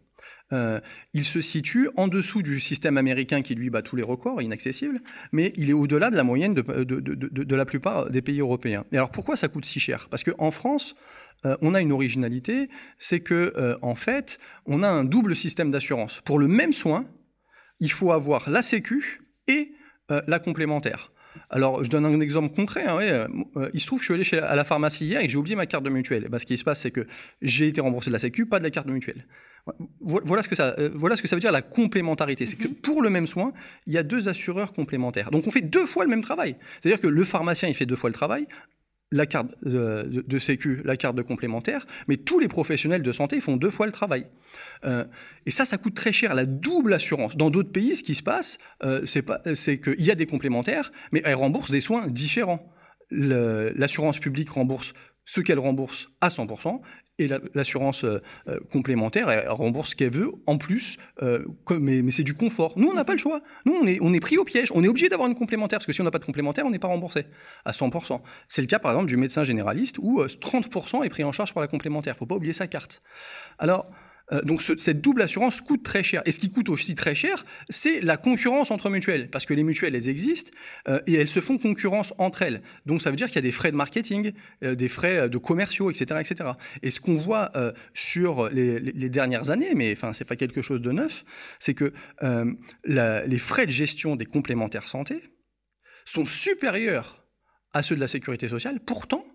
Il 1.13 1.23
se 1.23 1.39
situe 1.39 1.89
en 1.95 2.09
dessous 2.09 2.41
du 2.41 2.59
système 2.59 2.97
américain 2.97 3.41
qui 3.41 3.55
lui 3.55 3.69
bat 3.69 3.81
tous 3.81 3.95
les 3.95 4.03
records, 4.03 4.41
inaccessible, 4.41 4.99
mais 5.31 5.53
il 5.55 5.69
est 5.69 5.73
au-delà 5.73 6.09
de 6.09 6.17
la 6.17 6.23
moyenne 6.25 6.53
de 6.53 7.55
la 7.55 7.65
plupart 7.65 8.09
des 8.09 8.21
pays 8.21 8.41
européens. 8.41 8.83
Et 8.91 8.97
alors 8.97 9.11
pourquoi 9.11 9.37
ça 9.37 9.47
coûte 9.47 9.63
si 9.63 9.79
cher? 9.79 10.07
Parce 10.09 10.23
qu'en 10.25 10.51
France, 10.51 10.95
euh, 11.45 11.57
on 11.61 11.73
a 11.73 11.81
une 11.81 11.91
originalité, 11.91 12.69
c'est 12.97 13.19
que 13.19 13.53
euh, 13.57 13.77
en 13.81 13.95
fait, 13.95 14.39
on 14.65 14.83
a 14.83 14.89
un 14.89 15.03
double 15.03 15.35
système 15.35 15.71
d'assurance. 15.71 16.21
Pour 16.25 16.39
le 16.39 16.47
même 16.47 16.73
soin, 16.73 17.05
il 17.79 17.91
faut 17.91 18.11
avoir 18.11 18.49
la 18.49 18.61
Sécu 18.61 19.21
et 19.47 19.71
euh, 20.11 20.21
la 20.27 20.39
complémentaire. 20.39 21.11
Alors, 21.49 21.81
je 21.83 21.89
donne 21.89 22.05
un 22.05 22.19
exemple 22.19 22.53
concret. 22.53 22.85
hein, 22.85 22.97
ouais, 22.97 23.69
il 23.73 23.79
se 23.79 23.85
trouve 23.85 23.99
que 23.99 24.03
je 24.03 24.07
suis 24.07 24.13
allé 24.13 24.23
chez, 24.25 24.39
à 24.39 24.53
la 24.53 24.65
pharmacie 24.65 25.05
hier 25.05 25.21
et 25.21 25.29
j'ai 25.29 25.37
oublié 25.37 25.55
ma 25.55 25.65
carte 25.65 25.83
de 25.85 25.89
mutuelle. 25.89 26.25
Et 26.25 26.29
ben, 26.29 26.37
ce 26.39 26.45
qui 26.45 26.57
se 26.57 26.63
passe, 26.65 26.81
c'est 26.81 26.91
que 26.91 27.07
j'ai 27.41 27.67
été 27.69 27.79
remboursé 27.79 28.09
de 28.09 28.13
la 28.13 28.19
Sécu, 28.19 28.45
pas 28.45 28.59
de 28.59 28.65
la 28.65 28.69
carte 28.69 28.85
de 28.87 28.91
mutuelle. 28.91 29.25
Vo- 30.01 30.21
Voilà 30.25 30.43
ce 30.43 30.49
que 30.49 30.55
ça, 30.55 30.75
voilà 30.93 31.15
ce 31.15 31.21
que 31.21 31.29
ça 31.29 31.37
veut 31.37 31.39
dire 31.39 31.53
la 31.53 31.61
complémentarité. 31.61 32.45
C'est 32.45 32.57
que 32.57 32.67
pour 32.67 33.01
le 33.01 33.09
même 33.09 33.27
soin, 33.27 33.53
il 33.87 33.93
y 33.93 33.97
a 33.97 34.03
deux 34.03 34.27
assureurs 34.27 34.73
complémentaires. 34.73 35.31
Donc 35.31 35.47
on 35.47 35.51
fait 35.51 35.61
deux 35.61 35.85
fois 35.85 36.03
le 36.03 36.09
même 36.09 36.21
travail. 36.21 36.57
C'est-à-dire 36.81 36.99
que 36.99 37.07
le 37.07 37.23
pharmacien, 37.23 37.69
il 37.69 37.75
fait 37.75 37.85
deux 37.85 37.95
fois 37.95 38.09
le 38.09 38.13
travail, 38.15 38.45
la 39.11 39.25
carte 39.25 39.49
de, 39.63 40.39
sécu, 40.39 40.81
la 40.85 40.95
carte 40.95 41.15
de 41.15 41.21
complémentaire, 41.21 41.85
mais 42.07 42.17
tous 42.17 42.39
les 42.39 42.47
professionnels 42.47 43.01
de 43.01 43.11
santé 43.11 43.41
font 43.41 43.57
deux 43.57 43.69
fois 43.69 43.85
le 43.85 43.91
travail. 43.91 44.27
Euh, 44.85 45.03
et 45.45 45.51
ça, 45.51 45.65
ça 45.65 45.77
coûte 45.77 45.95
très 45.95 46.13
cher, 46.13 46.33
la 46.33 46.45
double 46.45 46.93
assurance. 46.93 47.35
Dans 47.35 47.49
d'autres 47.49 47.71
pays, 47.71 47.95
ce 47.95 48.03
qui 48.03 48.15
se 48.15 48.23
passe, 48.23 48.57
euh, 48.83 49.05
c'est 49.05 49.79
qu'il 49.79 50.01
y 50.01 50.11
a 50.11 50.15
des 50.15 50.25
complémentaires, 50.25 50.91
mais 51.11 51.21
elles 51.25 51.35
remboursent 51.35 51.71
des 51.71 51.81
soins 51.81 52.07
différents. 52.07 52.71
L'assurance 53.11 54.19
publique 54.19 54.49
rembourse 54.49 54.93
ce 55.25 55.41
qu'elle 55.41 55.59
rembourse 55.59 56.09
à 56.19 56.29
100%, 56.29 56.81
et 57.21 57.27
la- 57.27 57.39
l'assurance 57.53 58.03
euh, 58.03 58.21
euh, 58.47 58.59
complémentaire, 58.71 59.29
elle 59.29 59.47
rembourse 59.49 59.91
ce 59.91 59.95
qu'elle 59.95 60.11
veut 60.11 60.31
en 60.47 60.57
plus, 60.57 60.97
euh, 61.21 61.45
mais, 61.71 62.01
mais 62.01 62.11
c'est 62.11 62.23
du 62.23 62.33
confort. 62.33 62.73
Nous, 62.77 62.87
on 62.89 62.93
n'a 62.93 63.05
pas 63.05 63.13
le 63.13 63.19
choix. 63.19 63.41
Nous, 63.65 63.73
on 63.73 63.87
est, 63.87 63.99
on 64.01 64.13
est 64.13 64.19
pris 64.19 64.37
au 64.37 64.43
piège. 64.43 64.71
On 64.75 64.83
est 64.83 64.87
obligé 64.87 65.09
d'avoir 65.09 65.27
une 65.29 65.35
complémentaire, 65.35 65.79
parce 65.79 65.85
que 65.85 65.93
si 65.93 66.01
on 66.01 66.03
n'a 66.03 66.11
pas 66.11 66.19
de 66.19 66.25
complémentaire, 66.25 66.65
on 66.65 66.71
n'est 66.71 66.79
pas 66.79 66.87
remboursé 66.87 67.25
à 67.65 67.71
100%. 67.71 68.21
C'est 68.49 68.61
le 68.61 68.67
cas, 68.67 68.79
par 68.79 68.91
exemple, 68.91 69.07
du 69.07 69.17
médecin 69.17 69.43
généraliste, 69.43 69.97
où 69.99 70.21
euh, 70.21 70.27
30% 70.27 71.03
est 71.03 71.09
pris 71.09 71.23
en 71.23 71.31
charge 71.31 71.53
par 71.53 71.61
la 71.61 71.67
complémentaire. 71.67 72.13
Il 72.13 72.15
ne 72.15 72.19
faut 72.19 72.25
pas 72.25 72.35
oublier 72.35 72.53
sa 72.53 72.67
carte. 72.67 73.01
Alors, 73.59 73.85
euh, 74.31 74.41
donc 74.41 74.61
ce- 74.61 74.77
cette 74.77 75.01
double 75.01 75.21
assurance 75.21 75.61
coûte 75.61 75.83
très 75.83 76.03
cher. 76.03 76.21
Et 76.25 76.31
ce 76.31 76.39
qui 76.39 76.49
coûte 76.49 76.69
aussi 76.69 76.95
très 76.95 77.15
cher, 77.15 77.45
c'est 77.69 78.01
la 78.01 78.17
concurrence 78.17 78.71
entre 78.71 78.89
mutuelles. 78.89 79.29
Parce 79.29 79.45
que 79.45 79.53
les 79.53 79.63
mutuelles, 79.63 79.95
elles 79.95 80.09
existent 80.09 80.51
euh, 80.87 80.99
et 81.07 81.13
elles 81.13 81.29
se 81.29 81.39
font 81.39 81.57
concurrence 81.57 82.13
entre 82.17 82.41
elles. 82.41 82.61
Donc 82.85 83.01
ça 83.01 83.09
veut 83.09 83.15
dire 83.15 83.27
qu'il 83.27 83.35
y 83.35 83.39
a 83.39 83.43
des 83.43 83.51
frais 83.51 83.71
de 83.71 83.75
marketing, 83.75 84.33
euh, 84.63 84.75
des 84.75 84.87
frais 84.87 85.29
de 85.29 85.37
commerciaux, 85.37 85.91
etc. 85.91 86.21
etc. 86.21 86.51
Et 86.81 86.91
ce 86.91 86.99
qu'on 86.99 87.15
voit 87.15 87.51
sur 87.93 88.49
les, 88.49 88.79
dernières 89.09 89.49
années, 89.49 89.73
mais 89.75 89.91
enfin, 89.91 90.13
c'est 90.13 90.25
pas 90.25 90.35
quelque 90.35 90.61
chose 90.61 90.81
de 90.81 90.91
neuf, 90.91 91.25
c'est 91.59 91.73
que 91.73 91.93
les 92.85 93.37
frais 93.37 93.65
de 93.65 93.71
gestion 93.71 94.15
des 94.15 94.25
complémentaires 94.25 94.87
santé 94.87 95.21
sont 96.05 96.25
supérieurs 96.25 97.25
à 97.73 97.83
ceux 97.83 97.95
de 97.95 98.01
la 98.01 98.07
sécurité 98.07 98.49
sociale. 98.49 98.79
Pourtant, 98.79 99.25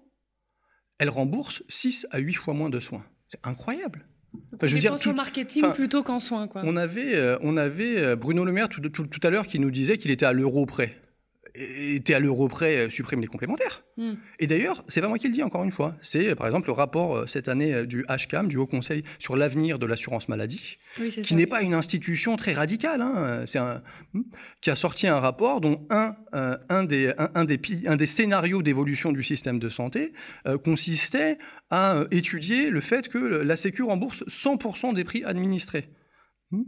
elles 0.99 1.11
remboursent 1.11 1.63
6 1.69 2.07
à 2.11 2.19
8 2.19 2.35
fois 2.35 2.55
moins 2.55 2.71
de 2.71 2.81
soins. 2.81 3.05
C'est 3.29 3.45
incroyable. 3.45 4.07
Enfin, 4.55 4.67
je 4.67 4.75
veux 4.75 4.81
dire, 4.81 4.97
tout- 4.97 5.13
marketing 5.15 5.65
enfin, 5.65 5.73
plutôt 5.75 6.03
qu'en 6.03 6.21
soins, 6.21 6.49
quoi. 6.49 6.63
on 6.65 6.77
avait, 6.77 7.15
euh, 7.15 7.37
on 7.43 7.57
avait 7.57 7.99
euh, 7.99 8.17
Bruno 8.17 8.45
Le 8.45 8.53
Maire 8.53 8.69
tout, 8.69 8.81
tout- 8.81 9.07
tout 9.07 9.21
à 9.23 9.31
l'heure 9.31 9.47
qui 9.47 9.59
nous 9.59 9.71
disait 9.71 9.99
qu'il 9.99 10.11
était 10.11 10.27
à 10.27 10.33
l'euro 10.33 10.65
près. 10.67 10.97
Et- 11.57 11.95
Était 11.97 12.15
à 12.15 12.21
l'euro 12.21 12.49
près, 12.49 12.77
euh, 12.87 12.91
supprime 12.91 13.21
les 13.21 13.27
complémentaires. 13.27 13.85
Hmm. 13.97 14.15
Et 14.39 14.47
d'ailleurs, 14.47 14.85
c'est 14.89 15.01
pas 15.01 15.09
moi 15.09 15.19
qui 15.19 15.27
le 15.29 15.33
dis 15.33 15.43
encore 15.43 15.65
une 15.65 15.71
fois. 15.71 15.97
C'est 16.03 16.29
euh, 16.29 16.35
par 16.35 16.47
exemple 16.47 16.67
le 16.69 16.73
rapport 16.73 17.17
euh, 17.17 17.27
cette 17.27 17.49
année 17.49 17.87
du 17.87 18.05
HCAM, 18.09 18.49
du 18.49 18.57
Haut 18.59 18.67
Conseil 18.67 19.03
sur 19.19 19.37
l'avenir 19.37 19.79
de 19.79 19.87
l'assurance 19.87 20.29
maladie, 20.29 20.77
Oui, 21.01 21.11
qui 21.11 21.35
n'est 21.35 21.47
pas 21.47 21.63
une 21.63 21.73
institution 21.75 22.37
très 22.37 22.53
radicale. 22.53 23.01
hein. 23.01 23.45
C'est 23.47 23.59
un 23.59 23.83
hmm, 24.13 24.23
qui 24.61 24.71
a 24.71 24.77
sorti 24.77 25.07
un 25.07 25.19
rapport 25.19 25.61
dont 25.61 25.87
un, 25.91 26.15
euh, 26.35 26.57
un, 26.69 26.85
des, 26.85 27.13
un, 27.19 27.31
un 27.35 27.45
des, 27.45 27.57
pi- 27.59 27.85
un 27.87 27.97
des 27.97 28.07
scénarios 28.07 28.63
d'évolution 28.63 29.13
du 29.13 29.23
système 29.23 29.59
de 29.59 29.69
santé 29.69 30.13
euh, 30.47 30.59
consistait 30.59 31.39
à 31.71 32.05
étudier 32.11 32.71
le 32.71 32.81
fait 32.81 33.09
que 33.09 33.19
la 33.19 33.57
Sécu 33.57 33.83
rembourse 33.83 34.23
100% 34.29 34.95
des 34.95 35.05
prix 35.05 35.25
administrés. 35.25 35.89
Hmm. 36.51 36.63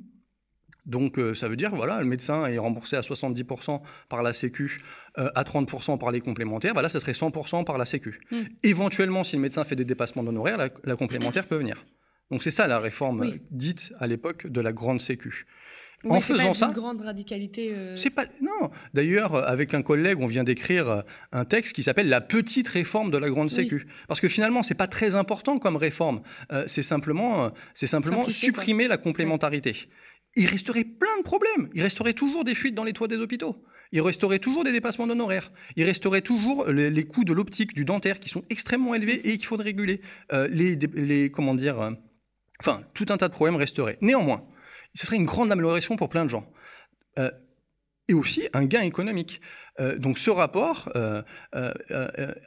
Donc 0.88 1.18
euh, 1.18 1.35
ça 1.35 1.48
veut 1.48 1.57
dire 1.57 1.74
voilà, 1.74 2.01
le 2.01 2.07
médecin 2.07 2.46
est 2.46 2.59
remboursé 2.59 2.96
à 2.96 3.03
70% 3.03 3.81
par 4.09 4.22
la 4.22 4.33
Sécu, 4.33 4.81
euh, 5.18 5.31
à 5.35 5.44
30% 5.44 5.98
par 5.98 6.11
les 6.11 6.20
complémentaires. 6.20 6.74
Bah 6.74 6.83
là, 6.83 6.88
ça 6.88 6.98
serait 6.98 7.12
100% 7.12 7.64
par 7.64 7.79
la 7.79 7.85
Sécu. 7.85 8.20
Mm. 8.31 8.37
Éventuellement, 8.64 9.22
si 9.22 9.37
le 9.37 9.42
médecin 9.42 9.64
fait 9.64 9.77
des 9.77 9.85
dépassements 9.85 10.24
d'honoraires, 10.24 10.57
la, 10.57 10.70
la 10.85 10.96
complémentaire 10.96 11.46
peut 11.46 11.57
venir. 11.59 11.85
Donc 12.31 12.42
c'est 12.42 12.51
ça 12.51 12.66
la 12.66 12.79
réforme 12.81 13.20
Oui. 13.20 13.33
euh, 13.35 13.38
dite 13.51 13.92
à 14.01 14.07
l'époque 14.07 14.46
de 14.46 14.61
la 14.61 14.72
grande 14.72 15.01
Sécu. 15.01 15.46
en 16.09 16.20
faisant 16.20 16.55
ça, 16.55 16.66
une 16.66 16.72
grande 16.72 17.01
radicalité. 17.03 17.72
Euh... 17.74 17.97
C'est 17.97 18.11
pas 18.11 18.26
non. 18.41 18.70
D'ailleurs, 18.95 19.34
avec 19.34 19.74
un 19.74 19.82
collègue, 19.82 20.18
on 20.20 20.26
vient 20.26 20.45
d'écrire 20.45 21.05
un 21.32 21.45
texte 21.45 21.74
qui 21.74 21.82
s'appelle 21.82 22.09
la 22.09 22.20
petite 22.20 22.68
réforme 22.68 23.11
de 23.11 23.18
la 23.18 23.28
grande 23.30 23.51
sécu, 23.51 23.84
oui. 23.86 23.93
parce 24.09 24.20
que 24.20 24.28
finalement, 24.28 24.62
c'est 24.62 24.74
pas 24.74 24.86
très 24.86 25.14
important 25.14 25.59
comme 25.59 25.76
réforme. 25.76 26.22
Euh, 26.53 26.64
c'est 26.66 26.82
simplement, 26.82 27.51
c'est 27.74 27.86
simplement 27.86 28.28
supprimer 28.28 28.84
quoi. 28.84 28.97
la 28.97 28.97
complémentarité. 28.99 29.70
Ouais. 29.70 29.89
Il 30.39 30.47
resterait 30.47 30.84
plein 30.84 31.18
de 31.18 31.24
problèmes. 31.24 31.68
Il 31.74 31.82
resterait 31.82 32.12
toujours 32.12 32.45
des 32.45 32.55
fuites 32.55 32.74
dans 32.74 32.84
les 32.84 32.93
toits 32.93 33.09
des 33.09 33.16
hôpitaux. 33.16 33.61
Il 33.91 34.01
resterait 34.03 34.39
toujours 34.39 34.62
des 34.62 34.70
dépassements 34.70 35.09
d'honoraires. 35.09 35.51
Il 35.74 35.84
resterait 35.84 36.20
toujours 36.20 36.68
les, 36.68 37.05
coûts 37.05 37.24
de 37.24 37.32
l'optique, 37.32 37.74
du 37.74 37.84
dentaire, 37.84 38.20
qui 38.20 38.28
sont 38.28 38.45
extrêmement 38.49 38.95
élevés 38.95 39.28
et 39.28 39.36
qu'il 39.36 39.47
faudrait 39.47 39.64
réguler. 39.64 40.01
Euh, 40.32 40.47
les, 40.49 40.76
les, 40.76 41.30
comment 41.32 41.57
dire, 41.57 41.80
euh, 41.80 41.91
enfin, 42.61 42.82
tout 42.95 43.07
un 43.09 43.16
tas 43.16 43.26
de 43.26 43.32
problèmes 43.32 43.57
resteraient. 43.57 43.99
Néanmoins, 44.01 44.45
ce 44.95 45.07
serait 45.07 45.16
une 45.16 45.24
grande 45.24 45.51
amélioration 45.51 45.97
pour 45.97 46.09
plein 46.09 46.24
de 46.24 46.30
gens. 46.30 46.49
Euh, 47.18 47.30
et 48.09 48.15
aussi 48.15 48.49
un 48.55 48.65
gain 48.65 48.83
économique. 48.83 49.41
Euh, 49.81 49.99
donc 49.99 50.19
ce 50.19 50.31
rapport, 50.31 50.91
euh, 50.97 51.23
euh, 51.55 51.73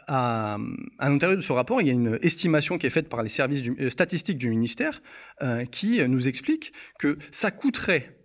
à, 0.08 0.58
l'intérieur 1.00 1.38
de 1.38 1.44
ce 1.44 1.54
rapport, 1.54 1.82
il 1.82 1.88
y 1.88 1.92
a 1.92 1.94
une 1.94 2.20
estimation 2.22 2.78
qui 2.78 2.88
est 2.88 2.92
faite 2.92 3.10
par 3.10 3.24
les 3.24 3.30
services 3.30 3.70
statistiques 3.90 4.38
du 4.38 4.50
ministère 4.50 5.02
qui 5.72 6.08
nous 6.08 6.28
explique 6.28 6.74
que 7.00 7.18
ça 7.32 7.52
coûterait 7.52 8.18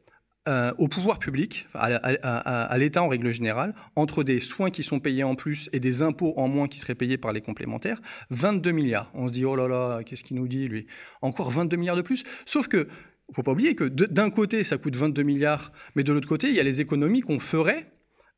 au 0.79 0.87
pouvoir 0.87 1.19
public, 1.19 1.67
à, 1.75 2.79
l'État 2.79 3.03
en 3.03 3.09
règle 3.09 3.33
générale, 3.33 3.75
entre 3.97 4.23
des 4.23 4.39
soins 4.39 4.71
qui 4.71 4.83
sont 4.83 5.01
payés 5.01 5.25
en 5.25 5.35
plus 5.35 5.69
et 5.73 5.81
des 5.81 6.03
impôts 6.03 6.35
en 6.37 6.47
moins 6.47 6.69
qui 6.69 6.79
seraient 6.79 6.95
payés 6.95 7.19
par 7.19 7.33
les 7.33 7.41
complémentaires, 7.41 8.01
22 8.31 8.71
milliards. 8.71 9.11
On 9.15 9.29
se 9.29 9.33
dit, 9.33 9.45
oh 9.45 9.57
là 9.57 9.67
là, 9.67 10.03
qu'est-ce 10.05 10.23
qu'il 10.23 10.37
nous 10.37 10.47
dit, 10.47 10.69
lui? 10.69 10.87
Encore 11.21 11.51
22 11.51 11.77
milliards 11.77 11.97
de 11.97 12.03
plus? 12.03 12.23
Sauf 12.45 12.69
que 12.69 12.87
faut 13.35 13.43
pas 13.43 13.53
oublier 13.53 13.75
que 13.75 13.85
d'un 13.85 14.31
côté, 14.31 14.65
ça 14.65 14.79
coûte 14.79 14.97
22 14.97 15.23
milliards, 15.23 15.73
mais 15.95 16.05
de 16.05 16.13
l'autre 16.13 16.29
côté, 16.29 16.49
il 16.49 16.55
y 16.55 16.61
a 16.61 16.63
les 16.63 16.81
économies 16.81 17.23
qu'on 17.23 17.39
ferait 17.39 17.91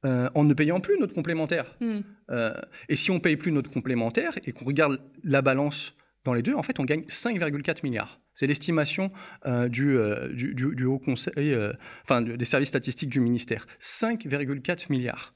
euh, 0.05 0.31
en 0.35 0.45
ne 0.45 0.55
payant 0.55 0.81
plus 0.81 0.99
notre 0.99 1.13
complémentaire. 1.13 1.77
Mm. 1.81 1.99
Euh, 2.31 2.55
et 2.89 2.97
si 2.97 3.11
on 3.11 3.15
ne 3.15 3.19
paye 3.19 3.37
plus 3.37 3.51
notre 3.51 3.69
complémentaire 3.69 4.39
et 4.45 4.53
qu'on 4.53 4.65
regarde 4.65 5.01
la 5.25 5.43
balance 5.43 5.95
dans 6.25 6.35
les 6.35 6.43
deux, 6.43 6.55
en 6.55 6.63
fait, 6.63 6.79
on 6.79 6.85
gagne 6.85 7.03
5,4 7.03 7.81
milliards. 7.83 8.21
C'est 8.33 8.47
l'estimation 8.47 9.11
euh, 9.47 9.69
du, 9.69 9.99
du, 10.35 10.85
Haut 10.85 11.01
Conseil, 11.01 11.57
enfin 12.05 12.23
des 12.23 12.45
services 12.45 12.69
statistiques 12.69 13.11
du 13.11 13.21
ministère. 13.21 13.67
5,4 13.81 14.87
milliards. 14.91 15.35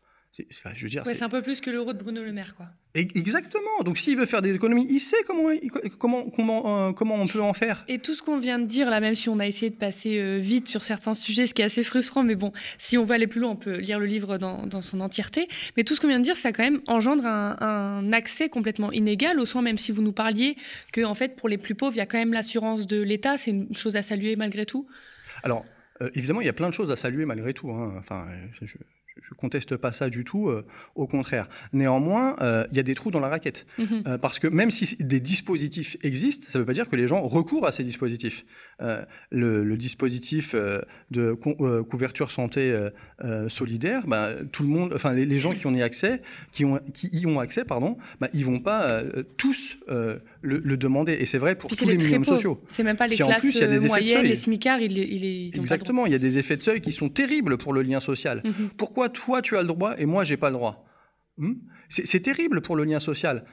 Enfin, 0.51 0.71
je 0.75 0.85
veux 0.85 0.89
dire, 0.89 1.03
ouais, 1.05 1.15
c'est 1.15 1.25
un 1.25 1.29
peu 1.29 1.43
plus 1.43 1.61
que 1.61 1.69
l'euro 1.71 1.93
de 1.93 1.99
Bruno 1.99 2.23
Le 2.23 2.33
Maire, 2.33 2.55
quoi. 2.57 2.67
Exactement. 2.95 3.83
Donc, 3.85 3.99
s'il 3.99 4.17
veut 4.17 4.25
faire 4.25 4.41
des 4.41 4.55
économies, 4.55 4.87
il 4.89 5.01
sait 5.01 5.23
comment, 5.27 5.51
comment, 5.99 6.31
comment, 6.31 6.89
euh, 6.89 6.93
comment 6.93 7.17
on 7.17 7.27
peut 7.27 7.43
en 7.43 7.53
faire. 7.53 7.85
Et 7.89 7.99
tout 7.99 8.15
ce 8.15 8.23
qu'on 8.23 8.39
vient 8.39 8.59
de 8.59 8.65
dire, 8.65 8.89
là, 8.89 9.01
même 9.01 9.15
si 9.15 9.29
on 9.29 9.39
a 9.39 9.47
essayé 9.47 9.69
de 9.69 9.77
passer 9.77 10.19
euh, 10.19 10.39
vite 10.39 10.69
sur 10.69 10.85
certains 10.85 11.13
sujets, 11.13 11.47
ce 11.47 11.53
qui 11.53 11.61
est 11.61 11.67
assez 11.67 11.83
frustrant, 11.83 12.23
mais 12.23 12.35
bon, 12.35 12.51
si 12.79 12.97
on 12.97 13.05
veut 13.05 13.15
aller 13.15 13.27
plus 13.27 13.41
loin, 13.41 13.51
on 13.51 13.57
peut 13.57 13.77
lire 13.77 13.99
le 13.99 14.07
livre 14.07 14.39
dans, 14.39 14.67
dans 14.67 14.81
son 14.81 15.01
entièreté. 15.01 15.49
Mais 15.77 15.85
tout 15.85 15.95
ce 15.95 16.01
qu'on 16.01 16.09
vient 16.09 16.19
de 16.19 16.25
dire, 16.25 16.37
ça 16.37 16.53
quand 16.53 16.65
même 16.65 16.81
engendre 16.87 17.27
un, 17.27 17.57
un, 17.61 18.13
accès 18.15 18.49
complètement 18.49 18.91
inégal 18.91 19.39
aux 19.39 19.47
soins, 19.47 19.63
même 19.63 19.79
si 19.79 19.93
vous 19.93 20.03
nous 20.03 20.13
parliez 20.13 20.57
que, 20.93 21.05
en 21.05 21.15
fait, 21.15 21.37
pour 21.37 21.51
les 21.51 21.59
plus 21.59 21.75
pauvres, 21.75 21.95
il 21.95 21.99
y 21.99 22.03
a 22.03 22.07
quand 22.07 22.19
même 22.19 22.33
l'assurance 22.33 22.87
de 22.87 23.03
l'État. 23.03 23.37
C'est 23.37 23.51
une 23.51 23.77
chose 23.77 23.97
à 23.97 24.03
saluer 24.03 24.37
malgré 24.37 24.65
tout. 24.65 24.87
Alors, 25.43 25.67
euh, 26.01 26.09
évidemment, 26.15 26.41
il 26.41 26.47
y 26.47 26.51
a 26.51 26.55
plein 26.55 26.71
de 26.71 26.75
choses 26.75 26.91
à 26.91 26.97
saluer 26.97 27.27
malgré 27.27 27.53
tout. 27.53 27.71
Hein. 27.71 27.95
Enfin, 27.99 28.27
je, 28.61 28.77
je 29.21 29.35
conteste 29.35 29.77
pas 29.77 29.93
ça 29.93 30.09
du 30.09 30.25
tout, 30.25 30.49
euh, 30.49 30.65
au 30.95 31.07
contraire. 31.07 31.49
Néanmoins, 31.73 32.37
euh, 32.41 32.65
il 32.71 32.77
y 32.77 32.81
a 32.81 32.83
des 32.83 32.95
trous 32.95 33.11
dans 33.11 33.21
la 33.21 33.29
raquette. 33.29 33.67
Mm 33.79 33.85
-hmm. 33.85 34.09
euh, 34.09 34.19
parce 34.19 34.39
que 34.39 34.49
même 34.49 34.71
si 34.71 34.97
des 35.01 35.21
dispositifs 35.21 35.97
existent, 36.03 36.47
ça 36.49 36.59
ne 36.59 36.63
veut 36.63 36.67
pas 36.67 36.73
dire 36.73 36.89
que 36.89 36.97
les 36.97 37.07
gens 37.07 37.21
recourent 37.23 37.67
à 37.67 37.73
ces 37.73 37.85
dispositifs. 37.85 38.45
Le, 39.31 39.63
le, 39.71 39.77
dispositif 39.77 40.57
de 41.17 41.25
cou 41.43 41.55
couverture 41.93 42.31
santé 42.31 42.63
solidaire, 43.49 44.03
bah, 44.13 44.31
tout 44.55 44.65
le 44.65 44.69
monde, 44.77 44.91
enfin 44.95 45.13
les, 45.13 45.25
les, 45.25 45.39
gens 45.39 45.53
qui, 45.59 45.67
ont 45.69 45.75
y 45.75 45.83
accès, 45.83 46.15
qui, 46.55 46.65
ont, 46.65 46.81
qui 46.97 47.07
y 47.21 47.25
ont 47.27 47.39
accès, 47.39 47.65
pardon, 47.65 47.97
bah, 48.21 48.29
ils 48.39 48.45
vont 48.45 48.59
pas 48.71 48.85
tous 49.37 49.63
le, 49.89 50.59
le, 50.71 50.77
demander. 50.77 51.15
Et 51.23 51.27
c'est 51.27 51.39
vrai 51.45 51.55
pour 51.55 51.69
Puis 51.69 51.77
tous 51.77 51.87
les, 51.87 51.97
les 51.97 52.05
minimums 52.05 52.25
sociaux. 52.25 52.57
C'est 52.67 52.83
même 52.83 52.97
pas 52.97 53.07
les 53.07 53.17
Puis 53.17 53.25
classes 53.25 53.41
plus, 53.41 53.55
il 53.55 53.61
y 53.61 53.65
a 53.65 53.73
des 53.79 53.87
moyennes, 53.87 54.27
les 54.35 54.41
smicards, 54.47 54.81
ils, 54.81 54.99
ils, 54.99 55.25
ils 55.47 55.61
Exactement, 55.61 56.03
il 56.09 56.13
y 56.17 56.19
a 56.23 56.25
des 56.29 56.35
effets 56.41 56.59
de 56.61 56.65
seuil 56.69 56.81
qui 56.81 56.93
sont 57.01 57.11
terribles 57.21 57.55
pour 57.63 57.73
le 57.77 57.83
lien 57.89 58.01
social. 58.01 58.37
Mm 58.45 58.51
-hmm. 58.51 58.69
Pourquoi 59.09 59.43
toi 59.43 59.43
tu 59.43 59.57
as 59.57 59.63
le 59.63 59.69
droit 59.69 59.95
et 59.99 60.07
moi 60.07 60.25
j'ai 60.25 60.37
pas 60.37 60.51
le 60.51 60.57
droit 60.57 60.85
hmm 61.39 61.55
c'est 61.89 62.21
terrible 62.21 62.63
pour 62.63 62.75
le 62.75 62.85
lien 62.85 63.01
social. 63.01 63.45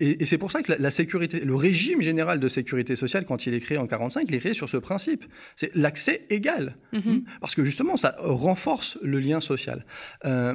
Et, 0.00 0.22
et 0.22 0.24
c'est 0.24 0.38
pour 0.38 0.50
ça 0.50 0.62
que 0.62 0.72
la, 0.72 0.78
la, 0.78 0.90
sécurité, 0.90 1.40
le 1.40 1.54
régime 1.54 2.00
général 2.00 2.40
de 2.40 2.48
sécurité 2.48 2.96
sociale, 2.96 3.26
quand 3.26 3.44
il 3.44 3.52
est 3.52 3.60
créé 3.60 3.76
en 3.76 3.86
45, 3.86 4.24
il 4.30 4.34
est 4.34 4.38
créé 4.38 4.54
sur 4.54 4.66
ce 4.70 4.78
principe. 4.78 5.26
C'est 5.56 5.74
l'accès 5.74 6.24
égal. 6.30 6.78
Mm 6.92 6.98
-hmm. 6.98 7.22
Parce 7.42 7.54
que 7.54 7.66
justement, 7.66 7.98
ça 7.98 8.16
renforce 8.18 8.98
le 9.02 9.18
lien 9.20 9.40
social. 9.42 9.84
Euh, 10.24 10.54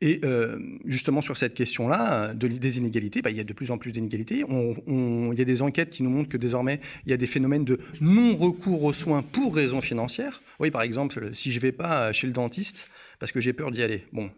et 0.00 0.20
euh, 0.24 0.58
justement 0.84 1.20
sur 1.20 1.36
cette 1.36 1.54
question-là, 1.54 2.32
de, 2.34 2.46
des 2.48 2.78
inégalités, 2.78 3.20
bah, 3.20 3.30
il 3.30 3.36
y 3.36 3.40
a 3.40 3.44
de 3.44 3.52
plus 3.52 3.70
en 3.70 3.78
plus 3.78 3.90
d'inégalités. 3.90 4.44
On, 4.48 4.72
on, 4.86 5.32
il 5.32 5.38
y 5.38 5.42
a 5.42 5.44
des 5.54 5.60
enquêtes 5.62 5.90
qui 5.90 6.02
nous 6.02 6.10
montrent 6.10 6.28
que 6.28 6.36
désormais, 6.36 6.80
il 7.04 7.10
y 7.10 7.12
a 7.12 7.16
des 7.16 7.26
phénomènes 7.26 7.64
de 7.64 7.78
non-recours 8.00 8.82
aux 8.84 8.92
soins 8.92 9.22
pour 9.22 9.54
raisons 9.54 9.80
financières. 9.80 10.40
Oui, 10.60 10.70
par 10.70 10.82
exemple, 10.82 11.30
si 11.34 11.50
je 11.50 11.58
ne 11.58 11.62
vais 11.62 11.72
pas 11.72 12.12
chez 12.12 12.26
le 12.28 12.32
dentiste 12.32 12.90
parce 13.18 13.32
que 13.32 13.40
j'ai 13.40 13.52
peur 13.52 13.70
d'y 13.70 13.82
aller, 13.82 14.06
bon, 14.12 14.30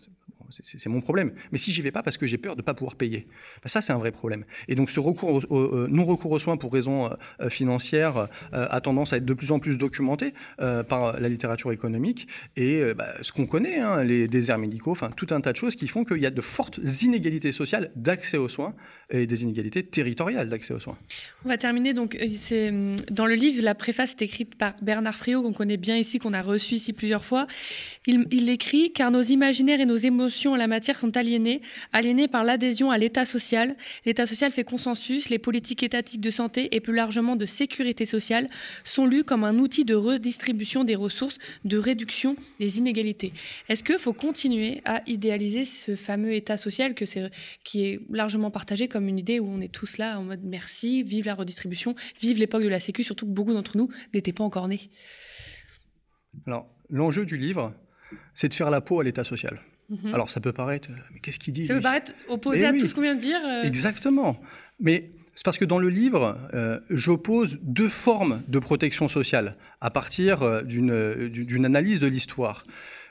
c'est 0.50 0.88
mon 0.88 1.00
problème. 1.00 1.32
Mais 1.52 1.58
si 1.58 1.72
j'y 1.72 1.82
vais 1.82 1.90
pas 1.90 2.02
parce 2.02 2.16
que 2.16 2.26
j'ai 2.26 2.38
peur 2.38 2.56
de 2.56 2.60
ne 2.60 2.64
pas 2.64 2.74
pouvoir 2.74 2.96
payer, 2.96 3.26
ben 3.62 3.68
ça 3.68 3.80
c'est 3.80 3.92
un 3.92 3.98
vrai 3.98 4.12
problème. 4.12 4.44
Et 4.68 4.74
donc 4.74 4.90
ce 4.90 5.00
recours 5.00 5.40
au, 5.50 5.56
euh, 5.56 5.88
non-recours 5.90 6.32
aux 6.32 6.38
soins 6.38 6.56
pour 6.56 6.72
raisons 6.72 7.10
euh, 7.40 7.50
financières 7.50 8.28
euh, 8.54 8.66
a 8.70 8.80
tendance 8.80 9.12
à 9.12 9.16
être 9.16 9.24
de 9.24 9.34
plus 9.34 9.52
en 9.52 9.58
plus 9.58 9.76
documenté 9.76 10.34
euh, 10.60 10.82
par 10.82 11.20
la 11.20 11.28
littérature 11.28 11.72
économique 11.72 12.28
et 12.56 12.82
bah, 12.96 13.14
ce 13.22 13.32
qu'on 13.32 13.46
connaît, 13.46 13.78
hein, 13.78 14.02
les 14.02 14.28
déserts 14.28 14.58
médicaux, 14.58 14.96
tout 15.16 15.26
un 15.30 15.40
tas 15.40 15.52
de 15.52 15.56
choses 15.56 15.76
qui 15.76 15.88
font 15.88 16.04
qu'il 16.04 16.18
y 16.18 16.26
a 16.26 16.30
de 16.30 16.40
fortes 16.40 16.80
inégalités 17.02 17.52
sociales 17.52 17.90
d'accès 17.96 18.36
aux 18.36 18.48
soins 18.48 18.74
et 19.10 19.26
des 19.26 19.42
inégalités 19.42 19.82
territoriales 19.82 20.48
d'accès 20.48 20.74
aux 20.74 20.78
soins. 20.78 20.98
On 21.44 21.48
va 21.48 21.58
terminer 21.58 21.94
donc 21.94 22.18
c'est 22.32 22.72
dans 23.10 23.26
le 23.26 23.34
livre 23.34 23.62
la 23.62 23.74
préface 23.74 24.12
est 24.12 24.22
écrite 24.22 24.54
par 24.54 24.74
Bernard 24.82 25.14
Friot 25.14 25.42
qu'on 25.42 25.52
connaît 25.52 25.76
bien 25.76 25.96
ici, 25.96 26.18
qu'on 26.18 26.32
a 26.32 26.42
reçu 26.42 26.74
ici 26.74 26.92
plusieurs 26.92 27.24
fois. 27.24 27.46
Il, 28.06 28.26
il 28.30 28.48
écrit 28.48 28.92
car 28.92 29.10
nos 29.10 29.22
imaginaires 29.22 29.80
et 29.80 29.86
nos 29.86 29.96
émotions 29.96 30.39
en 30.48 30.56
la 30.56 30.66
matière 30.66 30.98
sont 30.98 31.16
aliénées, 31.16 31.62
aliénées 31.92 32.28
par 32.28 32.44
l'adhésion 32.44 32.90
à 32.90 32.98
l'État 32.98 33.24
social. 33.24 33.76
L'État 34.04 34.26
social 34.26 34.52
fait 34.52 34.64
consensus, 34.64 35.28
les 35.28 35.38
politiques 35.38 35.82
étatiques 35.82 36.20
de 36.20 36.30
santé 36.30 36.74
et 36.74 36.80
plus 36.80 36.94
largement 36.94 37.36
de 37.36 37.46
sécurité 37.46 38.06
sociale 38.06 38.48
sont 38.84 39.06
lues 39.06 39.24
comme 39.24 39.44
un 39.44 39.58
outil 39.58 39.84
de 39.84 39.94
redistribution 39.94 40.84
des 40.84 40.94
ressources, 40.94 41.38
de 41.64 41.78
réduction 41.78 42.36
des 42.58 42.78
inégalités. 42.78 43.32
Est-ce 43.68 43.82
qu'il 43.82 43.98
faut 43.98 44.12
continuer 44.12 44.82
à 44.84 45.02
idéaliser 45.06 45.64
ce 45.64 45.96
fameux 45.96 46.32
État 46.32 46.56
social 46.56 46.94
qui 46.94 47.84
est 47.84 48.00
largement 48.10 48.50
partagé 48.50 48.88
comme 48.88 49.08
une 49.08 49.18
idée 49.18 49.40
où 49.40 49.46
on 49.46 49.60
est 49.60 49.72
tous 49.72 49.98
là 49.98 50.18
en 50.18 50.24
mode 50.24 50.40
merci, 50.44 51.02
vive 51.02 51.26
la 51.26 51.34
redistribution, 51.34 51.94
vive 52.20 52.38
l'époque 52.38 52.62
de 52.62 52.68
la 52.68 52.80
Sécu, 52.80 53.02
surtout 53.02 53.26
que 53.26 53.32
beaucoup 53.32 53.52
d'entre 53.52 53.76
nous 53.76 53.88
n'étaient 54.14 54.32
pas 54.32 54.44
encore 54.44 54.68
nés? 54.68 54.90
Alors, 56.46 56.68
l'enjeu 56.88 57.24
du 57.24 57.36
livre, 57.36 57.74
c'est 58.34 58.48
de 58.48 58.54
faire 58.54 58.70
la 58.70 58.80
peau 58.80 59.00
à 59.00 59.04
l'État 59.04 59.24
social. 59.24 59.60
Mmh. 59.90 60.14
Alors 60.14 60.30
ça 60.30 60.40
peut 60.40 60.52
paraître, 60.52 60.88
mais 61.12 61.18
qu'est-ce 61.20 61.38
qu'il 61.40 61.52
dit 61.52 61.66
Ça 61.66 61.74
lui 61.74 61.80
peut 61.80 61.84
paraître 61.84 62.12
opposé 62.28 62.60
Eh 62.62 62.66
à 62.66 62.70
oui. 62.70 62.78
tout 62.78 62.86
ce 62.86 62.94
qu'on 62.94 63.00
vient 63.02 63.16
de 63.16 63.20
dire. 63.20 63.40
euh. 63.44 63.62
Exactement. 63.62 64.40
Mais 64.78 65.10
c'est 65.34 65.44
parce 65.44 65.58
que 65.58 65.64
dans 65.64 65.78
le 65.78 65.88
livre, 65.88 66.38
euh, 66.54 66.78
j'oppose 66.90 67.58
deux 67.62 67.88
formes 67.88 68.42
de 68.48 68.58
protection 68.58 69.08
sociale 69.08 69.56
à 69.80 69.90
partir 69.90 70.42
euh, 70.42 70.62
d'une 70.62 71.28
d'une 71.28 71.64
analyse 71.66 71.98
de 71.98 72.06
l'histoire. 72.06 72.64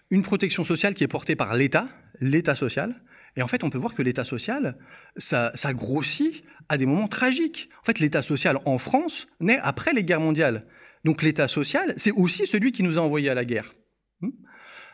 Une 0.10 0.22
protection 0.24 0.64
sociale 0.64 0.94
qui 0.96 1.04
est 1.04 1.08
portée 1.10 1.36
par 1.36 1.54
l'État, 1.56 1.88
l'État 2.22 2.56
social. 2.56 2.96
Et 3.36 3.44
en 3.44 3.48
fait, 3.48 3.64
on 3.64 3.70
peut 3.70 3.78
voir 3.78 3.94
que 3.94 4.02
l'État 4.02 4.24
social, 4.26 4.76
ça, 5.18 5.52
ça 5.56 5.74
grossit 5.74 6.44
à 6.68 6.78
des 6.78 6.86
moments 6.88 7.08
tragiques. 7.08 7.70
En 7.82 7.86
fait, 7.86 8.00
l'État 8.00 8.22
social 8.24 8.58
en 8.66 8.78
France 8.78 9.28
naît 9.40 9.60
après 9.62 9.94
les 9.94 10.04
guerres 10.04 10.20
mondiales. 10.20 10.66
Donc 11.06 11.22
l'État 11.24 11.48
social, 11.48 11.94
c'est 11.98 12.12
aussi 12.12 12.48
celui 12.48 12.72
qui 12.72 12.84
nous 12.84 12.98
a 12.98 13.02
envoyés 13.02 13.30
à 13.30 13.36
la 13.36 13.46
guerre. 13.46 13.76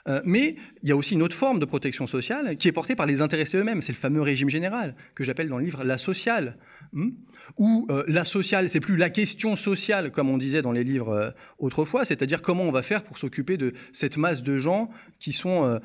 Euh, 0.08 0.22
mais 0.24 0.56
il 0.84 0.90
y 0.90 0.92
a 0.92 0.96
aussi 0.96 1.16
une 1.16 1.24
autre 1.24 1.36
forme 1.36 1.60
de 1.60 1.66
protection 1.66 2.06
sociale 2.06 2.58
qui 2.58 2.68
est 2.68 2.72
portée 2.72 2.96
par 2.96 3.06
les 3.06 3.22
intéressés 3.22 3.58
eux-mêmes. 3.58 3.82
C'est 3.82 3.92
le 3.92 3.98
fameux 3.98 4.22
régime 4.22 4.50
général 4.50 4.96
que 5.16 5.24
j'appelle 5.24 5.50
dans 5.50 5.58
le 5.58 5.66
livre 5.66 5.84
la 5.84 5.98
sociale. 5.98 6.58
Hmm 6.94 7.10
Où 7.58 7.88
euh, 7.90 8.04
la 8.08 8.24
sociale, 8.24 8.70
c'est 8.70 8.80
plus 8.80 8.98
la 8.98 9.10
question 9.10 9.56
sociale 9.56 10.12
comme 10.12 10.30
on 10.30 10.38
disait 10.38 10.62
dans 10.62 10.72
les 10.72 10.84
livres 10.84 11.10
euh, 11.10 11.32
autrefois, 11.58 12.06
c'est-à-dire 12.06 12.42
comment 12.42 12.64
on 12.64 12.72
va 12.72 12.84
faire 12.84 13.04
pour 13.04 13.18
s'occuper 13.18 13.58
de 13.58 13.74
cette 13.94 14.18
masse 14.18 14.44
de 14.44 14.58
gens 14.58 14.90
qui 15.20 15.32
sont, 15.32 15.80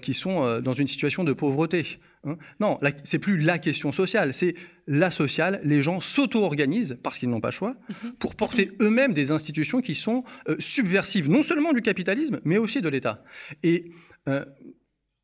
qui 0.00 0.14
sont 0.14 0.60
dans 0.60 0.72
une 0.72 0.86
situation 0.86 1.24
de 1.24 1.32
pauvreté. 1.32 1.98
Hein 2.26 2.36
non, 2.60 2.78
c'est 3.04 3.18
plus 3.18 3.38
la 3.38 3.58
question 3.58 3.92
sociale, 3.92 4.34
c'est 4.34 4.54
la 4.86 5.10
sociale. 5.10 5.60
Les 5.64 5.80
gens 5.80 6.00
s'auto-organisent 6.00 6.98
parce 7.02 7.18
qu'ils 7.18 7.30
n'ont 7.30 7.40
pas 7.40 7.48
le 7.48 7.52
choix 7.52 7.76
pour 8.18 8.34
porter 8.34 8.72
eux-mêmes 8.80 9.14
des 9.14 9.30
institutions 9.30 9.80
qui 9.80 9.94
sont 9.94 10.24
euh, 10.48 10.56
subversives, 10.58 11.30
non 11.30 11.42
seulement 11.42 11.72
du 11.72 11.82
capitalisme, 11.82 12.40
mais 12.44 12.58
aussi 12.58 12.80
de 12.82 12.88
l'État. 12.88 13.22
Et 13.62 13.92
euh, 14.28 14.44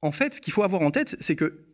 en 0.00 0.12
fait, 0.12 0.34
ce 0.34 0.40
qu'il 0.40 0.53
faut 0.53 0.62
avoir 0.62 0.82
en 0.82 0.90
tête, 0.90 1.16
c'est 1.20 1.36
que 1.36 1.66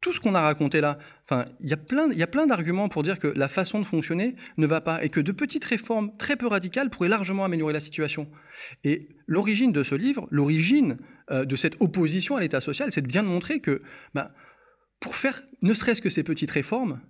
tout 0.00 0.12
ce 0.12 0.20
qu'on 0.20 0.34
a 0.34 0.40
raconté 0.40 0.80
là, 0.80 0.98
enfin, 1.24 1.44
il 1.60 1.68
y 1.68 1.72
a 1.72 1.76
plein, 1.76 2.08
il 2.12 2.18
y 2.18 2.22
a 2.22 2.28
plein 2.28 2.46
d'arguments 2.46 2.88
pour 2.88 3.02
dire 3.02 3.18
que 3.18 3.26
la 3.26 3.48
façon 3.48 3.80
de 3.80 3.84
fonctionner 3.84 4.36
ne 4.56 4.66
va 4.66 4.80
pas 4.80 5.02
et 5.02 5.08
que 5.08 5.18
de 5.18 5.32
petites 5.32 5.64
réformes 5.64 6.16
très 6.18 6.36
peu 6.36 6.46
radicales 6.46 6.88
pourraient 6.88 7.08
largement 7.08 7.44
améliorer 7.44 7.72
la 7.72 7.80
situation. 7.80 8.28
Et 8.84 9.08
l'origine 9.26 9.72
de 9.72 9.82
ce 9.82 9.96
livre, 9.96 10.28
l'origine 10.30 10.98
euh, 11.30 11.44
de 11.44 11.56
cette 11.56 11.74
opposition 11.80 12.36
à 12.36 12.40
l'État 12.40 12.60
social, 12.60 12.92
c'est 12.92 13.02
de 13.02 13.08
bien 13.08 13.22
montrer 13.22 13.60
que, 13.60 13.82
ben, 14.14 14.30
pour 15.00 15.16
faire 15.16 15.42
ne 15.62 15.74
serait-ce 15.74 16.02
que 16.02 16.10
ces 16.10 16.22
petites 16.22 16.50
réformes, 16.50 17.00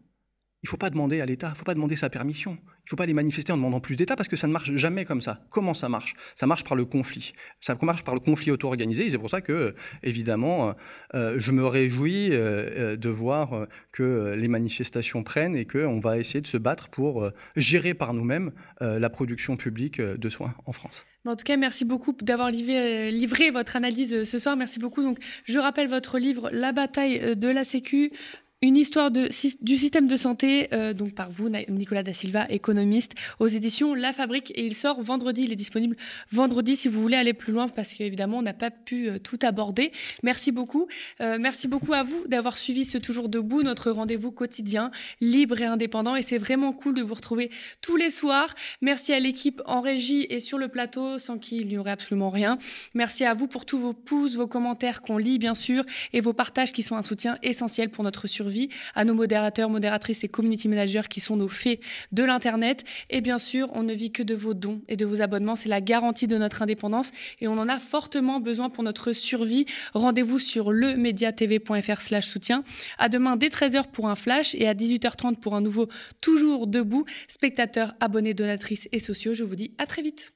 il 0.63 0.67
ne 0.67 0.71
faut 0.71 0.77
pas 0.77 0.91
demander 0.91 1.21
à 1.21 1.27
l'État, 1.27 1.49
il 1.49 1.53
ne 1.53 1.57
faut 1.57 1.65
pas 1.65 1.75
demander 1.75 1.97
sa 1.97 2.11
permission. 2.11 2.59
Il 2.89 2.93
ne 2.95 2.97
faut 2.97 3.03
pas 3.03 3.07
les 3.07 3.13
manifester 3.13 3.53
en 3.53 3.59
demandant 3.59 3.81
plus 3.81 3.97
d'État 3.97 4.17
parce 4.17 4.31
que 4.31 4.37
ça 4.37 4.47
ne 4.47 4.53
marche 4.53 4.75
jamais 4.75 5.05
comme 5.05 5.21
ça. 5.21 5.43
Comment 5.51 5.75
ça 5.75 5.91
marche? 5.91 6.15
Ça 6.35 6.47
marche 6.47 6.65
par 6.65 6.75
le 6.75 6.87
conflit. 6.87 7.35
Ça 7.61 7.77
marche 7.83 8.03
par 8.03 8.15
le 8.15 8.21
conflit 8.21 8.51
auto-organisé. 8.51 9.11
C'est 9.11 9.19
pour 9.19 9.29
ça 9.29 9.43
que, 9.43 9.75
évidemment, 10.03 10.75
euh, 11.15 11.35
je 11.37 11.53
me 11.53 11.67
réjouis 11.67 12.31
euh, 12.33 12.97
de 12.97 13.09
voir 13.11 13.67
que 13.93 14.35
les 14.39 14.49
manifestations 14.49 15.23
prennent 15.23 15.55
et 15.55 15.67
qu'on 15.67 16.01
va 16.01 16.17
essayer 16.17 16.41
de 16.41 16.47
se 16.47 16.57
battre 16.57 16.89
pour 16.89 17.31
gérer 17.57 17.93
par 17.93 18.15
nous-mêmes 18.15 18.53
la 18.81 19.11
production 19.11 19.59
publique 19.59 20.01
de 20.01 20.29
soins 20.31 20.55
en 20.65 20.73
France. 20.73 21.05
En 21.27 21.37
tout 21.37 21.45
cas, 21.45 21.59
merci 21.59 21.85
beaucoup 21.85 22.15
d'avoir 22.23 22.51
livré, 22.51 23.11
livré, 23.11 23.51
votre 23.51 23.77
analyse 23.77 24.25
ce 24.25 24.39
soir. 24.39 24.57
Merci 24.57 24.79
beaucoup. 24.79 25.03
Donc, 25.03 25.19
je 25.45 25.59
rappelle 25.59 25.89
votre 25.89 26.19
livre 26.19 26.49
La 26.53 26.73
bataille 26.73 27.37
de 27.37 27.49
la 27.49 27.65
Sécu 27.65 28.13
une 28.61 28.77
histoire 28.77 29.13
du 29.13 29.31
système 29.31 30.09
de 30.09 30.17
santé, 30.17 30.69
euh, 30.73 30.93
donc 30.93 31.15
par 31.15 31.31
vous, 31.31 31.49
Nicolas 31.69 32.03
Da 32.03 32.13
Silva, 32.13 32.47
économiste, 32.51 33.13
aux 33.39 33.47
éditions 33.47 33.95
La 33.95 34.13
Fabrique, 34.13 34.53
et 34.57 34.67
il 34.67 34.75
sort 34.75 35.01
vendredi. 35.01 35.45
Il 35.45 35.53
est 35.53 35.57
disponible 35.57 35.97
vendredi 36.33 36.75
si 36.75 36.89
vous 36.89 37.01
voulez 37.01 37.17
aller 37.17 37.35
plus 37.35 37.53
loin, 37.53 37.69
parce 37.69 37.93
qu'évidemment, 37.93 38.39
on 38.39 38.43
n'a 38.43 38.55
pas 38.55 38.73
pu 38.73 39.09
euh, 39.09 39.19
tout 39.19 39.39
aborder. 39.43 39.93
Merci 40.25 40.51
beaucoup. 40.51 40.89
Euh, 41.21 41.39
merci 41.39 41.69
beaucoup 41.69 41.93
à 41.93 42.03
vous 42.03 42.27
d'avoir 42.27 42.59
suivi 42.59 42.85
ce 42.85 42.99
Toujours 42.99 43.29
Debout, 43.29 43.63
notre 43.63 43.93
rendez-vous 43.93 44.33
quotidien, 44.33 44.91
libre 45.21 45.61
et 45.61 45.67
indépendant. 45.67 46.17
Et 46.17 46.23
c'est 46.23 46.39
vraiment 46.39 46.73
cool 46.73 46.95
de 46.95 47.03
vous 47.03 47.15
retrouver 47.15 47.51
tous 47.81 47.97
les 47.97 48.11
soirs. 48.11 48.53
Merci 48.81 49.13
à 49.13 49.21
l'équipe 49.21 49.63
en 49.67 49.81
régie 49.81 50.27
et 50.31 50.41
sur 50.41 50.59
le 50.59 50.67
plateau, 50.67 51.19
sans 51.19 51.39
qui 51.39 51.59
il 51.59 51.69
n'y 51.69 51.79
aurait 51.79 51.93
absolument 51.93 52.31
rien. 52.31 52.59
Merci 52.95 53.25
à 53.25 53.35
vous 53.35 53.47
pour 53.47 53.67
tous 53.67 53.79
vos 53.79 53.93
pouces, 53.93 54.35
vos 54.35 54.49
commentaires 54.49 55.01
qu'on 55.01 55.17
lit, 55.17 55.39
bien 55.39 55.55
sûr, 55.55 55.85
et 56.13 56.21
vos 56.21 56.33
partages 56.33 56.73
qui 56.73 56.83
sont 56.83 56.97
un 56.97 57.05
soutien 57.05 57.39
essentiel 57.45 57.91
pour 57.91 58.03
notre 58.03 58.27
survie 58.27 58.48
à 58.95 59.05
nos 59.05 59.15
modérateurs, 59.15 59.71
modératrices 59.71 60.25
et 60.25 60.29
community 60.29 60.69
managers 60.69 61.09
qui 61.09 61.21
sont 61.21 61.37
nos 61.37 61.49
fées 61.49 61.81
de 62.13 62.25
l'Internet. 62.25 62.85
Et 63.11 63.21
bien 63.21 63.39
sûr, 63.39 63.71
on 63.75 63.83
ne 63.83 63.95
vit 63.95 64.11
que 64.11 64.23
de 64.23 64.35
vos 64.35 64.55
dons 64.55 64.83
et 64.89 64.97
de 64.97 65.05
vos 65.05 65.23
abonnements. 65.23 65.57
C'est 65.57 65.69
la 65.69 65.81
garantie 65.81 66.27
de 66.27 66.37
notre 66.37 66.63
indépendance 66.63 67.13
et 67.41 67.49
on 67.49 67.59
en 67.59 67.69
a 67.69 67.79
fortement 67.79 68.41
besoin 68.41 68.71
pour 68.71 68.85
notre 68.85 69.13
survie. 69.13 69.67
Rendez-vous 69.95 70.39
sur 70.39 70.73
lemediatv.fr 70.73 72.01
slash 72.01 72.27
soutien. 72.27 72.65
À 72.99 73.09
demain 73.09 73.37
dès 73.37 73.49
13h 73.49 73.89
pour 73.93 74.09
un 74.09 74.15
flash 74.15 74.55
et 74.55 74.67
à 74.69 74.75
18h30 74.75 75.37
pour 75.37 75.55
un 75.55 75.61
nouveau 75.61 75.89
Toujours 76.21 76.67
debout. 76.67 77.05
Spectateurs, 77.29 77.95
abonnés, 78.01 78.35
donatrices 78.35 78.89
et 78.93 78.99
sociaux, 78.99 79.35
je 79.35 79.45
vous 79.45 79.57
dis 79.57 79.73
à 79.79 79.87
très 79.87 80.03
vite. 80.03 80.33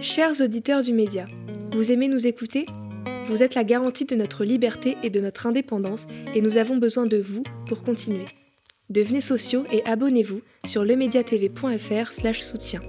Chers 0.00 0.40
auditeurs 0.40 0.82
du 0.82 0.92
média, 0.92 1.26
vous 1.72 1.90
aimez 1.90 2.08
nous 2.08 2.26
écouter? 2.26 2.66
Vous 3.26 3.42
êtes 3.42 3.54
la 3.54 3.64
garantie 3.64 4.04
de 4.04 4.16
notre 4.16 4.44
liberté 4.44 4.96
et 5.02 5.10
de 5.10 5.20
notre 5.20 5.46
indépendance 5.46 6.06
et 6.34 6.40
nous 6.40 6.56
avons 6.56 6.76
besoin 6.76 7.06
de 7.06 7.18
vous 7.18 7.42
pour 7.66 7.82
continuer. 7.82 8.26
Devenez 8.90 9.20
sociaux 9.20 9.64
et 9.72 9.84
abonnez-vous 9.84 10.42
sur 10.64 10.84
lemediatv.fr/soutien. 10.84 12.80